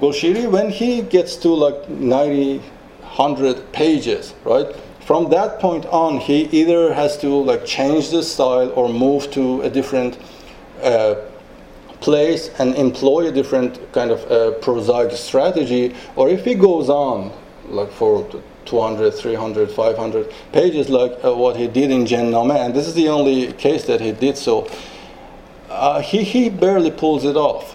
Golshiri, 0.00 0.50
when 0.50 0.70
he 0.70 1.02
gets 1.02 1.36
to 1.36 1.50
like 1.50 1.90
90, 1.90 2.58
100 2.58 3.70
pages, 3.72 4.32
right? 4.44 4.66
From 5.10 5.28
that 5.30 5.58
point 5.58 5.86
on, 5.86 6.18
he 6.18 6.42
either 6.52 6.94
has 6.94 7.18
to 7.18 7.26
like 7.42 7.66
change 7.66 8.10
the 8.10 8.22
style 8.22 8.70
or 8.76 8.88
move 8.88 9.28
to 9.32 9.60
a 9.62 9.68
different 9.68 10.16
uh, 10.84 11.16
place 12.00 12.48
and 12.60 12.76
employ 12.76 13.26
a 13.26 13.32
different 13.32 13.92
kind 13.92 14.12
of 14.12 14.20
uh, 14.30 14.52
prosaic 14.60 15.10
strategy, 15.16 15.96
or 16.14 16.28
if 16.28 16.44
he 16.44 16.54
goes 16.54 16.88
on 16.88 17.32
like 17.64 17.90
for 17.90 18.24
200, 18.66 19.10
300, 19.10 19.72
500 19.72 20.32
pages, 20.52 20.88
like 20.88 21.18
uh, 21.24 21.34
what 21.34 21.56
he 21.56 21.66
did 21.66 21.90
in 21.90 22.04
Jennameh. 22.04 22.66
And 22.66 22.72
this 22.72 22.86
is 22.86 22.94
the 22.94 23.08
only 23.08 23.52
case 23.54 23.86
that 23.86 24.00
he 24.00 24.12
did 24.12 24.38
so. 24.38 24.70
Uh, 25.68 26.00
he, 26.02 26.22
he 26.22 26.48
barely 26.48 26.92
pulls 26.92 27.24
it 27.24 27.36
off 27.36 27.74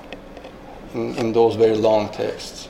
in, 0.93 1.13
in 1.17 1.33
those 1.33 1.55
very 1.55 1.75
long 1.75 2.07
texts. 2.13 2.69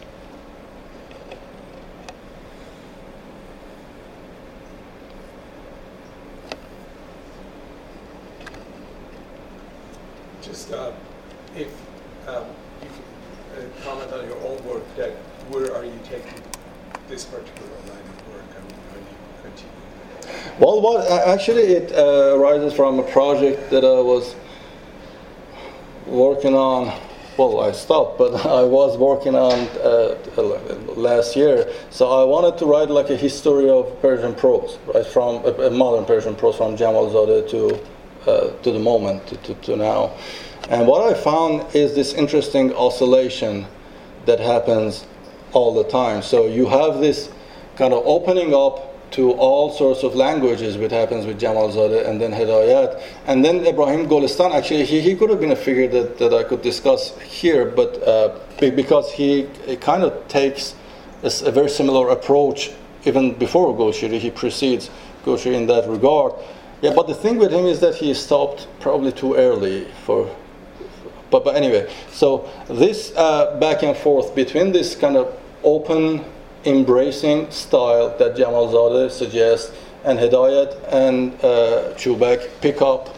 Just 10.46 10.72
uh, 10.72 10.92
if 11.56 11.68
um, 12.28 12.46
you 12.82 12.88
could 12.88 13.66
uh, 13.66 13.84
comment 13.84 14.14
on 14.14 14.28
your 14.28 14.38
own 14.42 14.64
work, 14.64 14.84
that 14.96 15.10
where 15.50 15.76
are 15.76 15.84
you 15.84 16.00
taking 16.04 16.40
this 17.10 17.26
particular 17.26 17.68
line 17.90 17.98
of 17.98 18.28
work 18.30 18.44
and 18.56 18.72
how 18.92 18.98
you 18.98 19.58
actually, 20.98 21.64
it 21.64 21.92
uh, 21.92 22.36
arises 22.38 22.74
from 22.74 23.00
a 23.00 23.04
project 23.04 23.70
that 23.72 23.84
I 23.84 24.00
was 24.00 24.36
working 26.06 26.54
on. 26.54 26.94
Well, 27.38 27.60
I 27.60 27.72
stopped, 27.74 28.18
but 28.18 28.46
I 28.46 28.64
was 28.64 28.98
working 28.98 29.36
on 29.36 29.68
uh, 29.84 30.16
last 30.96 31.36
year. 31.36 31.70
So 31.90 32.10
I 32.10 32.24
wanted 32.24 32.58
to 32.60 32.66
write 32.66 32.90
like 32.90 33.10
a 33.10 33.16
history 33.18 33.70
of 33.70 34.02
Persian 34.02 34.34
prose, 34.34 34.78
right, 34.94 35.06
from 35.06 35.38
uh, 35.38 35.68
uh, 35.68 35.70
modern 35.70 36.06
Persian 36.06 36.36
prose, 36.36 36.56
from 36.56 36.78
Jamal 36.78 37.10
Zadeh 37.10 37.50
to 37.50 37.80
uh, 38.30 38.52
to 38.64 38.72
the 38.72 38.80
moment, 38.80 39.28
to, 39.28 39.38
to, 39.38 39.54
to 39.54 39.76
now. 39.76 40.12
And 40.70 40.88
what 40.88 41.14
I 41.14 41.14
found 41.14 41.76
is 41.76 41.94
this 41.94 42.14
interesting 42.14 42.74
oscillation 42.74 43.68
that 44.26 44.40
happens 44.40 45.06
all 45.54 45.74
the 45.74 45.84
time. 45.90 46.24
So 46.24 46.48
you 46.48 46.66
have 46.66 47.00
this 47.00 47.32
kind 47.76 47.94
of 47.94 48.02
opening 48.06 48.54
up 48.54 48.95
to 49.16 49.32
all 49.32 49.72
sorts 49.72 50.04
of 50.04 50.14
languages, 50.14 50.78
which 50.78 50.92
happens 50.92 51.26
with 51.26 51.40
Jamal 51.40 51.70
Zadeh 51.70 52.06
and 52.08 52.20
then 52.20 52.32
Hidayat. 52.32 53.02
And 53.28 53.46
then 53.46 53.66
Ibrahim 53.66 54.08
Golistan, 54.08 54.54
actually, 54.54 54.84
he, 54.84 55.00
he 55.00 55.16
could 55.16 55.30
have 55.30 55.40
been 55.40 55.52
a 55.52 55.56
figure 55.56 55.88
that, 55.88 56.18
that 56.18 56.34
I 56.34 56.44
could 56.44 56.62
discuss 56.62 57.18
here, 57.20 57.66
but 57.66 58.04
uh, 58.04 58.38
because 58.60 59.14
he, 59.14 59.48
kind 59.80 60.04
of 60.04 60.28
takes 60.28 60.76
a 61.24 61.52
very 61.52 61.70
similar 61.70 62.10
approach 62.10 62.72
even 63.06 63.34
before 63.36 63.74
Golshiri, 63.74 64.20
he 64.20 64.32
precedes 64.32 64.90
Golshiri 65.24 65.54
in 65.54 65.68
that 65.68 65.88
regard. 65.88 66.34
Yeah, 66.82 66.94
but 66.94 67.08
the 67.08 67.16
thing 67.16 67.38
with 67.38 67.54
him 67.54 67.66
is 67.66 67.80
that 67.80 67.96
he 67.96 68.14
stopped 68.14 68.68
probably 68.82 69.14
too 69.14 69.36
early 69.36 69.86
for 70.04 70.30
but, 71.32 71.44
but 71.44 71.56
anyway, 71.56 71.92
so 72.12 72.50
this 72.68 73.12
uh, 73.16 73.58
back 73.60 73.84
and 73.84 73.98
forth 73.98 74.36
between 74.36 74.72
this 74.72 74.96
kind 74.96 75.18
of 75.18 75.38
open, 75.64 76.24
embracing 76.66 77.50
style 77.52 78.16
that 78.18 78.36
Jamal 78.36 78.68
Zadeh 78.68 79.12
suggests, 79.12 79.72
and 80.04 80.20
Hidayat 80.20 80.92
and 80.92 81.34
uh, 81.44 81.94
Chubak 81.96 82.48
pick 82.62 82.82
up, 82.82 83.10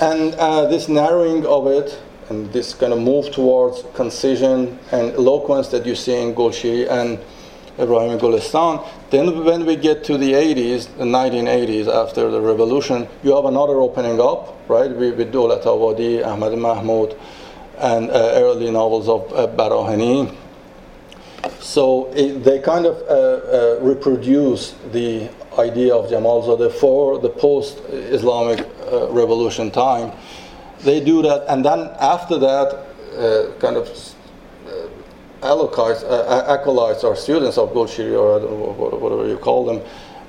and 0.00 0.34
uh, 0.34 0.66
this 0.66 0.88
narrowing 0.88 1.46
of 1.46 1.66
it, 1.66 1.98
and 2.28 2.52
this 2.52 2.74
kind 2.74 2.92
of 2.92 3.00
move 3.00 3.30
towards 3.32 3.84
concision 3.94 4.78
and 4.90 5.12
eloquence 5.14 5.68
that 5.68 5.86
you 5.86 5.94
see 5.94 6.14
in 6.14 6.34
Golshiri 6.34 6.88
and 6.90 7.18
Ibrahim 7.78 8.18
Gulistan. 8.18 8.86
Then, 9.10 9.44
when 9.44 9.64
we 9.66 9.76
get 9.76 10.04
to 10.04 10.18
the 10.18 10.32
80s, 10.32 10.96
the 10.96 11.04
1980s, 11.04 11.88
after 11.88 12.30
the 12.30 12.40
revolution, 12.40 13.08
you 13.22 13.34
have 13.34 13.46
another 13.46 13.80
opening 13.80 14.20
up, 14.20 14.58
right, 14.68 14.90
with, 14.90 15.16
with 15.16 15.32
Dowlatabadi, 15.32 16.24
Ahmad 16.26 16.56
Mahmoud, 16.58 17.18
and 17.78 18.10
uh, 18.10 18.32
early 18.34 18.70
novels 18.70 19.08
of 19.08 19.32
uh, 19.32 19.46
Barahani. 19.48 20.34
So 21.62 22.12
it, 22.12 22.42
they 22.42 22.58
kind 22.58 22.86
of 22.86 22.96
uh, 23.02 23.76
uh, 23.76 23.78
reproduce 23.80 24.74
the 24.90 25.30
idea 25.56 25.94
of 25.94 26.10
Jamalzadeh 26.10 26.72
for 26.72 27.20
the 27.20 27.30
post-Islamic 27.30 28.66
uh, 28.90 29.08
revolution 29.10 29.70
time. 29.70 30.10
They 30.80 30.98
do 30.98 31.22
that, 31.22 31.44
and 31.48 31.64
then 31.64 31.88
after 32.00 32.36
that, 32.38 32.86
uh, 33.16 33.52
kind 33.60 33.76
of 33.76 33.88
acolytes, 35.42 36.02
uh, 36.02 36.46
acolytes 36.48 37.04
or 37.04 37.14
students 37.14 37.58
of 37.58 37.70
Golshiri 37.70 38.18
or 38.18 38.40
whatever 38.98 39.28
you 39.28 39.36
call 39.36 39.64
them, 39.64 39.82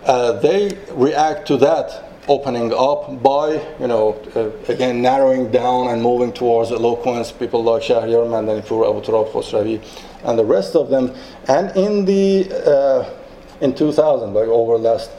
uh, 0.06 0.34
they 0.34 0.78
react 0.92 1.48
to 1.48 1.58
that 1.58 2.12
opening 2.28 2.72
up 2.74 3.22
by, 3.22 3.54
you 3.80 3.88
know, 3.88 4.14
uh, 4.36 4.72
again 4.72 5.02
narrowing 5.02 5.52
down 5.52 5.88
and 5.88 6.02
moving 6.02 6.32
towards 6.32 6.72
eloquence. 6.72 7.32
People 7.32 7.64
like 7.64 7.82
Shahryar 7.82 8.28
Mandanipur, 8.28 8.90
Abu 8.90 9.02
Turab 9.02 9.32
Khosravi, 9.32 9.82
and 10.24 10.38
the 10.38 10.46
rest 10.46 10.76
of 10.76 10.90
them. 10.90 11.14
And 11.48 11.76
in 11.76 12.06
the 12.06 12.50
uh, 12.66 13.14
in 13.62 13.74
2000, 13.74 14.34
like 14.34 14.48
over 14.48 14.78
the 14.78 14.84
last 14.84 15.12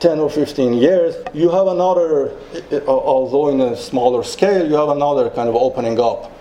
10 0.00 0.18
or 0.20 0.30
15 0.30 0.74
years, 0.74 1.16
you 1.34 1.50
have 1.50 1.66
another, 1.66 2.32
although 2.86 3.48
in 3.48 3.60
a 3.60 3.76
smaller 3.76 4.22
scale, 4.22 4.66
you 4.66 4.74
have 4.74 4.88
another 4.90 5.28
kind 5.30 5.48
of 5.48 5.56
opening 5.56 6.00
up, 6.00 6.32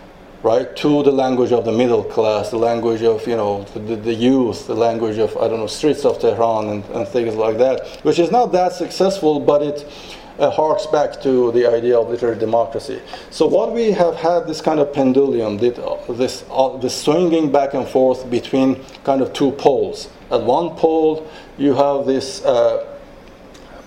right, 0.43 0.75
to 0.75 1.01
the 1.03 1.11
language 1.11 1.51
of 1.51 1.65
the 1.65 1.71
middle 1.71 2.03
class, 2.03 2.51
the 2.51 2.57
language 2.57 3.01
of, 3.01 3.25
you 3.27 3.35
know, 3.35 3.63
the, 3.73 3.95
the 3.95 4.13
youth, 4.13 4.67
the 4.67 4.75
language 4.75 5.17
of, 5.17 5.35
I 5.37 5.47
don't 5.47 5.59
know, 5.59 5.67
streets 5.67 6.05
of 6.05 6.19
Tehran 6.19 6.69
and, 6.69 6.85
and 6.85 7.07
things 7.07 7.35
like 7.35 7.57
that, 7.57 7.87
which 8.03 8.19
is 8.19 8.31
not 8.31 8.51
that 8.51 8.73
successful, 8.73 9.39
but 9.39 9.63
it 9.63 9.91
uh, 10.39 10.49
harks 10.49 10.85
back 10.87 11.21
to 11.21 11.51
the 11.51 11.65
idea 11.65 11.97
of 11.97 12.09
literary 12.09 12.37
democracy. 12.37 13.01
So 13.29 13.47
what 13.47 13.73
we 13.73 13.91
have 13.91 14.15
had 14.15 14.47
this 14.47 14.61
kind 14.61 14.79
of 14.79 14.93
pendulum, 14.93 15.57
this, 15.57 15.79
this, 16.09 16.45
uh, 16.49 16.77
this 16.77 16.99
swinging 16.99 17.51
back 17.51 17.73
and 17.73 17.87
forth 17.87 18.29
between 18.29 18.83
kind 19.03 19.21
of 19.21 19.33
two 19.33 19.51
poles. 19.51 20.09
At 20.31 20.43
one 20.43 20.75
pole, 20.75 21.29
you 21.57 21.73
have 21.73 22.05
this 22.05 22.43
uh, 22.43 22.85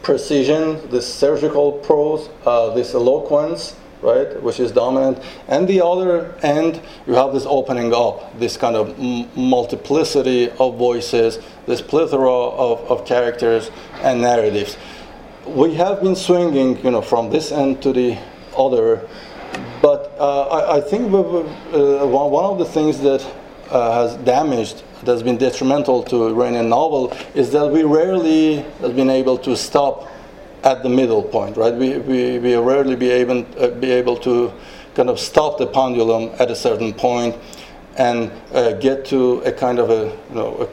precision, 0.03 0.91
this 0.91 1.13
surgical 1.13 1.73
prose, 1.73 2.29
uh, 2.47 2.75
this 2.75 2.95
eloquence, 2.95 3.77
right, 4.03 4.43
which 4.43 4.59
is 4.59 4.73
dominant. 4.73 5.23
And 5.49 5.69
the 5.69 5.85
other 5.85 6.35
end, 6.43 6.81
you 7.07 7.15
have 7.15 7.33
this 7.33 7.45
opening 7.47 7.93
up, 7.95 8.39
this 8.39 8.57
kind 8.57 8.77
of 8.77 8.99
m- 8.99 9.29
multiplicity 9.37 10.51
of 10.59 10.79
voices, 10.79 11.39
this 11.67 11.83
plethora 11.83 12.33
of, 12.33 12.81
of 12.91 13.07
characters 13.07 13.71
and 14.03 14.23
narratives. 14.23 14.77
We 15.47 15.74
have 15.74 16.03
been 16.03 16.14
swinging, 16.16 16.82
you 16.84 16.91
know, 16.91 17.03
from 17.03 17.30
this 17.30 17.51
end 17.51 17.82
to 17.82 17.93
the 17.93 18.18
other, 18.57 19.07
but 19.80 20.14
uh, 20.18 20.43
I, 20.49 20.76
I 20.76 20.80
think 20.80 21.11
we- 21.11 21.18
uh, 21.18 22.07
one 22.07 22.30
one 22.30 22.45
of 22.45 22.59
the 22.59 22.64
things 22.64 23.01
that 23.01 23.26
uh, 23.70 24.03
has 24.03 24.16
damaged, 24.24 24.82
that's 25.03 25.22
been 25.22 25.38
detrimental 25.38 26.03
to 26.05 26.26
Iranian 26.28 26.68
novel, 26.68 27.12
is 27.34 27.51
that 27.53 27.66
we 27.70 27.84
rarely 27.84 28.57
have 28.80 28.95
been 28.95 29.09
able 29.11 29.38
to 29.38 29.57
stop 29.57 30.09
at 30.62 30.82
the 30.82 30.88
middle 30.91 31.22
point, 31.22 31.57
right? 31.57 31.74
We, 31.74 31.99
we, 31.99 32.38
we 32.38 32.55
rarely 32.57 32.95
be 32.97 33.11
able, 33.11 33.47
uh, 33.59 33.68
be 33.68 33.91
able 33.93 34.18
to 34.18 34.53
kind 34.95 35.09
of 35.09 35.18
stop 35.18 35.57
the 35.57 35.66
pendulum 35.66 36.30
at 36.38 36.51
a 36.51 36.55
certain 36.57 36.93
point 36.93 37.34
and 37.97 38.30
uh, 38.53 38.72
get 38.72 39.07
to 39.07 39.41
a 39.43 39.53
kind 39.53 39.78
of 39.78 39.88
a, 39.88 40.14
you 40.28 40.34
know, 40.34 40.68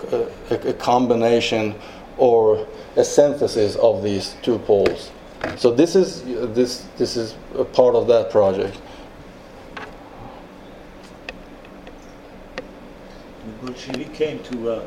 a, 0.51 0.55
a, 0.55 0.69
a 0.69 0.73
combination 0.73 1.73
or 2.17 2.67
a 2.97 3.05
synthesis 3.05 3.75
of 3.77 4.03
these 4.03 4.35
two 4.41 4.57
poles. 4.59 5.11
So 5.55 5.71
this 5.71 5.95
is, 5.95 6.23
this, 6.53 6.85
this 6.97 7.15
is 7.15 7.35
a 7.55 7.63
part 7.63 7.95
of 7.95 8.07
that 8.07 8.31
project. 8.31 8.77
Golshiri 13.63 14.11
came 14.13 14.39
to 14.43 14.71
uh, 14.71 14.85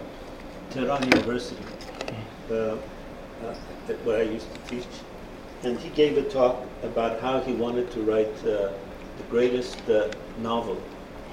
Tehran 0.71 1.03
University, 1.05 1.57
uh, 2.51 2.55
uh, 2.55 2.77
where 4.05 4.19
I 4.21 4.23
used 4.23 4.47
to 4.53 4.61
teach, 4.71 4.87
and 5.63 5.79
he 5.79 5.89
gave 5.91 6.19
a 6.19 6.23
talk 6.23 6.65
about 6.83 7.21
how 7.21 7.41
he 7.41 7.53
wanted 7.53 7.91
to 7.93 8.03
write 8.03 8.37
uh, 8.45 8.73
the 9.19 9.25
greatest 9.31 9.79
uh, 9.89 10.11
novel 10.41 10.81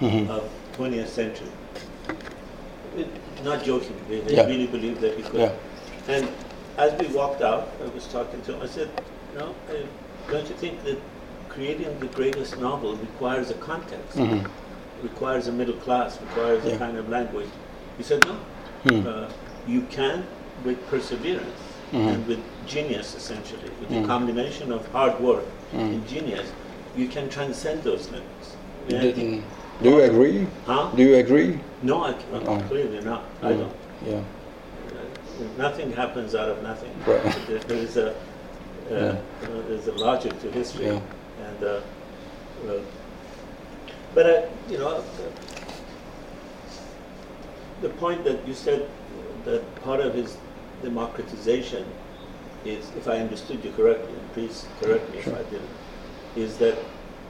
of 0.01 0.49
20th 0.77 1.07
century. 1.07 1.49
It- 2.95 3.07
not 3.43 3.63
joking, 3.63 3.95
they, 4.09 4.19
they 4.21 4.35
Yeah. 4.35 4.47
really 4.47 4.65
believed 4.65 4.99
that 5.01 5.15
he 5.15 5.21
could. 5.21 5.39
Yeah. 5.41 5.51
And 6.07 6.27
as 6.77 6.93
we 6.99 7.07
walked 7.07 7.41
out, 7.41 7.69
I 7.83 7.87
was 7.93 8.07
talking 8.07 8.41
to 8.43 8.53
him. 8.53 8.61
I 8.61 8.67
said, 8.67 8.89
"No, 9.35 9.45
uh, 9.69 9.73
don't 10.31 10.47
you 10.47 10.55
think 10.55 10.83
that 10.83 10.97
creating 11.49 11.99
the 11.99 12.07
greatest 12.07 12.59
novel 12.59 12.95
requires 12.95 13.49
a 13.49 13.55
context?" 13.55 14.17
Mhm. 14.17 14.47
requires 15.03 15.47
a 15.47 15.51
middle 15.51 15.75
class, 15.75 16.19
requires 16.19 16.65
Yeah. 16.65 16.73
a 16.73 16.77
kind 16.79 16.97
of 16.97 17.07
language. 17.07 17.49
He 17.99 18.03
said, 18.03 18.25
no. 18.25 18.35
Hmm. 18.89 19.07
Uh, 19.07 19.27
you 19.67 19.81
can, 19.91 20.23
with 20.65 20.79
perseverance 20.89 21.61
Mhm. 21.93 22.07
and 22.13 22.27
with 22.27 22.39
genius, 22.65 23.15
essentially, 23.15 23.69
with 23.79 23.89
the 23.89 24.03
combination 24.07 24.71
of 24.71 24.87
hard 24.91 25.19
work 25.19 25.45
Mhm. 25.73 25.79
and 25.93 26.07
genius, 26.07 26.47
you 26.95 27.07
can 27.07 27.29
transcend 27.29 27.83
those 27.83 28.09
limits. 28.09 28.55
Do 28.89 29.89
you 29.89 30.01
agree? 30.01 30.47
Huh? 30.65 30.87
Do 30.95 31.03
you 31.03 31.15
agree? 31.17 31.59
No, 31.83 32.03
I, 32.05 32.15
Oh. 32.33 32.57
clearly 32.67 32.99
not. 33.01 33.21
I 33.43 33.51
Mm. 33.51 33.59
don't. 33.59 33.75
Yeah. 34.07 34.21
Uh, 35.39 35.43
nothing 35.57 35.91
happens 35.93 36.35
out 36.35 36.49
of 36.49 36.63
nothing. 36.63 36.91
Right. 37.05 37.47
There, 37.47 37.59
there 37.59 37.77
is 37.77 37.97
a, 37.97 38.11
uh, 38.11 38.13
Yeah. 38.89 38.97
uh, 39.43 39.61
there's 39.67 39.87
a 39.87 39.93
logic 39.93 40.39
to 40.41 40.51
history. 40.51 40.85
Yeah. 40.87 40.99
And, 41.47 41.63
uh, 41.63 41.67
uh, 42.67 42.79
but 44.15 44.25
I, 44.25 44.71
you 44.71 44.77
know, 44.79 44.97
uh, 44.97 45.03
the 47.81 47.89
point 47.89 48.23
that 48.23 48.47
you 48.47 48.53
said 48.53 48.89
that 49.45 49.63
part 49.83 49.99
of 49.99 50.13
his 50.13 50.37
democratization 50.81 51.85
is, 52.65 52.89
if 52.97 53.07
I 53.07 53.17
understood 53.19 53.63
you 53.63 53.71
correctly, 53.71 54.13
and 54.13 54.33
please 54.33 54.65
correct 54.81 55.09
me 55.11 55.19
if 55.19 55.27
I 55.27 55.43
didn't, 55.43 55.69
is 56.35 56.57
that 56.57 56.77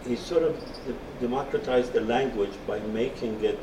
he 0.07 0.15
sort 0.15 0.43
of 0.43 0.55
democratized 1.19 1.93
the 1.93 2.01
language 2.01 2.53
by 2.65 2.79
making 2.79 3.43
it, 3.43 3.59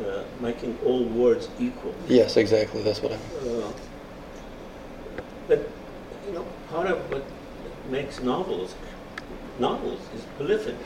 uh, 0.00 0.24
making 0.40 0.78
all 0.84 1.04
words 1.04 1.48
equal. 1.58 1.94
Yes, 2.08 2.36
exactly. 2.36 2.82
That's 2.82 3.00
what 3.02 3.12
I 3.12 3.16
mean. 3.16 3.62
Uh, 3.64 3.72
But, 5.46 5.70
you 6.26 6.32
know, 6.32 6.44
part 6.70 6.86
of 6.86 7.10
what 7.10 7.28
makes 7.90 8.22
novels, 8.22 8.74
novels 9.58 10.00
is 10.14 10.22
polyphony. 10.38 10.78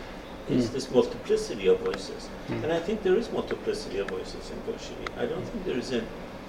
It's 0.48 0.70
this 0.70 0.90
multiplicity 0.90 1.66
of 1.68 1.78
voices. 1.80 2.30
And 2.48 2.72
I 2.72 2.80
think 2.80 3.02
there 3.02 3.16
is 3.16 3.30
multiplicity 3.30 3.98
of 3.98 4.08
voices 4.08 4.50
in 4.50 4.56
Golshiri. 4.62 5.08
I 5.22 5.26
don't 5.26 5.44
think 5.44 5.64
there 5.64 5.76
is 5.78 5.92
an 5.92 6.06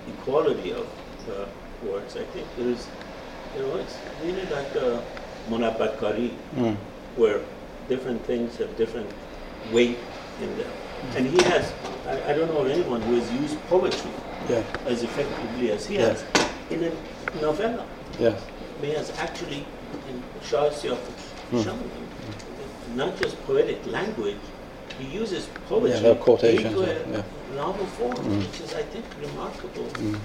equality 0.08 0.72
of 0.72 0.88
uh, 1.30 1.46
words. 1.84 2.16
I 2.16 2.24
think 2.24 2.56
there 2.56 2.70
is, 2.70 2.88
you 3.54 3.62
know, 3.62 3.76
it's 3.76 4.00
really 4.22 4.46
like 4.46 4.74
a 4.76 5.04
Munabbat 5.50 6.00
Kari, 6.00 6.32
where 7.16 7.42
different 7.90 8.26
things 8.26 8.58
have 8.58 8.76
different 8.78 9.10
weight 9.66 10.00
in 10.40 10.56
them. 10.58 10.72
And 11.16 11.28
he 11.28 11.44
has, 11.44 11.74
I, 12.10 12.32
I 12.32 12.34
don't 12.34 12.48
know 12.54 12.62
of 12.66 12.70
anyone 12.72 13.02
who 13.02 13.16
has 13.20 13.32
used 13.42 13.58
poetry 13.70 14.12
Yeah. 14.50 14.64
as 14.86 15.04
effectively 15.04 15.72
as 15.72 15.86
he 15.86 15.96
Yeah. 15.96 16.10
has 16.10 16.24
in 16.70 16.84
a 16.84 16.92
novella. 17.42 17.86
Yes. 18.20 18.42
He 18.82 18.90
has 18.92 19.12
actually, 19.20 19.66
in 20.10 20.24
Shah 20.44 20.70
Hmm. 20.70 21.62
shown 21.64 21.80
not 22.96 23.20
just 23.22 23.36
poetic 23.46 23.86
language, 23.86 24.42
he 25.00 25.06
uses 25.06 25.48
poetry 25.68 26.10
Yeah, 26.10 26.16
quotations, 26.16 26.66
into 26.66 26.82
a 26.82 26.94
yeah. 27.12 27.24
Novel 27.56 27.86
form, 27.98 28.40
which 28.40 28.62
is, 28.62 28.74
I 28.74 28.84
think, 28.84 29.06
remarkable. 29.22 29.88
Uh, 30.04 30.18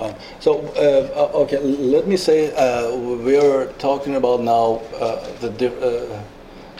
Uh, 0.00 0.12
so, 0.40 0.50
uh, 0.74 1.42
okay, 1.42 1.58
let 1.60 2.06
me 2.06 2.16
say 2.16 2.50
uh, 2.56 2.96
we 2.96 3.36
are 3.36 3.66
talking 3.78 4.16
about 4.16 4.40
now 4.40 4.80
uh, 4.98 5.20
the 5.40 5.50
di- 5.50 5.66
uh, 5.66 6.18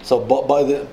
so 0.04 0.20
by, 0.20 0.62
the 0.62 0.86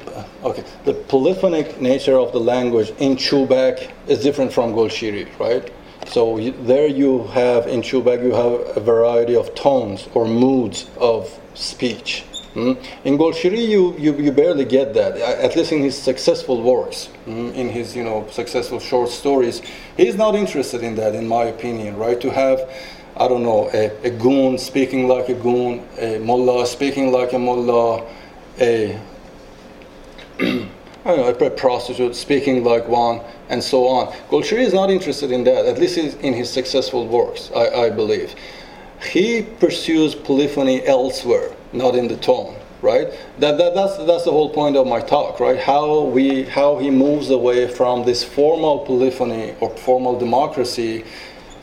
okay 0.44 0.64
the 0.86 0.94
polyphonic 0.94 1.82
nature 1.82 2.18
of 2.18 2.32
the 2.32 2.40
language 2.40 2.92
in 2.98 3.16
Chubak 3.18 3.92
is 4.08 4.24
different 4.24 4.52
from 4.54 4.74
Golshiri, 4.74 5.28
right? 5.38 5.70
So 6.08 6.38
you, 6.38 6.52
there 6.64 6.88
you 6.88 7.26
have 7.28 7.68
in 7.68 7.82
Chubak 7.82 8.24
you 8.24 8.34
have 8.34 8.78
a 8.78 8.80
variety 8.80 9.36
of 9.36 9.54
tones 9.54 10.08
or 10.14 10.28
moods 10.28 10.90
of 10.98 11.40
speech. 11.54 12.24
mm. 12.56 12.78
In 13.04 13.18
Golshiri, 13.18 13.68
you, 13.68 13.96
you, 13.98 14.16
you 14.16 14.32
barely 14.32 14.66
get 14.66 14.94
that. 14.94 15.18
At 15.18 15.56
least 15.56 15.72
in 15.72 15.82
his 15.82 15.98
successful 15.98 16.62
works, 16.62 17.10
mm, 17.28 17.54
in 17.54 17.70
his 17.70 17.96
you 17.96 18.04
know 18.04 18.26
successful 18.32 18.80
short 18.80 19.10
stories, 19.10 19.62
he's 19.98 20.16
not 20.16 20.36
interested 20.36 20.84
in 20.84 20.96
that, 20.96 21.16
in 21.16 21.28
my 21.28 21.44
opinion. 21.46 21.98
Right? 21.98 22.20
To 22.22 22.30
have, 22.32 22.60
I 23.18 23.28
don't 23.28 23.44
know, 23.44 23.70
a, 23.74 23.92
a 24.08 24.10
goon 24.10 24.58
speaking 24.58 25.08
like 25.08 25.30
a 25.30 25.34
goon, 25.36 25.88
a 26.00 26.20
mullah 26.20 26.66
speaking 26.66 27.12
like 27.12 27.34
a 27.34 27.40
mullah, 27.40 28.06
a 28.62 29.00
I 31.04 31.16
don't 31.16 31.40
know, 31.40 31.48
a 31.48 31.50
prostitute 31.50 32.16
speaking 32.16 32.64
like 32.64 32.88
one, 32.88 33.22
and 33.50 33.64
so 33.64 33.88
on. 33.88 34.14
Golshiri 34.30 34.60
is 34.60 34.74
not 34.74 34.92
interested 34.92 35.32
in 35.32 35.44
that, 35.46 35.66
at 35.66 35.80
least 35.80 35.98
in 35.98 36.34
his 36.34 36.48
successful 36.50 37.08
works, 37.08 37.50
I, 37.56 37.86
I 37.86 37.90
believe. 37.90 38.36
He 39.12 39.42
pursues 39.42 40.14
polyphony 40.14 40.86
elsewhere, 40.86 41.56
not 41.74 41.96
in 41.96 42.08
the 42.08 42.18
tone, 42.18 42.56
right? 42.84 43.08
That, 43.40 43.58
that, 43.58 43.74
that's, 43.74 43.98
that's 43.98 44.26
the 44.26 44.32
whole 44.32 44.52
point 44.52 44.78
of 44.78 44.86
my 44.86 45.02
talk, 45.02 45.40
right? 45.40 45.60
How, 45.60 46.02
we, 46.02 46.44
how 46.44 46.78
he 46.78 46.92
moves 46.92 47.32
away 47.32 47.68
from 47.68 48.06
this 48.06 48.24
formal 48.24 48.80
polyphony 48.86 49.56
or 49.60 49.76
formal 49.78 50.20
democracy, 50.20 51.04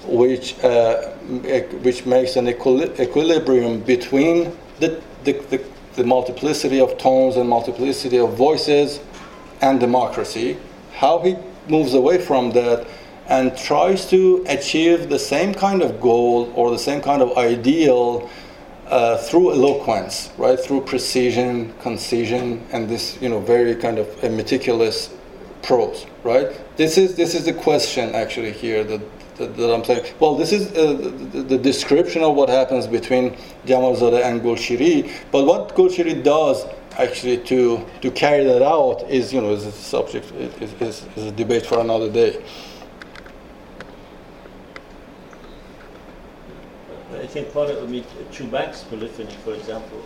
which, 0.04 0.58
uh, 0.64 1.10
which 1.82 2.04
makes 2.06 2.34
an 2.34 2.46
equili- 2.46 2.98
equilibrium 2.98 3.82
between 3.82 4.56
the, 4.80 5.00
the, 5.22 5.32
the, 5.50 5.64
the 5.98 6.04
multiplicity 6.04 6.80
of 6.80 6.96
tones 6.96 7.36
and 7.36 7.48
multiplicity 7.48 8.18
of 8.18 8.34
voices 8.34 9.00
and 9.60 9.78
democracy, 9.80 10.56
how 10.94 11.18
he 11.18 11.36
moves 11.68 11.92
away 11.92 12.18
from 12.18 12.52
that 12.52 12.86
and 13.26 13.54
tries 13.58 14.06
to 14.08 14.42
achieve 14.48 15.10
the 15.10 15.18
same 15.18 15.52
kind 15.52 15.82
of 15.82 16.00
goal 16.00 16.50
or 16.56 16.70
the 16.70 16.78
same 16.78 17.02
kind 17.02 17.20
of 17.20 17.36
ideal 17.36 18.30
uh, 18.86 19.18
through 19.18 19.52
eloquence, 19.52 20.30
right? 20.38 20.58
Through 20.58 20.82
precision, 20.82 21.74
concision, 21.80 22.66
and 22.72 22.88
this, 22.88 23.20
you 23.20 23.28
know, 23.28 23.40
very 23.40 23.74
kind 23.74 23.98
of 23.98 24.22
meticulous 24.22 25.10
prose, 25.62 26.06
right? 26.22 26.48
This 26.76 26.96
is 26.96 27.16
this 27.16 27.34
is 27.34 27.44
the 27.44 27.52
question 27.52 28.14
actually 28.14 28.52
here 28.52 28.82
that 28.84 29.02
that, 29.38 29.56
that 29.56 29.72
I'm 29.72 29.84
saying. 29.84 30.14
Well, 30.20 30.36
this 30.36 30.52
is 30.52 30.72
uh, 30.72 30.94
the, 31.32 31.42
the 31.42 31.58
description 31.58 32.22
of 32.22 32.34
what 32.34 32.48
happens 32.48 32.86
between 32.86 33.36
Jamalzadeh 33.66 34.24
and 34.24 34.40
Golshiri, 34.42 35.10
but 35.32 35.44
what 35.46 35.74
Golshiri 35.74 36.22
does 36.22 36.66
actually 36.98 37.38
to 37.38 37.84
to 38.00 38.10
carry 38.10 38.44
that 38.44 38.62
out 38.62 39.08
is, 39.08 39.32
you 39.32 39.40
know, 39.40 39.52
is 39.52 39.64
a 39.64 39.72
subject 39.72 40.32
is, 40.32 40.72
is, 40.80 41.06
is 41.16 41.24
a 41.26 41.32
debate 41.32 41.64
for 41.64 41.80
another 41.80 42.10
day. 42.10 42.42
I 47.12 47.26
think 47.26 47.52
part 47.52 47.70
of, 47.70 47.82
I 47.82 47.86
mean, 47.86 48.04
Chubak's 48.30 48.84
polyphony, 48.84 49.32
for 49.44 49.54
example, 49.54 50.02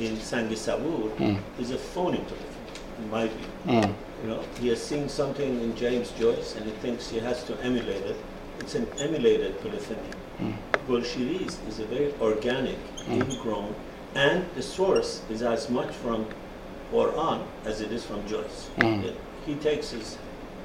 in 0.00 0.16
Sangi 0.16 0.56
Sabur, 0.56 1.38
is 1.60 1.70
a 1.70 1.78
phony 1.78 2.18
polyphony, 2.18 2.98
in 2.98 3.10
my 3.10 3.28
view. 3.28 3.94
You 4.22 4.30
know, 4.30 4.42
he 4.60 4.68
has 4.68 4.82
seen 4.82 5.08
something 5.08 5.60
in 5.60 5.76
James 5.76 6.10
Joyce 6.12 6.56
and 6.56 6.64
he 6.66 6.72
thinks 6.82 7.08
he 7.08 7.20
has 7.20 7.44
to 7.44 7.56
emulate 7.60 8.02
it. 8.02 8.16
It's 8.60 8.74
an 8.74 8.86
emulated 8.98 9.60
polyphony. 9.60 10.10
Golshiri's 10.88 11.58
is 11.68 11.80
a 11.80 11.84
very 11.84 12.12
organic, 12.20 12.76
ingrown, 13.10 13.74
and 14.14 14.44
the 14.54 14.62
source 14.62 15.22
is 15.30 15.42
as 15.42 15.68
much 15.68 15.92
from 15.94 16.26
Quran 16.92 17.42
as 17.66 17.80
it 17.80 17.92
is 17.92 18.04
from 18.04 18.26
Joyce. 18.26 18.70
It- 18.78 19.14
he 19.46 19.54
takes 19.54 19.90
his 19.90 20.18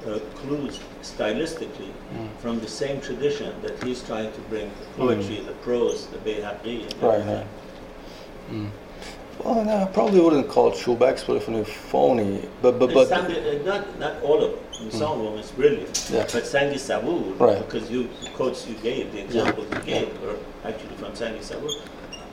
uh, 0.06 0.18
clues 0.34 0.78
stylistically 1.02 1.90
from 2.38 2.60
the 2.60 2.68
same 2.68 3.00
tradition 3.00 3.50
that 3.62 3.82
he's 3.82 4.02
trying 4.02 4.30
to 4.32 4.40
bring 4.50 4.70
the 4.80 4.86
poetry, 4.98 5.40
the 5.46 5.52
prose, 5.64 6.06
the 6.08 6.18
Bayhaqi. 6.18 6.82
and 6.92 7.02
Right. 7.02 7.46
Mm. 8.52 8.68
Well, 9.42 9.64
no, 9.64 9.76
I 9.82 9.84
probably 9.86 10.20
wouldn't 10.20 10.48
call 10.48 10.70
Chubak's 10.72 11.24
polyphony 11.24 11.64
phony, 11.64 12.42
but 12.60 12.78
but 12.78 12.92
but 12.92 13.10
uh, 13.10 13.64
not, 13.64 13.98
not 13.98 14.22
all 14.22 14.44
of 14.44 14.50
them. 14.52 14.60
In 14.80 14.90
Some 14.90 15.20
of 15.20 15.24
them 15.24 15.38
it's 15.38 15.50
brilliant. 15.52 16.10
Yeah. 16.12 16.22
But 16.32 16.42
Sangi 16.44 16.74
Sabur, 16.74 17.38
Right. 17.38 17.58
because 17.64 17.90
you 17.90 18.08
the 18.22 18.30
quotes 18.30 18.66
you 18.66 18.74
gave, 18.76 19.12
the 19.12 19.20
examples 19.20 19.66
you 19.72 19.80
gave 19.82 20.20
were 20.22 20.36
actually 20.64 20.96
from 20.96 21.12
Sangi 21.12 21.40
Sabur. 21.40 21.70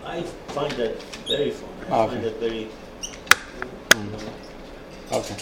I 0.03 0.21
find 0.53 0.71
that 0.73 1.01
very 1.27 1.51
fun. 1.51 1.69
I 1.89 1.99
Okay. 2.01 2.13
find 2.13 2.23
that 2.25 2.39
very. 2.39 2.67
okay. 5.11 5.35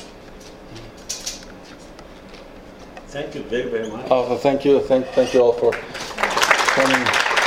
Thank 3.07 3.33
you 3.35 3.41
very, 3.43 3.69
very 3.69 3.89
much. 3.89 4.11
Uh, 4.11 4.35
thank 4.37 4.65
you, 4.65 4.81
thank 4.81 5.07
thank 5.07 5.33
you 5.33 5.41
all 5.41 5.53
for 5.53 5.71
coming. 6.75 7.38